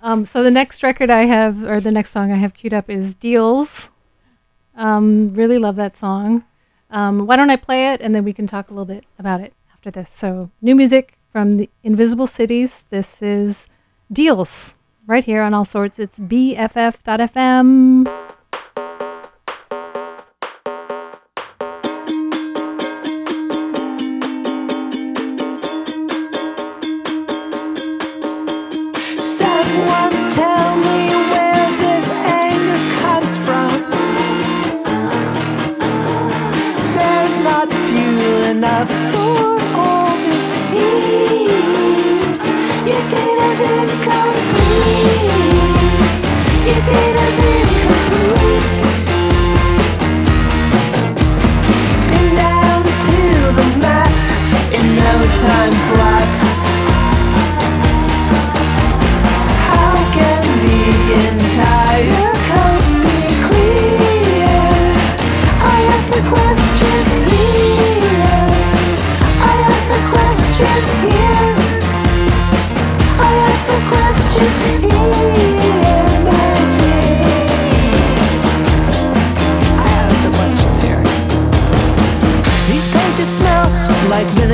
Um, 0.00 0.24
so 0.24 0.44
the 0.44 0.52
next 0.52 0.84
record 0.84 1.10
I 1.10 1.24
have, 1.24 1.64
or 1.64 1.80
the 1.80 1.90
next 1.90 2.10
song 2.10 2.30
I 2.30 2.36
have 2.36 2.54
queued 2.54 2.74
up, 2.74 2.88
is 2.88 3.16
"Deals." 3.16 3.90
Um, 4.76 5.34
really 5.34 5.58
love 5.58 5.74
that 5.74 5.96
song. 5.96 6.44
Um, 6.92 7.26
why 7.26 7.34
don't 7.34 7.50
I 7.50 7.56
play 7.56 7.92
it 7.92 8.00
and 8.00 8.14
then 8.14 8.22
we 8.22 8.32
can 8.32 8.46
talk 8.46 8.70
a 8.70 8.72
little 8.72 8.84
bit 8.84 9.02
about 9.18 9.40
it 9.40 9.52
after 9.74 9.90
this? 9.90 10.10
So, 10.10 10.52
new 10.62 10.76
music 10.76 11.15
from 11.36 11.52
the 11.52 11.68
Invisible 11.84 12.26
Cities. 12.26 12.86
This 12.88 13.20
is 13.20 13.68
"Deals" 14.10 14.74
right 15.06 15.22
here 15.22 15.42
on 15.42 15.52
all 15.52 15.66
sorts. 15.66 15.98
It's 15.98 16.18
BFF.FM. 16.18 18.08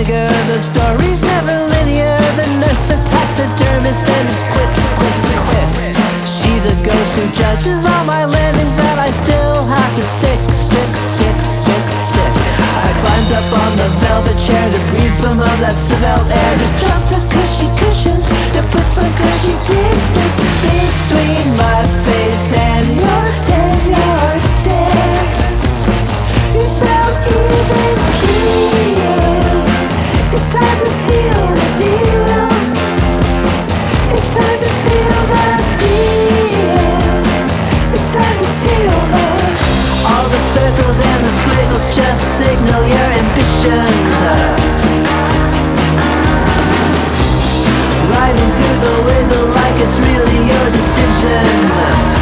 vinegar. 0.02 0.28
The 0.52 0.60
story's 0.60 1.22
never 1.22 1.56
linear. 1.70 2.16
The 2.36 2.46
nurse, 2.58 2.82
the 2.88 2.98
taxidermist, 3.06 4.08
and 4.08 4.28
it's 4.28 4.42
quit, 4.42 4.70
quit, 4.98 5.16
quit. 5.46 5.68
She's 6.26 6.64
a 6.66 6.74
ghost 6.84 7.18
who 7.18 7.30
judges 7.32 7.84
all 7.84 8.04
my 8.04 8.24
landings 8.24 8.76
that 8.76 8.98
I 8.98 9.10
still 9.22 9.64
have 9.66 9.92
to 9.96 10.02
stick, 10.02 10.40
stick, 10.50 10.90
stick, 10.96 11.38
stick, 11.40 11.86
stick. 12.06 12.32
I 12.82 12.90
climbed 13.02 13.32
up 13.32 13.48
on 13.62 13.70
the 13.78 13.88
velvet 14.02 14.38
chair 14.38 14.66
to 14.70 14.80
breathe 14.90 15.14
some 15.14 15.38
of 15.40 15.56
that 15.60 15.76
svelte 15.76 16.30
air, 16.30 16.54
to 16.58 16.68
drop 16.82 17.02
the 17.10 17.20
cushy 17.30 17.68
cushions, 17.78 18.26
to 18.26 18.60
put 18.70 18.86
some 18.90 19.10
cushy 19.18 19.54
distance 19.70 20.34
between 20.62 21.56
my 21.56 21.82
face 22.06 22.52
and 22.52 22.96
your 22.96 23.22
Riding 48.12 48.50
through 48.56 48.78
the 48.84 48.94
wiggle 49.06 49.48
like 49.54 49.78
it's 49.80 49.98
really 49.98 50.40
your 50.50 50.70
decision. 50.72 52.22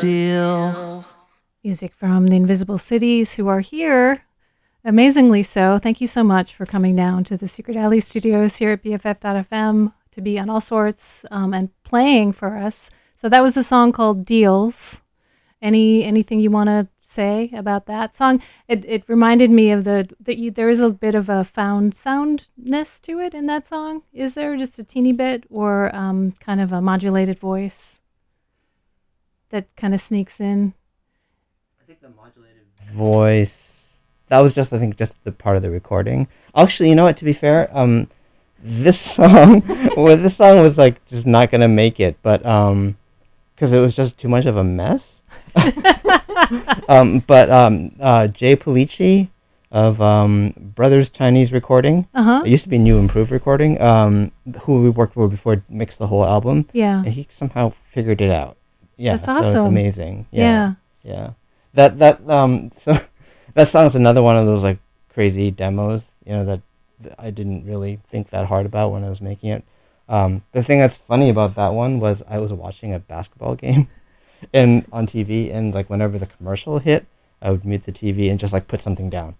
Deal. 0.00 1.04
Music 1.64 1.92
from 1.92 2.26
the 2.28 2.36
Invisible 2.36 2.78
Cities, 2.78 3.34
who 3.34 3.48
are 3.48 3.60
here, 3.60 4.24
amazingly 4.84 5.42
so. 5.42 5.78
Thank 5.78 6.00
you 6.00 6.06
so 6.06 6.22
much 6.22 6.54
for 6.54 6.66
coming 6.66 6.94
down 6.94 7.24
to 7.24 7.36
the 7.36 7.48
Secret 7.48 7.76
Alley 7.76 8.00
studios 8.00 8.56
here 8.56 8.70
at 8.70 8.82
BFF.fm 8.82 9.92
to 10.12 10.20
be 10.20 10.38
on 10.38 10.48
all 10.48 10.60
sorts 10.60 11.24
um, 11.30 11.52
and 11.52 11.70
playing 11.82 12.32
for 12.32 12.56
us. 12.56 12.90
So 13.16 13.28
that 13.28 13.42
was 13.42 13.56
a 13.56 13.64
song 13.64 13.92
called 13.92 14.24
Deals. 14.24 15.02
Any 15.60 16.04
anything 16.04 16.38
you 16.38 16.52
want 16.52 16.68
to 16.68 16.86
say 17.02 17.50
about 17.52 17.86
that 17.86 18.14
song? 18.14 18.40
It 18.68 18.84
it 18.84 19.02
reminded 19.08 19.50
me 19.50 19.72
of 19.72 19.82
the 19.82 20.08
that 20.20 20.38
you, 20.38 20.52
there 20.52 20.70
is 20.70 20.78
a 20.78 20.90
bit 20.90 21.16
of 21.16 21.28
a 21.28 21.42
found 21.42 21.94
soundness 21.94 23.00
to 23.00 23.18
it 23.18 23.34
in 23.34 23.46
that 23.46 23.66
song. 23.66 24.02
Is 24.12 24.34
there 24.34 24.56
just 24.56 24.78
a 24.78 24.84
teeny 24.84 25.12
bit, 25.12 25.44
or 25.50 25.94
um, 25.96 26.32
kind 26.38 26.60
of 26.60 26.72
a 26.72 26.80
modulated 26.80 27.40
voice 27.40 27.97
that 29.50 29.66
kind 29.76 29.94
of 29.94 30.00
sneaks 30.00 30.40
in? 30.40 30.74
I 31.80 31.86
think 31.86 32.00
the 32.00 32.10
modulated 32.10 32.66
voice. 32.92 33.96
That 34.28 34.40
was 34.40 34.54
just, 34.54 34.72
I 34.72 34.78
think, 34.78 34.96
just 34.96 35.16
the 35.24 35.32
part 35.32 35.56
of 35.56 35.62
the 35.62 35.70
recording. 35.70 36.28
Actually, 36.54 36.90
you 36.90 36.94
know 36.94 37.04
what? 37.04 37.16
To 37.18 37.24
be 37.24 37.32
fair, 37.32 37.70
um, 37.72 38.08
this 38.62 39.00
song, 39.16 39.62
well, 39.96 40.16
this 40.16 40.36
song 40.36 40.60
was 40.60 40.78
like 40.78 41.04
just 41.06 41.26
not 41.26 41.50
gonna 41.50 41.68
make 41.68 41.98
it, 42.00 42.16
but 42.22 42.44
um, 42.44 42.96
because 43.54 43.72
it 43.72 43.78
was 43.78 43.96
just 43.96 44.18
too 44.18 44.28
much 44.28 44.46
of 44.46 44.56
a 44.56 44.64
mess. 44.64 45.22
um, 46.88 47.20
but 47.26 47.50
um, 47.50 47.92
uh, 47.98 48.28
Jay 48.28 48.54
Pellicci 48.54 49.28
of 49.70 50.00
um, 50.00 50.54
Brothers 50.56 51.08
Chinese 51.08 51.52
Recording. 51.52 52.06
Uh-huh. 52.14 52.42
It 52.44 52.50
used 52.50 52.64
to 52.64 52.68
be 52.68 52.78
New 52.78 52.98
Improved 52.98 53.30
Recording. 53.30 53.80
Um, 53.80 54.32
who 54.62 54.82
we 54.82 54.90
worked 54.90 55.16
with 55.16 55.30
before 55.30 55.64
mixed 55.68 55.98
the 55.98 56.06
whole 56.06 56.24
album. 56.24 56.68
Yeah. 56.72 56.98
And 56.98 57.14
he 57.14 57.26
somehow 57.30 57.72
figured 57.90 58.20
it 58.20 58.30
out. 58.30 58.57
Yeah. 58.98 59.12
That's 59.16 59.24
so 59.24 59.38
it's 59.38 59.46
awesome. 59.48 59.66
amazing. 59.66 60.26
Yeah. 60.30 60.74
Yeah. 61.02 61.12
Yeah. 61.14 61.30
That 61.74 61.98
that 62.00 62.28
um 62.28 62.72
so 62.76 62.98
that 63.54 63.68
song 63.68 63.86
is 63.86 63.94
another 63.94 64.22
one 64.22 64.36
of 64.36 64.44
those 64.46 64.62
like 64.62 64.78
crazy 65.14 65.50
demos. 65.50 66.06
You 66.26 66.32
know 66.34 66.44
that, 66.44 66.60
that 67.00 67.14
I 67.18 67.30
didn't 67.30 67.64
really 67.64 68.00
think 68.10 68.28
that 68.30 68.46
hard 68.46 68.66
about 68.66 68.92
when 68.92 69.04
I 69.04 69.08
was 69.08 69.20
making 69.22 69.50
it. 69.50 69.64
Um, 70.08 70.42
the 70.52 70.62
thing 70.62 70.78
that's 70.80 70.94
funny 70.94 71.28
about 71.30 71.54
that 71.56 71.68
one 71.74 72.00
was 72.00 72.22
I 72.28 72.38
was 72.38 72.52
watching 72.52 72.92
a 72.94 72.98
basketball 72.98 73.54
game, 73.64 73.88
and 74.52 74.84
on 74.92 75.06
TV, 75.06 75.52
and 75.54 75.72
like 75.74 75.88
whenever 75.90 76.18
the 76.18 76.26
commercial 76.26 76.78
hit, 76.78 77.06
I 77.40 77.50
would 77.50 77.64
mute 77.64 77.84
the 77.84 77.92
TV 77.92 78.30
and 78.30 78.38
just 78.40 78.52
like 78.52 78.68
put 78.68 78.80
something 78.80 79.10
down, 79.10 79.36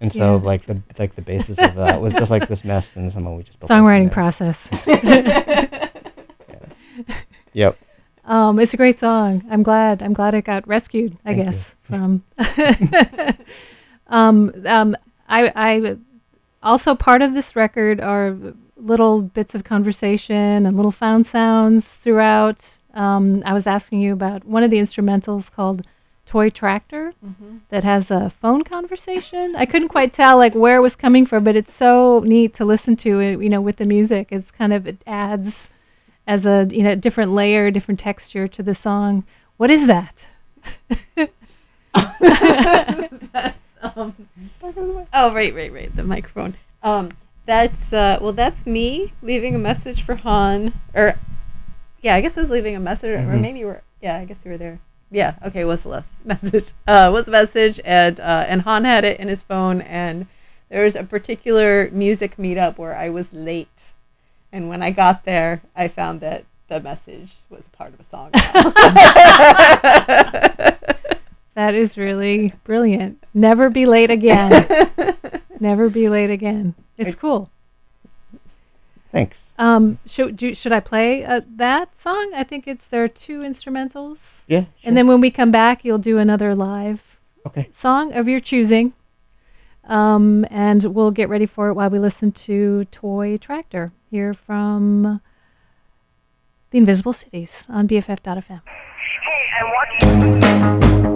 and 0.00 0.12
so 0.12 0.36
Yeah. 0.36 0.42
like 0.42 0.66
the 0.66 0.80
like 0.98 1.14
the 1.16 1.22
basis 1.22 1.58
of 1.58 1.74
that 1.76 2.00
was 2.00 2.12
just 2.14 2.30
like 2.30 2.48
this 2.48 2.64
mess, 2.64 2.90
and 2.96 3.12
somehow 3.12 3.36
we 3.36 3.42
just 3.44 3.60
Songwriting 3.70 4.10
process. 4.10 4.68
Yep. 7.52 7.78
Um, 8.26 8.58
it's 8.58 8.74
a 8.74 8.76
great 8.76 8.98
song. 8.98 9.44
I'm 9.50 9.62
glad. 9.62 10.02
I'm 10.02 10.12
glad 10.12 10.34
it 10.34 10.42
got 10.42 10.66
rescued. 10.66 11.16
I 11.24 11.28
Thank 11.34 11.38
you. 11.38 11.44
guess 11.44 11.74
from. 11.82 12.24
um, 14.08 14.52
um, 14.66 14.96
I, 15.28 15.52
I 15.54 15.96
also 16.62 16.94
part 16.94 17.22
of 17.22 17.34
this 17.34 17.56
record 17.56 18.00
are 18.00 18.36
little 18.76 19.22
bits 19.22 19.54
of 19.54 19.64
conversation 19.64 20.66
and 20.66 20.76
little 20.76 20.92
found 20.92 21.26
sounds 21.26 21.96
throughout. 21.96 22.78
Um, 22.94 23.42
I 23.44 23.52
was 23.52 23.66
asking 23.66 24.00
you 24.00 24.12
about 24.12 24.44
one 24.44 24.62
of 24.62 24.70
the 24.70 24.78
instrumentals 24.78 25.52
called 25.52 25.82
"Toy 26.24 26.50
Tractor" 26.50 27.12
Mhm. 27.24 27.60
that 27.68 27.84
has 27.84 28.10
a 28.10 28.30
phone 28.30 28.62
conversation. 28.64 29.54
I 29.56 29.66
couldn't 29.66 29.88
quite 29.88 30.12
tell 30.12 30.36
like 30.36 30.54
where 30.54 30.76
it 30.76 30.80
was 30.80 30.96
coming 30.96 31.26
from, 31.26 31.44
but 31.44 31.56
it's 31.56 31.72
so 31.74 32.22
neat 32.24 32.54
to 32.54 32.64
listen 32.64 32.96
to 32.96 33.20
it. 33.20 33.40
You 33.40 33.50
know, 33.50 33.60
with 33.60 33.76
the 33.76 33.84
music, 33.84 34.28
it's 34.30 34.50
kind 34.50 34.72
of 34.72 34.86
it 34.86 35.02
adds 35.06 35.70
as 36.26 36.46
a 36.46 36.66
you 36.70 36.82
know 36.82 36.94
different 36.94 37.32
layer, 37.32 37.70
different 37.70 38.00
texture 38.00 38.46
to 38.48 38.62
the 38.62 38.74
song. 38.74 39.24
What 39.56 39.70
is 39.70 39.86
that? 39.86 40.26
That's, 41.94 43.56
um, 43.82 44.14
oh, 45.12 45.32
right, 45.32 45.54
right, 45.54 45.72
right. 45.72 45.94
The 45.94 46.02
microphone. 46.02 46.56
Um, 46.82 47.12
that's 47.46 47.92
uh, 47.92 48.18
well, 48.20 48.32
that's 48.32 48.66
me 48.66 49.12
leaving 49.22 49.54
a 49.54 49.58
message 49.58 50.02
for 50.02 50.16
Han, 50.16 50.72
or 50.94 51.18
yeah, 52.02 52.14
I 52.16 52.20
guess 52.20 52.36
it 52.36 52.40
was 52.40 52.50
leaving 52.50 52.76
a 52.76 52.80
message, 52.80 53.10
or 53.18 53.18
Mhm. 53.22 53.40
maybe 53.40 53.58
you 53.60 53.66
were. 53.66 53.82
Yeah, 54.02 54.18
I 54.18 54.24
guess 54.24 54.40
you 54.44 54.50
were 54.50 54.58
there. 54.58 54.78
Yeah. 55.10 55.34
Okay. 55.46 55.64
What's 55.64 55.84
the 55.84 55.88
last 55.90 56.16
message? 56.24 56.72
Uh, 56.86 57.10
what's 57.10 57.26
the 57.26 57.32
message? 57.32 57.80
And 57.84 58.18
uh, 58.20 58.44
and 58.48 58.62
Han 58.62 58.84
had 58.84 59.04
it 59.04 59.20
in 59.20 59.28
his 59.28 59.42
phone, 59.42 59.80
and 59.82 60.26
there 60.68 60.84
was 60.84 60.96
a 60.96 61.04
particular 61.04 61.88
music 61.92 62.36
meetup 62.36 62.76
where 62.78 62.96
I 62.96 63.08
was 63.08 63.32
late, 63.32 63.92
and 64.56 64.70
when 64.70 64.82
I 64.82 64.90
got 64.90 65.24
there, 65.24 65.60
I 65.76 65.88
found 65.88 66.20
that 66.22 66.44
the 66.68 66.80
message 66.80 67.36
was 67.50 67.68
part 67.68 67.92
of 67.92 68.00
a 68.00 68.04
song. 68.04 68.30
That 71.54 71.74
is 71.74 71.96
really 71.96 72.52
brilliant. 72.64 73.24
Never 73.32 73.70
be 73.70 73.86
late 73.86 74.10
again. 74.10 74.68
Never 75.58 75.88
be 75.88 76.10
late 76.10 76.28
again. 76.28 76.74
It's 76.98 77.14
cool. 77.14 77.48
Thanks. 79.10 79.52
Um, 79.58 79.98
should 80.04 80.36
do, 80.36 80.54
should 80.54 80.72
I 80.72 80.80
play 80.80 81.24
uh, 81.24 81.40
that 81.56 81.96
song? 81.96 82.32
I 82.34 82.44
think 82.44 82.68
it's 82.68 82.86
there 82.88 83.02
are 83.04 83.08
two 83.08 83.40
instrumentals. 83.40 84.44
Yeah, 84.48 84.64
sure. 84.64 84.68
And 84.84 84.98
then 84.98 85.06
when 85.06 85.22
we 85.22 85.30
come 85.30 85.50
back, 85.50 85.82
you'll 85.82 85.96
do 85.96 86.18
another 86.18 86.54
live 86.54 87.16
Okay. 87.46 87.68
song 87.70 88.12
of 88.12 88.28
your 88.28 88.38
choosing. 88.40 88.92
Um, 89.86 90.44
and 90.50 90.82
we'll 90.82 91.12
get 91.12 91.28
ready 91.28 91.46
for 91.46 91.68
it 91.68 91.74
while 91.74 91.90
we 91.90 91.98
listen 91.98 92.32
to 92.32 92.86
Toy 92.86 93.36
Tractor 93.36 93.92
here 94.10 94.34
from 94.34 95.20
the 96.70 96.78
Invisible 96.78 97.12
Cities 97.12 97.66
on 97.70 97.86
BFF.fm. 97.86 98.62
Hey, 98.66 101.15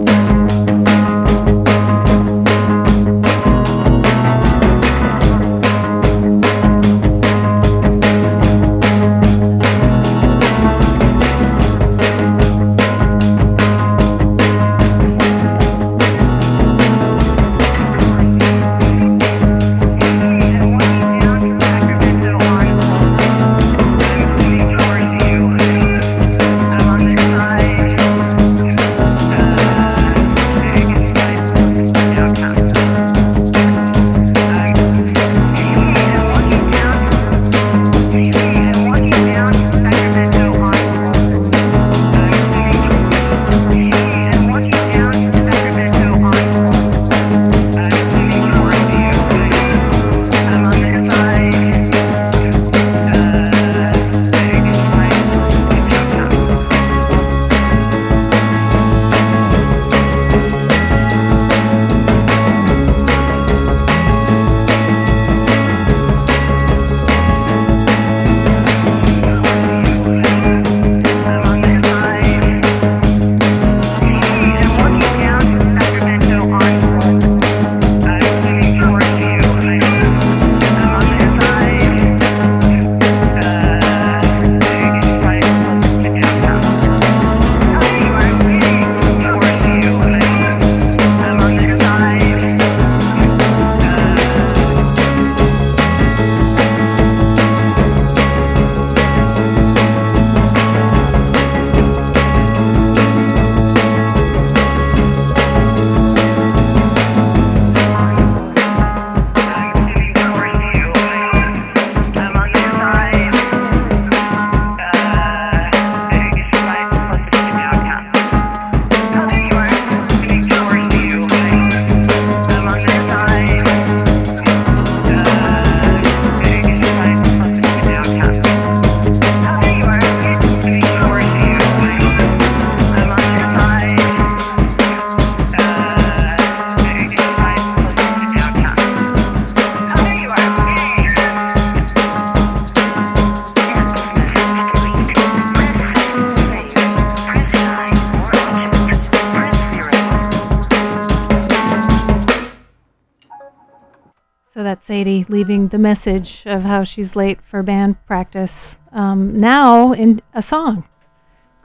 So 155.01 155.05
that's 155.05 155.25
Sadie 155.25 155.25
leaving 155.29 155.67
the 155.69 155.79
message 155.79 156.43
of 156.45 156.63
how 156.63 156.83
she's 156.83 157.15
late 157.15 157.41
for 157.41 157.63
band 157.63 158.05
practice. 158.05 158.77
Um, 158.91 159.35
now 159.39 159.93
in 159.93 160.21
a 160.33 160.41
song 160.41 160.83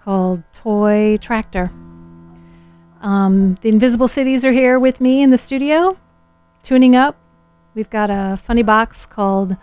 called 0.02 0.42
Toy 0.52 1.16
Tractor. 1.18 1.70
Um, 3.02 3.56
the 3.60 3.68
Invisible 3.68 4.08
Cities 4.08 4.42
are 4.44 4.52
here 4.52 4.78
with 4.78 5.00
me 5.02 5.22
in 5.22 5.30
the 5.30 5.38
studio, 5.38 5.98
tuning 6.62 6.96
up. 6.96 7.16
We've 7.74 7.90
got 7.90 8.08
a 8.10 8.38
funny 8.38 8.62
box 8.62 9.04
called 9.04 9.56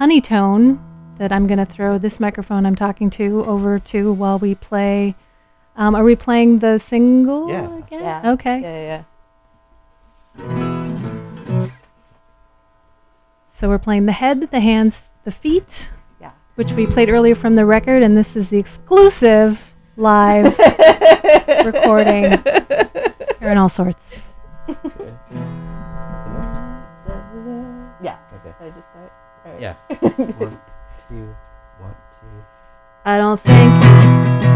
Honeytone 0.00 0.80
that 1.18 1.30
I'm 1.30 1.46
going 1.46 1.58
to 1.58 1.66
throw 1.66 1.98
this 1.98 2.18
microphone 2.18 2.66
I'm 2.66 2.74
talking 2.74 3.08
to 3.10 3.44
over 3.44 3.78
to 3.78 4.12
while 4.12 4.38
we 4.40 4.56
play. 4.56 5.14
Um, 5.76 5.94
are 5.94 6.02
we 6.02 6.16
playing 6.16 6.58
the 6.58 6.78
single 6.78 7.48
Yeah. 7.48 7.78
again? 7.78 8.02
Yeah. 8.02 8.32
Okay. 8.32 8.60
Yeah, 8.60 9.04
yeah. 10.48 10.68
So 13.62 13.68
we're 13.68 13.78
playing 13.78 14.06
the 14.06 14.12
head, 14.12 14.40
the 14.50 14.58
hands, 14.58 15.04
the 15.22 15.30
feet, 15.30 15.92
Yeah. 16.20 16.32
which 16.56 16.72
we 16.72 16.84
played 16.84 17.08
earlier 17.08 17.36
from 17.36 17.54
the 17.54 17.64
record, 17.64 18.02
and 18.02 18.16
this 18.16 18.34
is 18.34 18.50
the 18.50 18.58
exclusive 18.58 19.72
live 19.96 20.58
recording 21.64 22.42
here 23.38 23.50
in 23.52 23.58
all 23.58 23.68
sorts. 23.68 24.26
Yeah. 28.02 28.18
Okay. 28.34 28.52
I 28.60 28.70
just 28.74 28.88
start? 28.88 29.12
All 29.46 29.52
right. 29.52 29.60
Yeah. 29.60 29.74
one, 30.40 30.58
two, 31.08 31.34
one, 31.78 31.94
two. 32.18 32.44
I 33.04 33.16
don't 33.16 33.38
think 33.38 33.72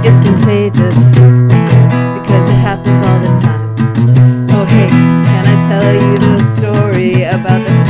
it's 0.04 0.18
contagious 0.18 0.98
because 1.10 2.48
it 2.48 2.58
happens 2.58 3.06
all 3.06 3.20
the 3.20 3.40
time. 3.40 4.50
Oh, 4.50 4.62
okay, 4.62 4.88
can 4.88 5.46
I 5.46 5.68
tell 5.68 5.94
you 5.94 6.18
the 6.18 6.56
story 6.56 7.22
about 7.22 7.60
the 7.60 7.70
freight 7.70 7.70
trains? 7.70 7.85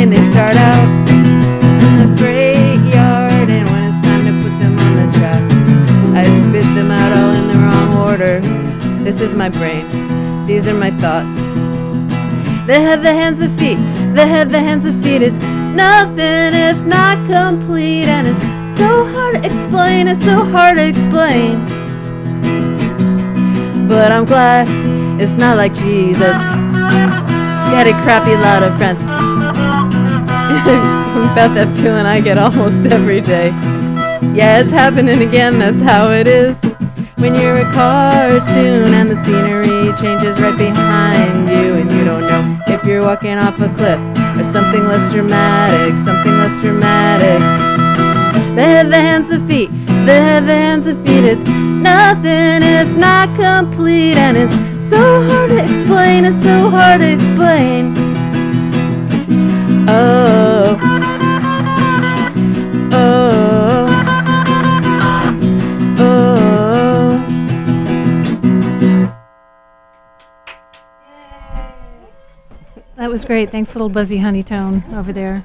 In 0.00 0.08
they 0.08 0.22
start 0.30 0.56
out 0.56 0.88
in 1.10 1.92
the 2.00 2.16
freight 2.16 2.80
yard, 2.90 3.50
and 3.50 3.68
when 3.68 3.84
it's 3.84 4.00
time 4.00 4.24
to 4.24 4.32
put 4.42 4.58
them 4.58 4.78
on 4.78 4.96
the 4.96 5.18
track, 5.18 5.42
I 6.16 6.24
spit 6.40 6.64
them 6.74 6.90
out 6.90 7.12
all 7.12 7.34
in 7.34 7.48
the 7.48 7.54
wrong 7.54 8.08
order. 8.08 8.40
This 9.04 9.20
is 9.20 9.34
my 9.34 9.50
brain, 9.50 10.46
these 10.46 10.66
are 10.66 10.72
my 10.72 10.90
thoughts. 10.90 11.38
The 12.66 12.80
head, 12.80 13.02
the 13.02 13.12
hands, 13.12 13.40
the 13.40 13.50
feet. 13.50 13.76
The 14.14 14.26
head, 14.26 14.48
the 14.48 14.60
hands, 14.60 14.84
the 14.84 14.94
feet. 15.02 15.20
It's 15.20 15.38
nothing 15.38 16.54
if 16.54 16.80
not 16.86 17.18
complete. 17.26 18.04
And 18.04 18.26
it's 18.26 18.40
so 18.80 19.04
hard 19.12 19.34
to 19.34 19.44
explain. 19.44 20.08
It's 20.08 20.24
so 20.24 20.44
hard 20.44 20.78
to 20.78 20.88
explain. 20.88 21.66
But 23.86 24.12
I'm 24.12 24.24
glad 24.24 24.66
it's 25.20 25.36
not 25.36 25.58
like 25.58 25.74
Jesus. 25.74 26.36
Had 27.74 27.86
a 27.86 27.92
crappy 28.02 28.34
lot 28.36 28.62
of 28.62 28.74
friends. 28.78 29.02
About 31.30 31.54
that 31.54 31.72
feeling 31.76 32.06
I 32.06 32.20
get 32.20 32.36
almost 32.36 32.90
every 32.90 33.20
day. 33.20 33.50
Yeah, 34.34 34.58
it's 34.58 34.72
happening 34.72 35.22
again. 35.22 35.60
That's 35.60 35.80
how 35.80 36.10
it 36.10 36.26
is. 36.26 36.58
When 37.16 37.36
you're 37.36 37.58
a 37.58 37.72
cartoon 37.72 38.92
and 38.92 39.08
the 39.08 39.16
scenery 39.24 39.92
changes 40.02 40.40
right 40.40 40.58
behind 40.58 41.48
you, 41.48 41.74
and 41.74 41.92
you 41.92 42.04
don't 42.04 42.22
know 42.22 42.58
if 42.66 42.82
you're 42.82 43.02
walking 43.02 43.38
off 43.38 43.60
a 43.60 43.68
cliff 43.68 44.00
or 44.36 44.42
something 44.42 44.88
less 44.88 45.12
dramatic, 45.12 45.96
something 45.98 46.32
less 46.32 46.60
dramatic. 46.60 47.38
The 48.56 48.62
head, 48.62 48.90
the 48.90 48.96
hands, 48.96 49.28
the 49.28 49.38
feet, 49.46 49.70
the 49.86 50.18
head, 50.18 50.46
the 50.46 50.54
hands, 50.54 50.86
the 50.86 50.96
feet. 51.04 51.24
It's 51.24 51.44
nothing 51.44 52.62
if 52.66 52.88
not 52.96 53.28
complete, 53.36 54.16
and 54.16 54.36
it's 54.36 54.54
so 54.90 54.98
hard 54.98 55.50
to 55.50 55.62
explain. 55.62 56.24
It's 56.24 56.42
so 56.42 56.70
hard 56.70 57.02
to 57.02 57.12
explain. 57.12 58.09
That 73.00 73.08
was 73.08 73.24
great. 73.24 73.50
Thanks, 73.50 73.74
little 73.74 73.88
Buzzy 73.88 74.18
Honeytone 74.18 74.84
over 74.94 75.12
there. 75.12 75.44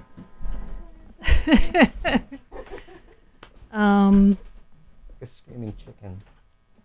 um, 3.71 4.37
A 5.21 5.25
screaming 5.25 5.73
chicken. 5.77 6.21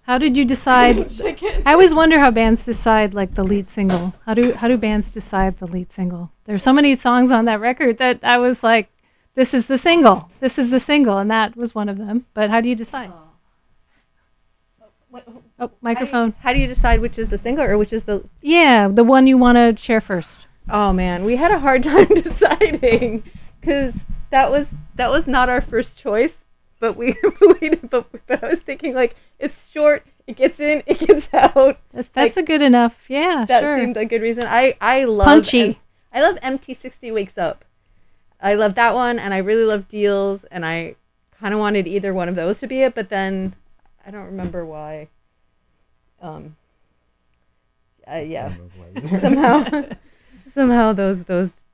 How 0.02 0.18
did 0.18 0.36
you 0.36 0.44
decide? 0.44 1.10
I 1.66 1.72
always 1.72 1.94
wonder 1.94 2.18
how 2.18 2.30
bands 2.30 2.64
decide 2.64 3.14
like 3.14 3.34
the 3.34 3.44
lead 3.44 3.68
single. 3.68 4.14
How 4.26 4.34
do 4.34 4.52
how 4.54 4.68
do 4.68 4.76
bands 4.76 5.10
decide 5.10 5.58
the 5.58 5.66
lead 5.66 5.92
single? 5.92 6.32
There's 6.44 6.62
so 6.62 6.72
many 6.72 6.94
songs 6.94 7.30
on 7.30 7.44
that 7.44 7.60
record 7.60 7.98
that 7.98 8.20
I 8.22 8.38
was 8.38 8.62
like, 8.62 8.90
this 9.34 9.54
is 9.54 9.66
the 9.66 9.78
single. 9.78 10.30
This 10.40 10.58
is 10.58 10.70
the 10.70 10.80
single, 10.80 11.18
and 11.18 11.30
that 11.30 11.56
was 11.56 11.74
one 11.74 11.88
of 11.88 11.98
them. 11.98 12.26
But 12.34 12.50
how 12.50 12.60
do 12.60 12.68
you 12.68 12.74
decide? 12.74 13.12
Oh, 15.58 15.70
microphone. 15.80 16.34
How 16.40 16.52
do 16.52 16.58
you 16.58 16.66
decide 16.66 17.00
which 17.00 17.18
is 17.18 17.28
the 17.28 17.38
single 17.38 17.64
or 17.64 17.76
which 17.76 17.92
is 17.92 18.04
the 18.04 18.24
Yeah, 18.40 18.88
the 18.88 19.04
one 19.04 19.26
you 19.26 19.36
want 19.36 19.56
to 19.56 19.82
share 19.82 20.00
first. 20.00 20.46
Oh 20.68 20.92
man, 20.92 21.24
we 21.24 21.36
had 21.36 21.50
a 21.50 21.58
hard 21.58 21.82
time 21.94 22.06
deciding 22.08 23.24
because 23.60 24.04
that 24.30 24.50
was 24.50 24.68
that 24.94 25.10
was 25.10 25.28
not 25.28 25.48
our 25.48 25.60
first 25.60 25.98
choice. 25.98 26.44
But 26.80 26.96
we, 26.96 27.14
we 27.60 27.68
but, 27.70 28.06
but 28.26 28.42
I 28.42 28.48
was 28.48 28.58
thinking 28.58 28.94
like 28.94 29.14
it's 29.38 29.68
short, 29.68 30.04
it 30.26 30.36
gets 30.36 30.58
in, 30.58 30.82
it 30.86 30.98
gets 30.98 31.28
out. 31.34 31.78
That's 31.92 32.08
that's 32.08 32.36
a 32.36 32.42
good 32.42 32.62
enough. 32.62 33.08
Yeah, 33.08 33.44
that 33.46 33.62
sure. 33.62 33.78
seemed 33.78 33.96
a 33.96 34.06
good 34.06 34.22
reason. 34.22 34.46
I 34.48 34.74
I 34.80 35.04
love 35.04 35.26
Punchy. 35.26 35.60
M- 35.60 35.76
I 36.12 36.22
love 36.22 36.36
MT60 36.40 37.14
Wakes 37.14 37.38
Up. 37.38 37.64
I 38.40 38.54
love 38.54 38.74
that 38.74 38.94
one, 38.94 39.18
and 39.18 39.32
I 39.32 39.38
really 39.38 39.64
love 39.64 39.86
Deals, 39.86 40.44
and 40.44 40.66
I 40.66 40.96
kind 41.38 41.54
of 41.54 41.60
wanted 41.60 41.86
either 41.86 42.12
one 42.12 42.28
of 42.28 42.34
those 42.34 42.58
to 42.60 42.66
be 42.66 42.82
it, 42.82 42.94
but 42.94 43.10
then 43.10 43.54
I 44.04 44.10
don't 44.10 44.24
remember 44.24 44.64
why. 44.64 45.08
Um. 46.20 46.56
Uh, 48.10 48.16
yeah. 48.16 48.52
somehow, 49.20 49.84
somehow 50.54 50.92
those 50.92 51.22
those 51.24 51.64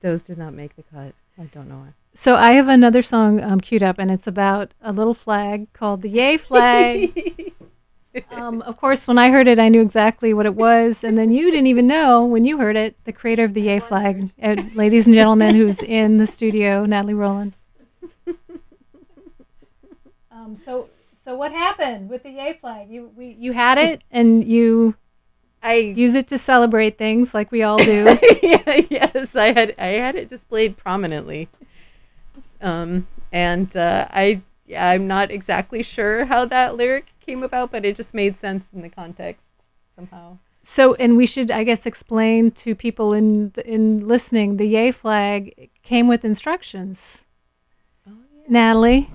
those 0.00 0.22
did 0.22 0.38
not 0.38 0.54
make 0.54 0.74
the 0.76 0.82
cut. 0.82 1.14
I 1.38 1.44
don't 1.44 1.68
know 1.68 1.76
why. 1.76 1.92
So 2.18 2.34
I 2.34 2.52
have 2.52 2.68
another 2.68 3.02
song 3.02 3.42
um, 3.42 3.60
queued 3.60 3.82
up, 3.82 3.98
and 3.98 4.10
it's 4.10 4.26
about 4.26 4.72
a 4.80 4.90
little 4.90 5.12
flag 5.12 5.70
called 5.74 6.00
the 6.00 6.08
Yay 6.08 6.38
flag. 6.38 7.52
um, 8.30 8.62
of 8.62 8.80
course, 8.80 9.06
when 9.06 9.18
I 9.18 9.28
heard 9.28 9.46
it, 9.46 9.58
I 9.58 9.68
knew 9.68 9.82
exactly 9.82 10.32
what 10.32 10.46
it 10.46 10.54
was, 10.54 11.04
and 11.04 11.18
then 11.18 11.30
you 11.30 11.50
didn't 11.50 11.66
even 11.66 11.86
know 11.86 12.24
when 12.24 12.46
you 12.46 12.56
heard 12.56 12.74
it. 12.74 12.96
The 13.04 13.12
creator 13.12 13.44
of 13.44 13.52
the 13.52 13.60
Yay 13.60 13.80
flag, 13.80 14.30
uh, 14.42 14.56
ladies 14.74 15.06
and 15.06 15.14
gentlemen, 15.14 15.56
who's 15.56 15.82
in 15.82 16.16
the 16.16 16.26
studio, 16.26 16.86
Nathalie 16.86 17.12
Roland. 17.12 17.52
Um, 20.30 20.56
so, 20.56 20.88
so 21.22 21.36
what 21.36 21.52
happened 21.52 22.08
with 22.08 22.22
the 22.22 22.30
Yay 22.30 22.54
flag? 22.54 22.88
You 22.88 23.10
we 23.14 23.36
you 23.38 23.52
had 23.52 23.76
it, 23.76 24.00
and 24.10 24.42
you 24.42 24.94
I 25.62 25.74
use 25.74 26.14
it 26.14 26.28
to 26.28 26.38
celebrate 26.38 26.96
things 26.96 27.34
like 27.34 27.52
we 27.52 27.62
all 27.62 27.76
do. 27.76 28.18
yeah, 28.42 28.80
yes, 28.88 29.34
I 29.34 29.52
had 29.52 29.74
I 29.76 29.88
had 29.88 30.16
it 30.16 30.30
displayed 30.30 30.78
prominently. 30.78 31.50
Um, 32.60 33.06
and 33.32 33.76
uh, 33.76 34.08
I 34.10 34.42
I'm 34.76 35.06
not 35.06 35.30
exactly 35.30 35.82
sure 35.82 36.24
how 36.24 36.44
that 36.46 36.76
lyric 36.76 37.06
came 37.24 37.42
about, 37.42 37.70
but 37.70 37.84
it 37.84 37.96
just 37.96 38.14
made 38.14 38.36
sense 38.36 38.66
in 38.72 38.82
the 38.82 38.88
context 38.88 39.50
somehow. 39.94 40.38
So, 40.62 40.94
and 40.94 41.16
we 41.16 41.26
should, 41.26 41.50
I 41.52 41.62
guess, 41.62 41.86
explain 41.86 42.50
to 42.52 42.74
people 42.74 43.12
in 43.12 43.52
in 43.64 44.06
listening. 44.06 44.56
The 44.56 44.66
Yay 44.66 44.90
flag 44.90 45.70
came 45.82 46.08
with 46.08 46.24
instructions. 46.24 47.24
Nathalie, 48.48 49.10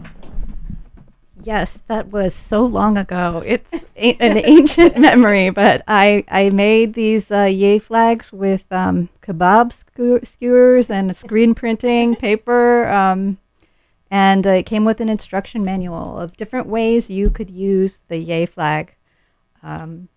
Yes, 1.44 1.82
that 1.88 2.12
was 2.12 2.36
so 2.36 2.64
long 2.66 2.98
ago. 2.98 3.42
It's 3.46 3.86
a- 3.96 4.16
an 4.20 4.38
ancient 4.44 4.98
memory, 5.00 5.50
but 5.50 5.82
I, 5.88 6.24
I 6.28 6.50
made 6.52 6.94
these 6.94 7.32
uh, 7.32 7.44
yay 7.46 7.80
flags 7.80 8.32
with 8.32 8.64
um, 8.72 9.10
kebab 9.24 9.72
skew- 9.72 10.20
skewers 10.24 10.90
and 10.90 11.16
screen 11.16 11.56
printing 11.56 12.16
paper. 12.28 12.88
Um, 12.90 13.38
and 14.12 14.46
uh, 14.46 14.52
it 14.52 14.66
came 14.66 14.86
with 14.86 15.00
an 15.00 15.10
instruction 15.10 15.64
manual 15.64 16.20
of 16.20 16.38
different 16.38 16.68
ways 16.68 17.10
you 17.10 17.30
could 17.30 17.50
use 17.50 18.02
the 18.08 18.18
yay 18.18 18.46
flag. 18.46 18.94
Um, 19.64 20.10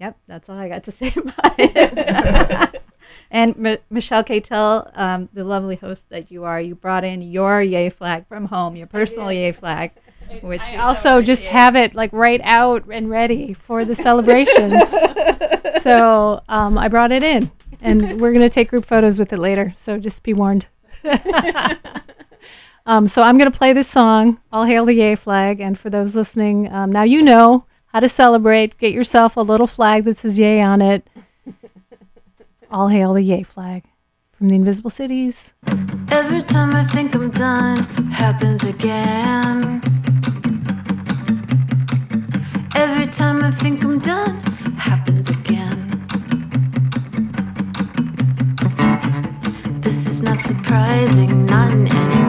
yep, 0.00 0.16
that's 0.26 0.48
all 0.48 0.56
I 0.58 0.68
got 0.68 0.84
to 0.84 0.90
say 0.92 1.12
about 1.16 1.54
it. 1.58 2.82
and 3.30 3.66
M- 3.66 3.78
Michelle 3.90 4.24
Catel, 4.24 4.90
um, 4.98 5.28
the 5.32 5.44
lovely 5.44 5.76
host 5.76 6.08
that 6.08 6.30
you 6.32 6.44
are, 6.44 6.60
you 6.60 6.74
brought 6.74 7.04
in 7.04 7.22
your 7.22 7.62
yay 7.62 7.90
flag 7.90 8.26
from 8.26 8.46
home, 8.46 8.74
your 8.74 8.86
personal 8.88 9.30
yay 9.32 9.52
flag. 9.52 9.92
It, 10.32 10.42
which 10.42 10.60
I 10.60 10.76
also 10.76 11.20
so 11.20 11.22
just 11.22 11.48
have 11.48 11.76
it 11.76 11.94
like 11.94 12.12
right 12.12 12.40
out 12.42 12.84
and 12.90 13.10
ready 13.10 13.54
for 13.54 13.84
the 13.84 13.94
celebrations. 13.94 14.82
so 15.82 16.42
um, 16.48 16.78
I 16.78 16.88
brought 16.88 17.12
it 17.12 17.22
in, 17.22 17.50
and 17.80 18.20
we're 18.20 18.32
gonna 18.32 18.48
take 18.48 18.70
group 18.70 18.84
photos 18.84 19.18
with 19.18 19.32
it 19.32 19.38
later. 19.38 19.72
So 19.76 19.98
just 19.98 20.22
be 20.22 20.32
warned. 20.32 20.66
um, 22.86 23.06
so 23.08 23.22
I'm 23.22 23.36
gonna 23.38 23.50
play 23.50 23.72
this 23.72 23.88
song, 23.88 24.38
"All 24.52 24.64
Hail 24.64 24.84
the 24.84 24.94
Yay 24.94 25.16
Flag," 25.16 25.60
and 25.60 25.78
for 25.78 25.90
those 25.90 26.14
listening, 26.14 26.72
um, 26.72 26.90
now 26.90 27.02
you 27.02 27.22
know 27.22 27.66
how 27.86 28.00
to 28.00 28.08
celebrate. 28.08 28.78
Get 28.78 28.92
yourself 28.92 29.36
a 29.36 29.40
little 29.40 29.66
flag 29.66 30.04
that 30.04 30.16
says 30.16 30.38
"Yay" 30.38 30.60
on 30.60 30.80
it. 30.80 31.06
All 32.70 32.88
hail 32.88 33.12
the 33.12 33.22
Yay 33.22 33.42
Flag 33.42 33.84
from 34.32 34.48
the 34.48 34.54
Invisible 34.54 34.90
Cities. 34.90 35.52
Every 36.10 36.42
time 36.42 36.74
I 36.74 36.84
think 36.84 37.14
I'm 37.14 37.30
done, 37.30 37.76
happens 38.10 38.62
again. 38.64 40.01
time 43.12 43.44
I 43.44 43.50
think 43.50 43.84
I'm 43.84 43.98
done, 43.98 44.40
happens 44.78 45.28
again. 45.28 46.06
This 49.80 50.06
is 50.06 50.22
not 50.22 50.40
surprising, 50.46 51.44
not 51.44 51.72
in 51.72 51.94
any 51.94 52.21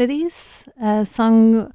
uh, 0.00 1.04
sung 1.04 1.72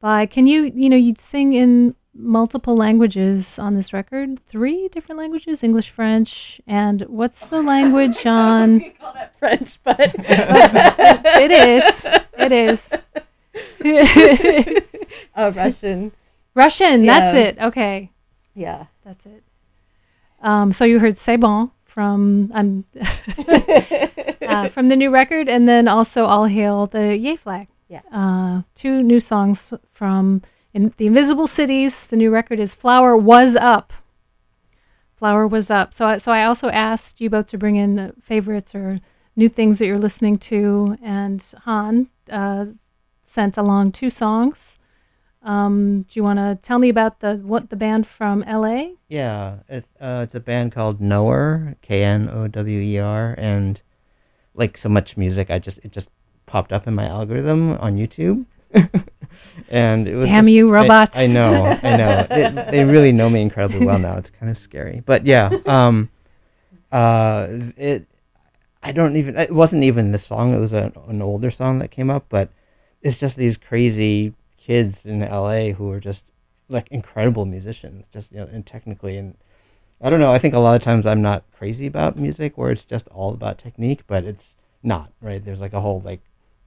by. 0.00 0.26
Can 0.26 0.46
you 0.46 0.72
you 0.74 0.88
know 0.88 0.96
you 0.96 1.14
sing 1.16 1.52
in 1.52 1.94
multiple 2.14 2.76
languages 2.76 3.58
on 3.58 3.74
this 3.74 3.92
record? 3.92 4.38
Three 4.46 4.88
different 4.88 5.18
languages: 5.18 5.62
English, 5.62 5.90
French, 5.90 6.60
and 6.66 7.02
what's 7.02 7.46
the 7.46 7.62
language 7.62 8.26
on? 8.26 8.80
call 9.00 9.12
that 9.14 9.38
French, 9.38 9.78
but 9.84 9.98
it 10.18 11.50
is. 11.50 12.06
It 12.38 12.52
is. 12.52 13.02
oh, 15.36 15.50
Russian. 15.52 16.12
Russian. 16.54 17.06
That's 17.06 17.34
it. 17.34 17.58
Okay. 17.58 18.10
Yeah. 18.54 18.86
That's 19.04 19.26
it. 19.26 19.42
Um, 20.40 20.72
so 20.72 20.84
you 20.84 20.98
heard 20.98 21.18
C'est 21.18 21.36
Bon 21.36 21.70
from 21.94 22.50
um, 22.54 22.84
uh, 24.42 24.66
from 24.66 24.88
the 24.88 24.96
new 24.96 25.10
record, 25.10 25.48
and 25.48 25.68
then 25.68 25.86
also 25.86 26.24
All 26.24 26.46
Hail 26.46 26.88
the 26.88 27.16
Yay 27.16 27.36
Flag. 27.36 27.68
Yeah. 27.88 28.00
Uh, 28.10 28.62
two 28.74 29.00
new 29.00 29.20
songs 29.20 29.72
from 29.88 30.42
in 30.72 30.92
the 30.96 31.06
Invisible 31.06 31.46
Cities. 31.46 32.08
The 32.08 32.16
new 32.16 32.32
record 32.32 32.58
is 32.58 32.74
Flower 32.74 33.16
Was 33.16 33.54
Up. 33.54 33.92
Flower 35.14 35.46
Was 35.46 35.70
Up. 35.70 35.94
So 35.94 36.08
I, 36.08 36.18
so 36.18 36.32
I 36.32 36.46
also 36.46 36.68
asked 36.68 37.20
you 37.20 37.30
both 37.30 37.46
to 37.48 37.58
bring 37.58 37.76
in 37.76 38.12
favorites 38.20 38.74
or 38.74 38.98
new 39.36 39.48
things 39.48 39.78
that 39.78 39.86
you're 39.86 39.96
listening 39.96 40.38
to, 40.38 40.98
and 41.00 41.40
Han 41.62 42.08
uh, 42.28 42.66
sent 43.22 43.56
along 43.56 43.92
two 43.92 44.10
songs. 44.10 44.78
Um, 45.44 46.02
do 46.02 46.18
you 46.18 46.22
want 46.24 46.38
to 46.38 46.58
tell 46.62 46.78
me 46.78 46.88
about 46.88 47.20
the 47.20 47.34
what 47.36 47.68
the 47.70 47.76
band 47.76 48.06
from 48.06 48.40
LA? 48.48 48.92
Yeah, 49.08 49.56
it's 49.68 49.88
uh, 50.00 50.20
it's 50.24 50.34
a 50.34 50.40
band 50.40 50.72
called 50.72 51.00
Knower, 51.00 51.76
K 51.82 52.02
N 52.02 52.28
O 52.30 52.48
W 52.48 52.80
E 52.80 52.98
R, 52.98 53.34
and 53.36 53.80
like 54.54 54.78
so 54.78 54.88
much 54.88 55.16
music, 55.16 55.50
I 55.50 55.58
just 55.58 55.78
it 55.84 55.92
just 55.92 56.08
popped 56.46 56.72
up 56.72 56.86
in 56.86 56.94
my 56.94 57.06
algorithm 57.06 57.72
on 57.72 57.96
YouTube. 57.96 58.46
and 59.68 60.08
it 60.08 60.14
was 60.16 60.24
Damn 60.24 60.44
just- 60.44 60.52
you, 60.54 60.68
I- 60.68 60.72
robots. 60.72 61.18
I, 61.18 61.26
know, 61.26 61.78
I 61.82 61.96
know. 61.96 62.26
They, 62.30 62.70
they 62.78 62.84
really 62.84 63.12
know 63.12 63.28
me 63.28 63.42
incredibly 63.42 63.84
well 63.86 63.98
now. 63.98 64.16
It's 64.16 64.30
kind 64.30 64.50
of 64.50 64.58
scary, 64.58 65.02
but 65.04 65.26
yeah. 65.26 65.50
Um, 65.66 66.08
uh, 66.90 67.48
it. 67.76 68.06
I 68.82 68.92
don't 68.92 69.16
even. 69.16 69.36
It 69.36 69.50
wasn't 69.50 69.84
even 69.84 70.12
the 70.12 70.18
song. 70.18 70.54
It 70.54 70.58
was 70.58 70.72
a, 70.72 70.92
an 71.08 71.20
older 71.22 71.50
song 71.50 71.78
that 71.80 71.90
came 71.90 72.10
up, 72.10 72.26
but 72.28 72.50
it's 73.02 73.16
just 73.18 73.36
these 73.36 73.56
crazy 73.56 74.34
kids 74.64 75.04
in 75.04 75.20
LA 75.20 75.72
who 75.72 75.90
are 75.90 76.00
just 76.00 76.24
like 76.68 76.88
incredible 76.90 77.44
musicians, 77.44 78.06
just 78.12 78.32
you 78.32 78.38
know, 78.38 78.48
and 78.50 78.64
technically 78.64 79.16
and 79.16 79.36
I 80.00 80.10
don't 80.10 80.20
know. 80.20 80.32
I 80.32 80.38
think 80.38 80.54
a 80.54 80.58
lot 80.58 80.74
of 80.74 80.82
times 80.82 81.06
I'm 81.06 81.22
not 81.22 81.44
crazy 81.56 81.86
about 81.86 82.16
music 82.16 82.56
where 82.58 82.70
it's 82.70 82.84
just 82.84 83.06
all 83.08 83.32
about 83.32 83.58
technique, 83.58 84.02
but 84.06 84.24
it's 84.24 84.54
not 84.82 85.10
right. 85.20 85.44
There's 85.44 85.60
like 85.60 85.72
a 85.72 85.80
whole 85.80 86.00
like 86.04 86.20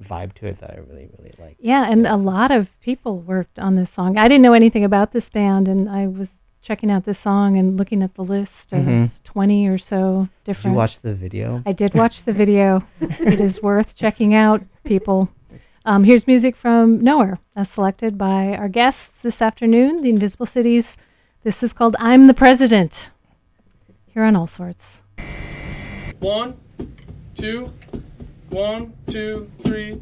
vibe 0.03 0.33
to 0.33 0.47
it 0.47 0.59
that 0.59 0.71
I 0.71 0.77
really 0.77 1.09
really 1.17 1.33
like. 1.39 1.57
Yeah, 1.59 1.89
and 1.89 2.05
a 2.05 2.15
lot 2.15 2.51
of 2.51 2.79
people 2.81 3.17
worked 3.19 3.57
on 3.59 3.75
this 3.75 3.89
song. 3.89 4.17
I 4.17 4.27
didn't 4.27 4.43
know 4.43 4.53
anything 4.53 4.83
about 4.83 5.11
this 5.11 5.29
band, 5.29 5.67
and 5.67 5.89
I 5.89 6.07
was 6.07 6.43
checking 6.61 6.91
out 6.91 7.05
this 7.05 7.17
song 7.17 7.57
and 7.57 7.77
looking 7.77 8.03
at 8.03 8.13
the 8.15 8.23
list 8.23 8.73
of 8.73 8.79
Mhm. 8.83 9.09
20 9.23 9.67
or 9.67 9.77
so 9.77 10.27
different. 10.43 10.63
Did 10.63 10.69
you 10.71 10.77
watch 10.77 10.99
the 10.99 11.13
video? 11.13 11.63
I 11.65 11.71
did 11.71 11.93
watch 11.93 12.23
the 12.23 12.33
video. 12.33 12.83
it 13.01 13.39
is 13.39 13.63
worth 13.63 13.95
checking 13.95 14.33
out, 14.33 14.61
people. 14.83 15.29
Um, 15.87 16.03
here's 16.03 16.27
music 16.27 16.57
from 16.57 16.99
Knower, 16.99 17.39
as 17.55 17.69
selected 17.69 18.17
by 18.17 18.57
our 18.57 18.67
guests 18.67 19.21
this 19.21 19.41
afternoon, 19.41 20.03
the 20.03 20.09
Invisible 20.09 20.45
Cities. 20.45 20.97
This 21.43 21.63
is 21.63 21.71
called 21.71 21.95
I'm 21.97 22.27
the 22.27 22.33
President. 22.33 23.09
Here 24.07 24.23
on 24.23 24.35
All 24.35 24.47
Sorts. 24.47 25.03
One, 26.19 26.57
two, 27.35 27.71
one, 28.49 28.95
two, 29.09 29.49
three. 29.59 30.01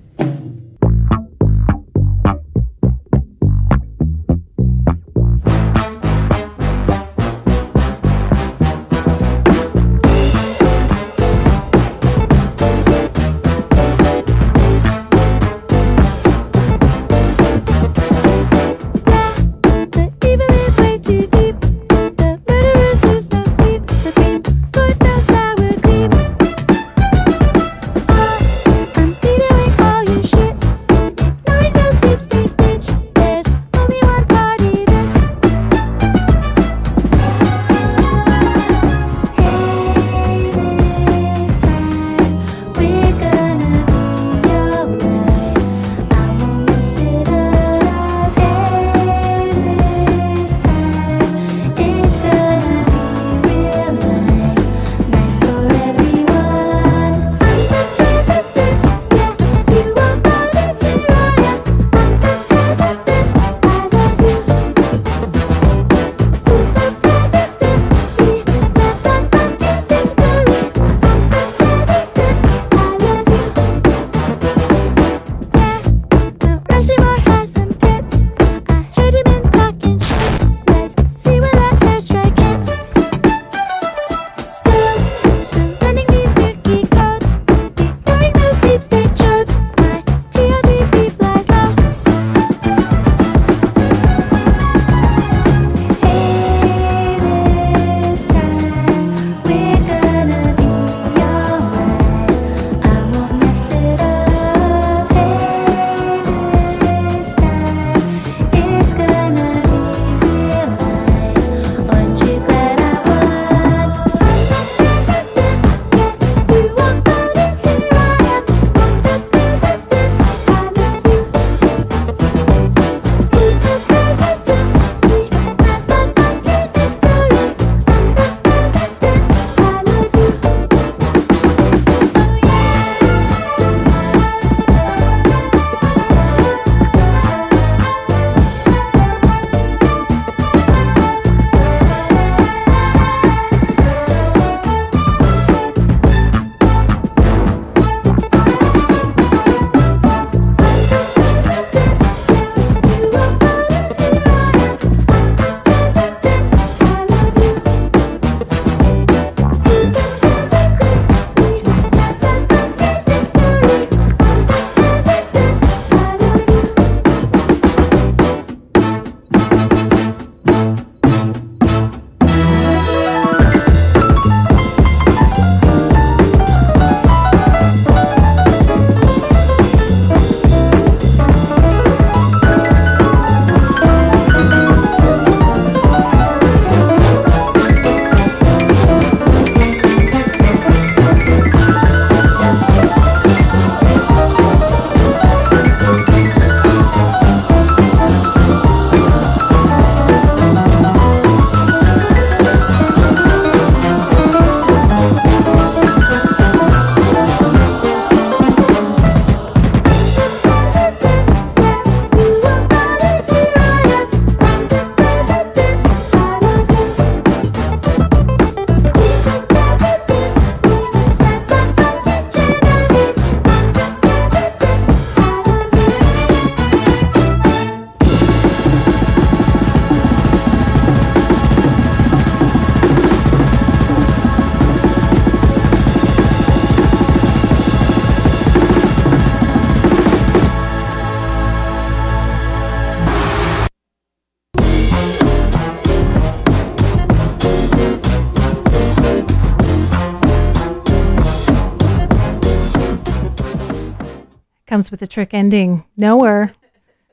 Comes 254.75 254.91
with 254.91 255.01
a 255.01 255.07
trick 255.07 255.33
ending. 255.33 255.85
Knower 255.95 256.51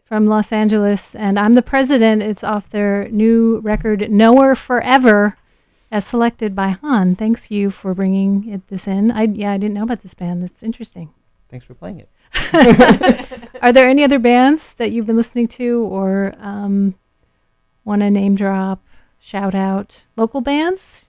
from 0.02 0.26
Los 0.26 0.50
Angeles, 0.50 1.14
and 1.14 1.38
I'm 1.38 1.54
the 1.54 1.62
president. 1.62 2.20
It's 2.20 2.42
off 2.42 2.68
their 2.68 3.08
new 3.10 3.60
record, 3.60 4.10
Knower 4.10 4.56
Forever, 4.56 5.36
as 5.88 6.04
selected 6.04 6.56
by 6.56 6.70
Han. 6.70 7.14
Thanks 7.14 7.52
you 7.52 7.70
for 7.70 7.94
bringing 7.94 8.48
it 8.48 8.66
this 8.66 8.88
in. 8.88 9.12
I 9.12 9.28
yeah, 9.32 9.52
I 9.52 9.58
didn't 9.58 9.74
know 9.74 9.84
about 9.84 10.02
this 10.02 10.12
band. 10.12 10.42
That's 10.42 10.64
interesting. 10.64 11.10
Thanks 11.50 11.64
for 11.64 11.74
playing 11.74 12.00
it. 12.00 12.08
Are 13.62 13.72
there 13.72 13.88
any 13.88 14.02
other 14.02 14.18
bands 14.18 14.74
that 14.74 14.90
you've 14.90 15.06
been 15.06 15.16
listening 15.16 15.46
to, 15.46 15.84
or 15.84 16.34
um, 16.40 16.96
want 17.84 18.02
to 18.02 18.10
name 18.10 18.34
drop, 18.34 18.82
shout 19.20 19.54
out 19.54 20.06
local 20.16 20.40
bands? 20.40 21.06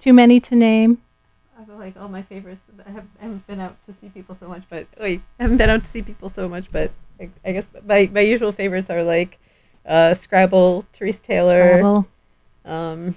Too 0.00 0.12
many 0.12 0.40
to 0.40 0.56
name. 0.56 1.02
I 1.62 1.64
feel 1.64 1.76
like 1.76 1.96
all 1.96 2.08
my 2.08 2.22
favorites. 2.22 2.66
I, 2.84 2.90
have, 2.90 3.04
I 3.20 3.22
haven't 3.22 3.46
been 3.46 3.60
out 3.60 3.76
to 3.81 3.81
see 4.02 4.08
people 4.08 4.34
so 4.34 4.48
much, 4.48 4.64
but 4.68 4.86
wait, 5.00 5.20
I 5.38 5.44
haven't 5.44 5.58
been 5.58 5.70
out 5.70 5.84
to 5.84 5.90
see 5.90 6.02
people 6.02 6.28
so 6.28 6.48
much, 6.48 6.66
but 6.72 6.90
I, 7.20 7.30
I 7.44 7.52
guess 7.52 7.68
my, 7.86 8.10
my 8.12 8.20
usual 8.20 8.50
favorites 8.52 8.90
are 8.90 9.02
like 9.04 9.38
uh, 9.86 10.14
Scrabble, 10.14 10.84
Therese 10.92 11.20
Taylor. 11.20 11.78
Scrabble. 11.78 12.06
Um, 12.64 13.14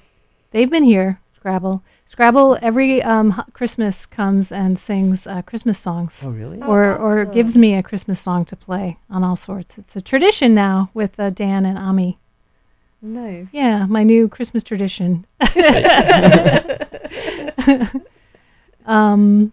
They've 0.51 0.69
been 0.69 0.83
here. 0.83 1.19
Scrabble. 1.35 1.81
Scrabble 2.05 2.57
every 2.61 3.01
um, 3.01 3.43
Christmas 3.53 4.05
comes 4.05 4.51
and 4.51 4.77
sings 4.77 5.25
uh, 5.27 5.41
Christmas 5.41 5.79
songs. 5.79 6.23
Oh, 6.25 6.29
really? 6.31 6.61
Or 6.61 6.85
Oh, 6.85 6.97
or 7.03 7.21
awesome. 7.21 7.33
gives 7.33 7.57
me 7.57 7.73
a 7.75 7.81
Christmas 7.83 8.19
song 8.21 8.45
to 8.45 8.55
play 8.55 8.97
on 9.09 9.23
all 9.23 9.35
sorts. 9.35 9.77
It's 9.79 9.95
a 9.95 10.01
tradition 10.01 10.53
now 10.53 10.91
with 10.93 11.19
uh, 11.19 11.31
Dan 11.31 11.65
and 11.65 11.77
Ami. 11.79 12.19
nice. 13.01 13.47
Yeah, 13.51 13.85
my 13.87 14.03
new 14.03 14.27
Christmas 14.27 14.61
tradition. 14.63 15.25
um, 18.85 19.51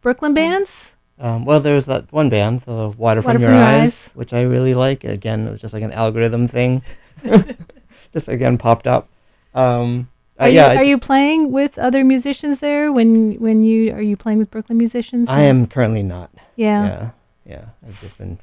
Brooklyn 0.00 0.34
bands. 0.34 0.96
Um, 1.18 1.44
well, 1.44 1.60
there's 1.60 1.84
that 1.84 2.10
one 2.12 2.30
band, 2.30 2.62
the 2.62 2.72
Water, 2.72 2.96
Water 2.96 3.22
from, 3.22 3.34
From 3.34 3.42
Your, 3.42 3.52
Your 3.52 3.62
eyes, 3.62 3.82
Eyes. 3.82 4.10
which 4.14 4.32
I 4.32 4.40
really 4.42 4.72
like. 4.72 5.04
Again, 5.04 5.46
it 5.46 5.50
was 5.50 5.60
just 5.60 5.74
like 5.74 5.82
an 5.82 5.92
algorithm 5.92 6.48
thing. 6.48 6.82
just 8.12 8.28
again 8.28 8.56
popped 8.56 8.86
up. 8.86 9.08
Um, 9.54 10.08
uh, 10.38 10.44
Are 10.44 10.48
yeah, 10.48 10.72
you 10.72 10.78
are 10.78 10.84
you 10.84 10.98
playing 10.98 11.52
with 11.52 11.78
other 11.78 12.04
musicians 12.04 12.60
there? 12.60 12.90
When 12.90 13.34
when 13.34 13.62
you 13.62 13.92
are 13.92 14.00
you 14.00 14.16
playing 14.16 14.38
with 14.38 14.50
Brooklyn 14.50 14.78
musicians? 14.78 15.28
I 15.28 15.42
am 15.42 15.66
currently 15.66 16.02
not. 16.02 16.30
Yeah. 16.56 16.86
Yeah. 16.86 17.10
Yeah. 17.44 17.64
I've 17.82 17.88
just 17.88 18.18
been 18.20 18.38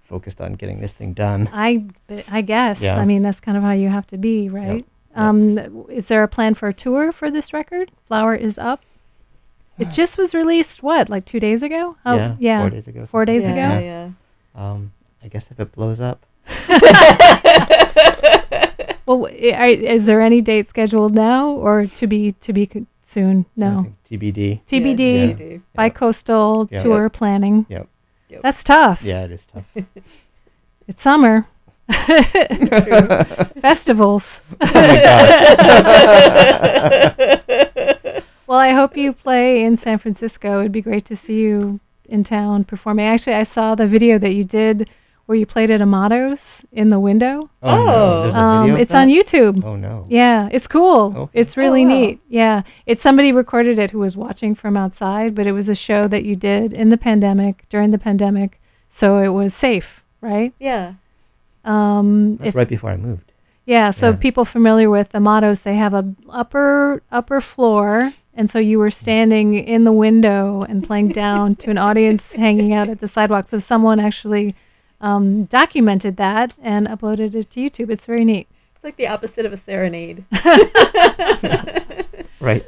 focused 0.00 0.40
on 0.40 0.52
getting 0.54 0.80
this 0.80 0.92
thing 0.92 1.12
done. 1.12 1.48
I 1.52 1.86
I 2.30 2.42
guess. 2.42 2.80
Yeah. 2.80 2.96
I 2.96 3.04
mean, 3.04 3.22
that's 3.22 3.40
kind 3.40 3.56
of 3.56 3.64
how 3.64 3.72
you 3.72 3.88
have 3.88 4.06
to 4.08 4.18
be, 4.18 4.48
right? 4.48 4.86
Um, 5.16 5.58
is 5.88 6.06
there 6.06 6.22
a 6.22 6.28
plan 6.28 6.54
for 6.54 6.68
a 6.68 6.72
tour 6.72 7.10
for 7.10 7.32
this 7.32 7.52
record? 7.52 7.90
Flower 8.06 8.36
is 8.36 8.58
up. 8.58 8.80
It 9.80 9.88
just 9.90 10.18
was 10.18 10.34
released. 10.34 10.82
What, 10.82 11.08
like 11.08 11.24
two 11.24 11.40
days 11.40 11.62
ago? 11.62 11.96
Oh, 12.06 12.16
yeah, 12.16 12.36
yeah, 12.38 12.60
Four 12.60 12.70
days 12.70 12.86
ago. 12.88 13.06
Four 13.06 13.24
days 13.24 13.44
something 13.44 13.62
ago. 13.64 13.74
like 13.74 13.84
Yeah. 13.84 14.10
Um, 14.54 14.92
I 15.22 15.28
guess 15.28 15.48
if 15.50 15.58
it 15.60 15.72
blows 15.72 16.00
up. 16.00 16.24
Well, 19.06 19.26
is 19.26 20.06
there 20.06 20.20
any 20.20 20.40
date 20.40 20.68
scheduled 20.68 21.14
now, 21.16 21.48
or 21.50 21.86
to 21.86 22.06
be 22.06 22.30
to 22.46 22.52
be 22.52 22.68
soon? 23.02 23.44
No. 23.56 23.92
TBD. 24.08 24.60
TBD. 24.68 25.40
Yeah. 25.40 25.58
Bi-coastal 25.74 26.68
Yeah. 26.70 26.80
tour 26.82 27.08
planning. 27.08 27.66
Yep. 27.68 27.88
That's 28.40 28.62
tough. 28.62 29.02
Yeah, 29.02 29.24
it 29.24 29.32
is 29.32 29.44
tough. 29.52 29.64
It's 30.86 31.02
summer. 31.02 31.46
Festivals. 33.60 34.42
Oh 34.60 34.72
my 34.74 35.00
God. 37.18 38.22
Well, 38.50 38.58
I 38.58 38.70
hope 38.72 38.96
you 38.96 39.12
play 39.12 39.62
in 39.62 39.76
San 39.76 39.98
Francisco. 39.98 40.58
It'd 40.58 40.72
be 40.72 40.80
great 40.80 41.04
to 41.04 41.14
see 41.14 41.36
you 41.38 41.78
in 42.08 42.24
town 42.24 42.64
performing. 42.64 43.06
Actually, 43.06 43.34
I 43.34 43.44
saw 43.44 43.76
the 43.76 43.86
video 43.86 44.18
that 44.18 44.34
you 44.34 44.42
did 44.42 44.90
where 45.26 45.38
you 45.38 45.46
played 45.46 45.70
at 45.70 45.80
Amado's 45.80 46.64
in 46.72 46.90
the 46.90 46.98
window. 46.98 47.48
Oh, 47.62 47.84
no. 47.86 48.22
There's 48.24 48.34
a 48.34 48.38
Um, 48.40 48.62
video 48.62 48.74
of 48.74 48.80
it's 48.80 48.92
on? 48.92 49.06
YouTube. 49.06 49.64
Oh, 49.64 49.76
no. 49.76 50.04
Yeah, 50.08 50.48
it's 50.50 50.66
cool. 50.66 51.14
Okay. 51.16 51.38
It's 51.38 51.56
really 51.56 51.84
Oh, 51.84 51.88
wow. 51.88 51.94
neat. 51.94 52.20
Yeah, 52.28 52.62
it's 52.86 53.00
somebody 53.00 53.30
recorded 53.30 53.78
it 53.78 53.92
who 53.92 54.00
was 54.00 54.16
watching 54.16 54.56
from 54.56 54.76
outside, 54.76 55.36
but 55.36 55.46
it 55.46 55.52
was 55.52 55.68
a 55.68 55.76
show 55.76 56.08
that 56.08 56.24
you 56.24 56.34
did 56.34 56.72
in 56.72 56.88
the 56.88 56.98
pandemic 56.98 57.66
during 57.68 57.92
the 57.92 57.98
pandemic, 57.98 58.60
so 58.88 59.18
it 59.18 59.28
was 59.28 59.54
safe, 59.54 60.02
right? 60.20 60.52
Yeah. 60.58 60.94
Um, 61.64 62.34
That's 62.38 62.48
if- 62.48 62.56
right 62.56 62.68
before 62.68 62.90
I 62.90 62.96
moved. 62.96 63.30
yeah, 63.64 63.92
so 63.92 64.10
Yeah. 64.10 64.16
people 64.16 64.44
familiar 64.44 64.90
with 64.90 65.10
the 65.10 65.20
mottos, 65.20 65.60
they 65.60 65.76
have 65.76 65.94
a 65.94 66.04
upper 66.28 67.00
upper 67.12 67.40
floor, 67.40 68.12
and 68.34 68.50
so 68.50 68.58
you 68.58 68.78
were 68.78 68.90
standing 68.90 69.54
in 69.54 69.84
the 69.84 69.92
window 69.92 70.62
and 70.62 70.84
playing 70.84 71.08
down 71.10 71.56
to 71.56 71.70
an 71.70 71.78
audience 71.78 72.32
hanging 72.46 72.72
out 72.72 72.88
at 72.88 73.00
the 73.00 73.08
sidewalk. 73.08 73.48
So 73.48 73.58
someone 73.58 74.00
actually 74.00 74.54
um, 75.00 75.44
documented 75.44 76.16
that 76.18 76.54
and 76.62 76.86
uploaded 76.86 77.34
it 77.34 77.50
to 77.50 77.60
YouTube. 77.60 77.90
It's 77.90 78.06
very 78.06 78.24
neat. 78.24 78.48
It's 78.74 78.84
like 78.84 78.96
the 78.96 79.08
opposite 79.08 79.44
of 79.46 79.52
a 79.52 79.56
serenade. 79.56 80.24
Right. 82.40 82.64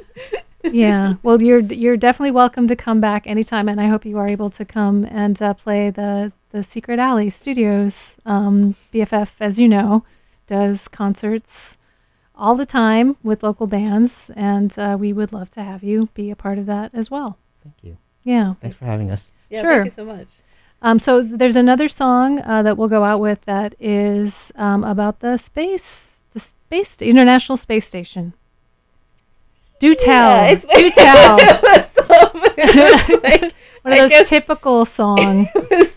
yeah. 0.63 1.15
Well, 1.23 1.41
you're 1.41 1.61
you're 1.61 1.97
definitely 1.97 2.29
welcome 2.29 2.67
to 2.67 2.75
come 2.75 3.01
back 3.01 3.25
anytime, 3.25 3.67
and 3.67 3.81
I 3.81 3.87
hope 3.87 4.05
you 4.05 4.19
are 4.19 4.27
able 4.27 4.51
to 4.51 4.63
come 4.63 5.05
and 5.05 5.41
uh, 5.41 5.55
play 5.55 5.89
the 5.89 6.31
the 6.51 6.61
Secret 6.61 6.99
Alley 6.99 7.31
Studios. 7.31 8.17
Um, 8.23 8.75
BFF, 8.93 9.37
as 9.39 9.59
you 9.59 9.67
know, 9.67 10.05
does 10.45 10.87
concerts 10.87 11.77
all 12.35 12.55
the 12.55 12.65
time 12.65 13.15
with 13.23 13.43
local 13.43 13.67
bands, 13.67 14.31
and 14.35 14.77
uh, 14.79 14.97
we 14.99 15.13
would 15.13 15.31
love 15.33 15.49
to 15.51 15.63
have 15.63 15.83
you 15.83 16.09
be 16.13 16.31
a 16.31 16.35
part 16.35 16.57
of 16.57 16.65
that 16.65 16.91
as 16.93 17.09
well. 17.11 17.37
Thank 17.63 17.75
you. 17.81 17.97
Yeah. 18.23 18.55
Thanks 18.61 18.77
for 18.77 18.85
having 18.85 19.11
us. 19.11 19.31
Yeah, 19.49 19.61
sure. 19.61 19.71
thank 19.73 19.85
you 19.85 19.89
so 19.91 20.05
much. 20.05 20.27
Um, 20.81 20.99
so 20.99 21.21
there's 21.21 21.55
another 21.55 21.87
song 21.87 22.39
uh, 22.41 22.61
that 22.63 22.77
we'll 22.77 22.89
go 22.89 23.03
out 23.03 23.19
with 23.19 23.41
that 23.45 23.73
is 23.79 24.51
um, 24.55 24.83
about 24.83 25.19
the 25.21 25.37
space, 25.37 26.19
the 26.33 26.39
space, 26.39 27.01
International 27.01 27.55
Space 27.57 27.85
Station. 27.87 28.33
Do 29.79 29.95
tell. 29.95 30.29
Yeah, 30.45 30.51
it's- 30.51 30.77
Do 30.77 30.89
tell. 30.95 31.37
It 32.55 33.09
was, 33.09 33.23
like- 33.23 33.41
One 33.81 33.93
of 33.93 33.97
I 33.99 34.01
those 34.01 34.09
guess- 34.11 34.29
typical 34.29 34.85
songs, 34.85 35.47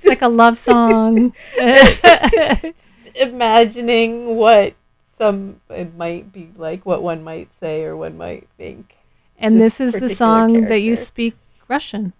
like 0.05 0.23
a 0.23 0.29
love 0.29 0.59
song. 0.59 1.33
Just 1.57 2.83
imagining 3.15 4.37
what 4.37 4.75
some 5.16 5.60
it 5.70 5.94
might 5.94 6.32
be 6.32 6.51
like, 6.56 6.84
what 6.84 7.02
one 7.02 7.22
might 7.24 7.48
say 7.59 7.84
or 7.84 7.97
one 7.97 8.16
might 8.16 8.48
think. 8.56 8.97
And 9.38 9.60
this 9.60 9.80
is 9.80 9.93
the 9.93 10.01
particular 10.01 10.14
song 10.16 10.60
that 10.66 10.80
you 10.80 10.97
speak 10.97 11.34
Russian. 11.68 12.12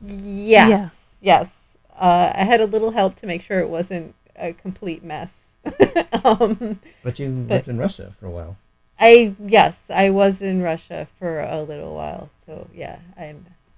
Yes. 0.00 0.68
Yeah. 0.68 0.88
Yes. 1.20 1.58
Uh, 1.96 2.32
I 2.34 2.44
had 2.44 2.60
a 2.60 2.66
little 2.66 2.92
help 2.92 3.16
to 3.16 3.26
make 3.26 3.42
sure 3.42 3.58
it 3.58 3.68
wasn't 3.68 4.14
a 4.36 4.52
complete 4.52 5.02
mess. 5.02 5.34
um, 6.24 6.80
But 7.02 7.18
you 7.18 7.28
But- 7.28 7.54
lived 7.54 7.68
in 7.68 7.78
Russia 7.78 8.14
for 8.18 8.26
a 8.26 8.30
while. 8.30 8.56
I 9.00 9.34
yes, 9.38 9.86
I 9.90 10.10
was 10.10 10.42
in 10.42 10.60
Russia 10.60 11.06
for 11.18 11.40
a 11.40 11.62
little 11.62 11.94
while. 11.94 12.30
So 12.44 12.68
yeah, 12.74 12.98
I 13.16 13.34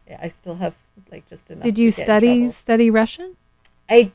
yeah, 0.08 0.18
I 0.22 0.28
still 0.28 0.54
have 0.56 0.74
like 1.12 1.26
just 1.28 1.50
enough. 1.50 1.62
Did 1.62 1.76
to 1.76 1.82
you 1.82 1.90
get 1.90 2.00
study 2.02 2.38
trouble. 2.38 2.52
study 2.52 2.90
Russian? 2.90 3.36
I 3.88 4.12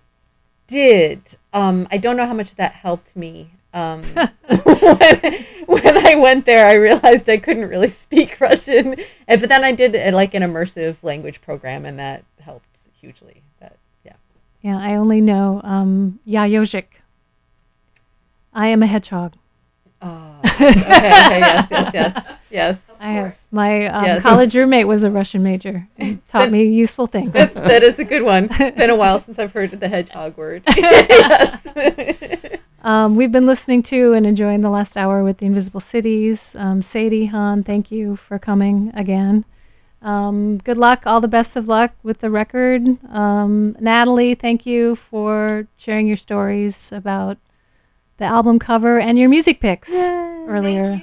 did. 0.68 1.36
Um, 1.54 1.88
I 1.92 1.98
don't 1.98 2.18
know 2.18 2.26
how 2.26 2.34
much 2.34 2.56
that 2.56 2.74
helped 2.74 3.16
me. 3.16 3.52
Um, 3.76 4.04
when, 4.64 5.46
when 5.66 6.08
I 6.08 6.16
went 6.16 6.46
there, 6.46 6.66
I 6.66 6.74
realized 6.76 7.30
I 7.30 7.38
couldn't 7.38 7.68
really 7.68 7.92
speak 7.92 8.40
Russian, 8.40 8.96
and, 9.28 9.42
but 9.42 9.50
then 9.50 9.66
I 9.66 9.74
did 9.74 9.96
uh, 9.96 10.16
like 10.16 10.34
an 10.34 10.44
immersive 10.44 10.96
language 11.04 11.42
program, 11.42 11.84
and 11.86 12.00
that 12.00 12.24
helped 12.40 12.70
hugely. 13.00 13.44
That 13.60 13.76
yeah. 14.06 14.14
Yeah, 14.62 14.80
I 14.80 14.96
only 14.96 15.20
know 15.20 15.60
um, 15.64 16.20
Yayojik. 16.26 16.86
I 18.54 18.68
am 18.68 18.82
a 18.82 18.88
hedgehog. 18.88 19.34
Oh, 20.02 20.40
okay, 20.46 20.70
okay, 20.70 21.40
yes, 21.40 21.68
yes, 21.72 21.92
yes, 21.94 22.34
yes. 22.50 22.92
I 23.00 23.12
have 23.12 23.38
my 23.52 23.88
um, 23.88 24.06
Yes. 24.06 24.22
college 24.22 24.56
roommate 24.56 24.88
was 24.88 25.04
a 25.04 25.12
Russian 25.12 25.44
major. 25.44 25.88
and 25.98 26.26
taught 26.28 26.52
me 26.52 26.64
useful 26.64 27.08
things. 27.08 27.34
That's, 27.34 27.54
that 27.54 27.84
is 27.84 28.00
a 28.00 28.06
good 28.06 28.22
one. 28.22 28.48
It's 28.52 28.78
been 28.78 28.90
a 28.90 28.96
while 28.96 29.20
since 29.20 29.40
I've 29.40 29.52
heard 29.52 29.72
the 29.72 29.88
hedgehog 29.90 30.38
word. 30.38 30.64
yes. 30.78 31.60
Um, 32.86 33.16
we've 33.16 33.32
been 33.32 33.48
listening 33.48 33.82
to 33.84 34.14
and 34.14 34.28
enjoying 34.28 34.62
the 34.62 34.70
last 34.70 34.96
hour 34.96 35.24
with 35.24 35.40
the 35.40 35.48
Invisible 35.48 35.80
Cities. 35.80 36.56
Um, 36.56 36.84
Sadie, 36.84 37.26
Han, 37.26 37.64
thank 37.64 37.92
you 37.92 38.16
for 38.16 38.38
coming 38.38 38.92
again. 38.94 39.44
Um, 40.04 40.60
good 40.60 40.78
luck, 40.78 41.08
all 41.08 41.20
the 41.20 41.28
best 41.28 41.56
of 41.56 41.68
luck 41.68 41.96
with 42.04 42.20
the 42.20 42.30
record. 42.30 42.84
Um, 43.12 43.76
Nathalie, 43.80 44.36
thank 44.36 44.68
you 44.68 44.96
for 44.96 45.68
sharing 45.78 46.06
your 46.06 46.16
stories 46.16 46.92
about 46.92 47.40
the 48.18 48.26
album 48.26 48.60
cover 48.60 49.00
and 49.00 49.18
your 49.18 49.30
music 49.30 49.60
picks 49.60 49.92
earlier. 49.92 51.02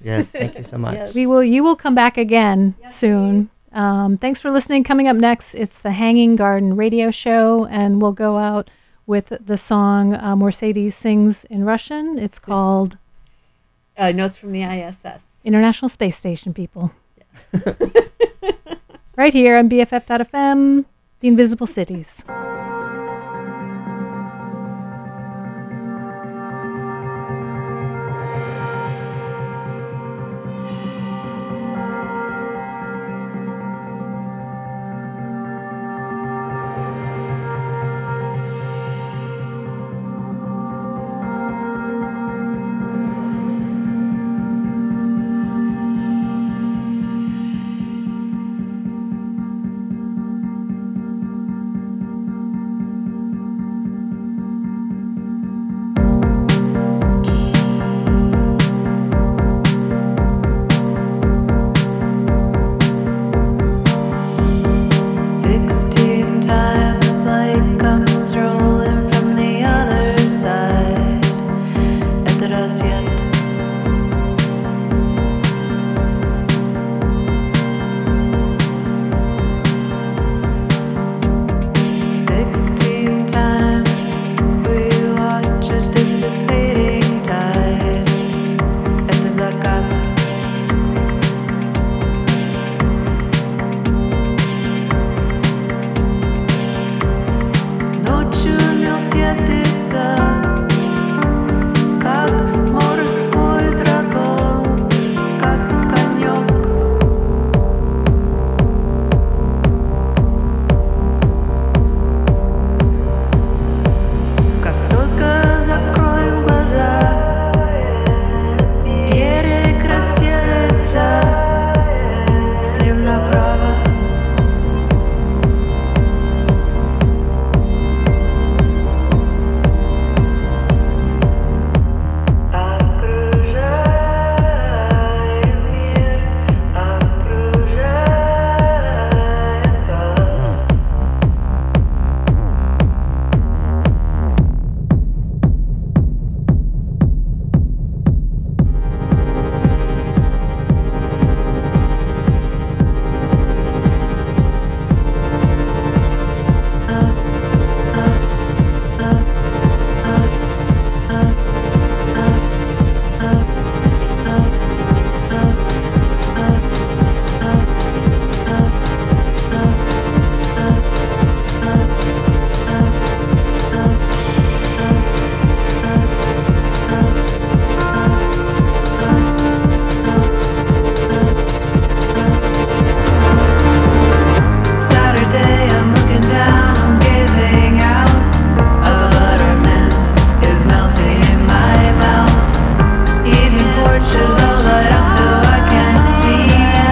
Yes, 0.00 0.26
thank 0.28 0.56
you 0.56 0.64
so 0.64 0.78
much. 0.78 1.12
We 1.12 1.26
will. 1.26 1.44
You 1.44 1.64
will 1.64 1.76
come 1.76 1.94
back 1.94 2.16
again 2.16 2.76
soon. 2.88 3.50
Um, 3.72 4.16
thanks 4.16 4.40
for 4.40 4.50
listening. 4.50 4.84
Coming 4.84 5.06
up 5.06 5.16
next, 5.16 5.54
it's 5.54 5.82
the 5.82 5.90
Hanging 5.90 6.34
Garden 6.34 6.76
Radio 6.76 7.10
Show, 7.10 7.66
and 7.66 8.00
we'll 8.00 8.12
go 8.12 8.38
out 8.38 8.70
with 9.06 9.32
the 9.44 9.56
song 9.56 10.14
uh, 10.14 10.34
Mercedes 10.36 10.94
sings 10.94 11.44
in 11.44 11.64
Russian. 11.64 12.18
It's 12.18 12.38
called 12.38 12.96
Uh, 13.96 14.12
notes 14.12 14.36
from 14.36 14.52
the 14.52 14.62
ISS. 14.62 15.22
International 15.44 15.88
Space 15.88 16.16
Station. 16.16 16.52
People. 16.52 16.90
right 19.16 19.32
here 19.32 19.56
on 19.56 19.68
BFF.fm, 19.68 20.84
The 21.20 21.28
Invisible 21.28 21.66
Cities. 21.66 22.24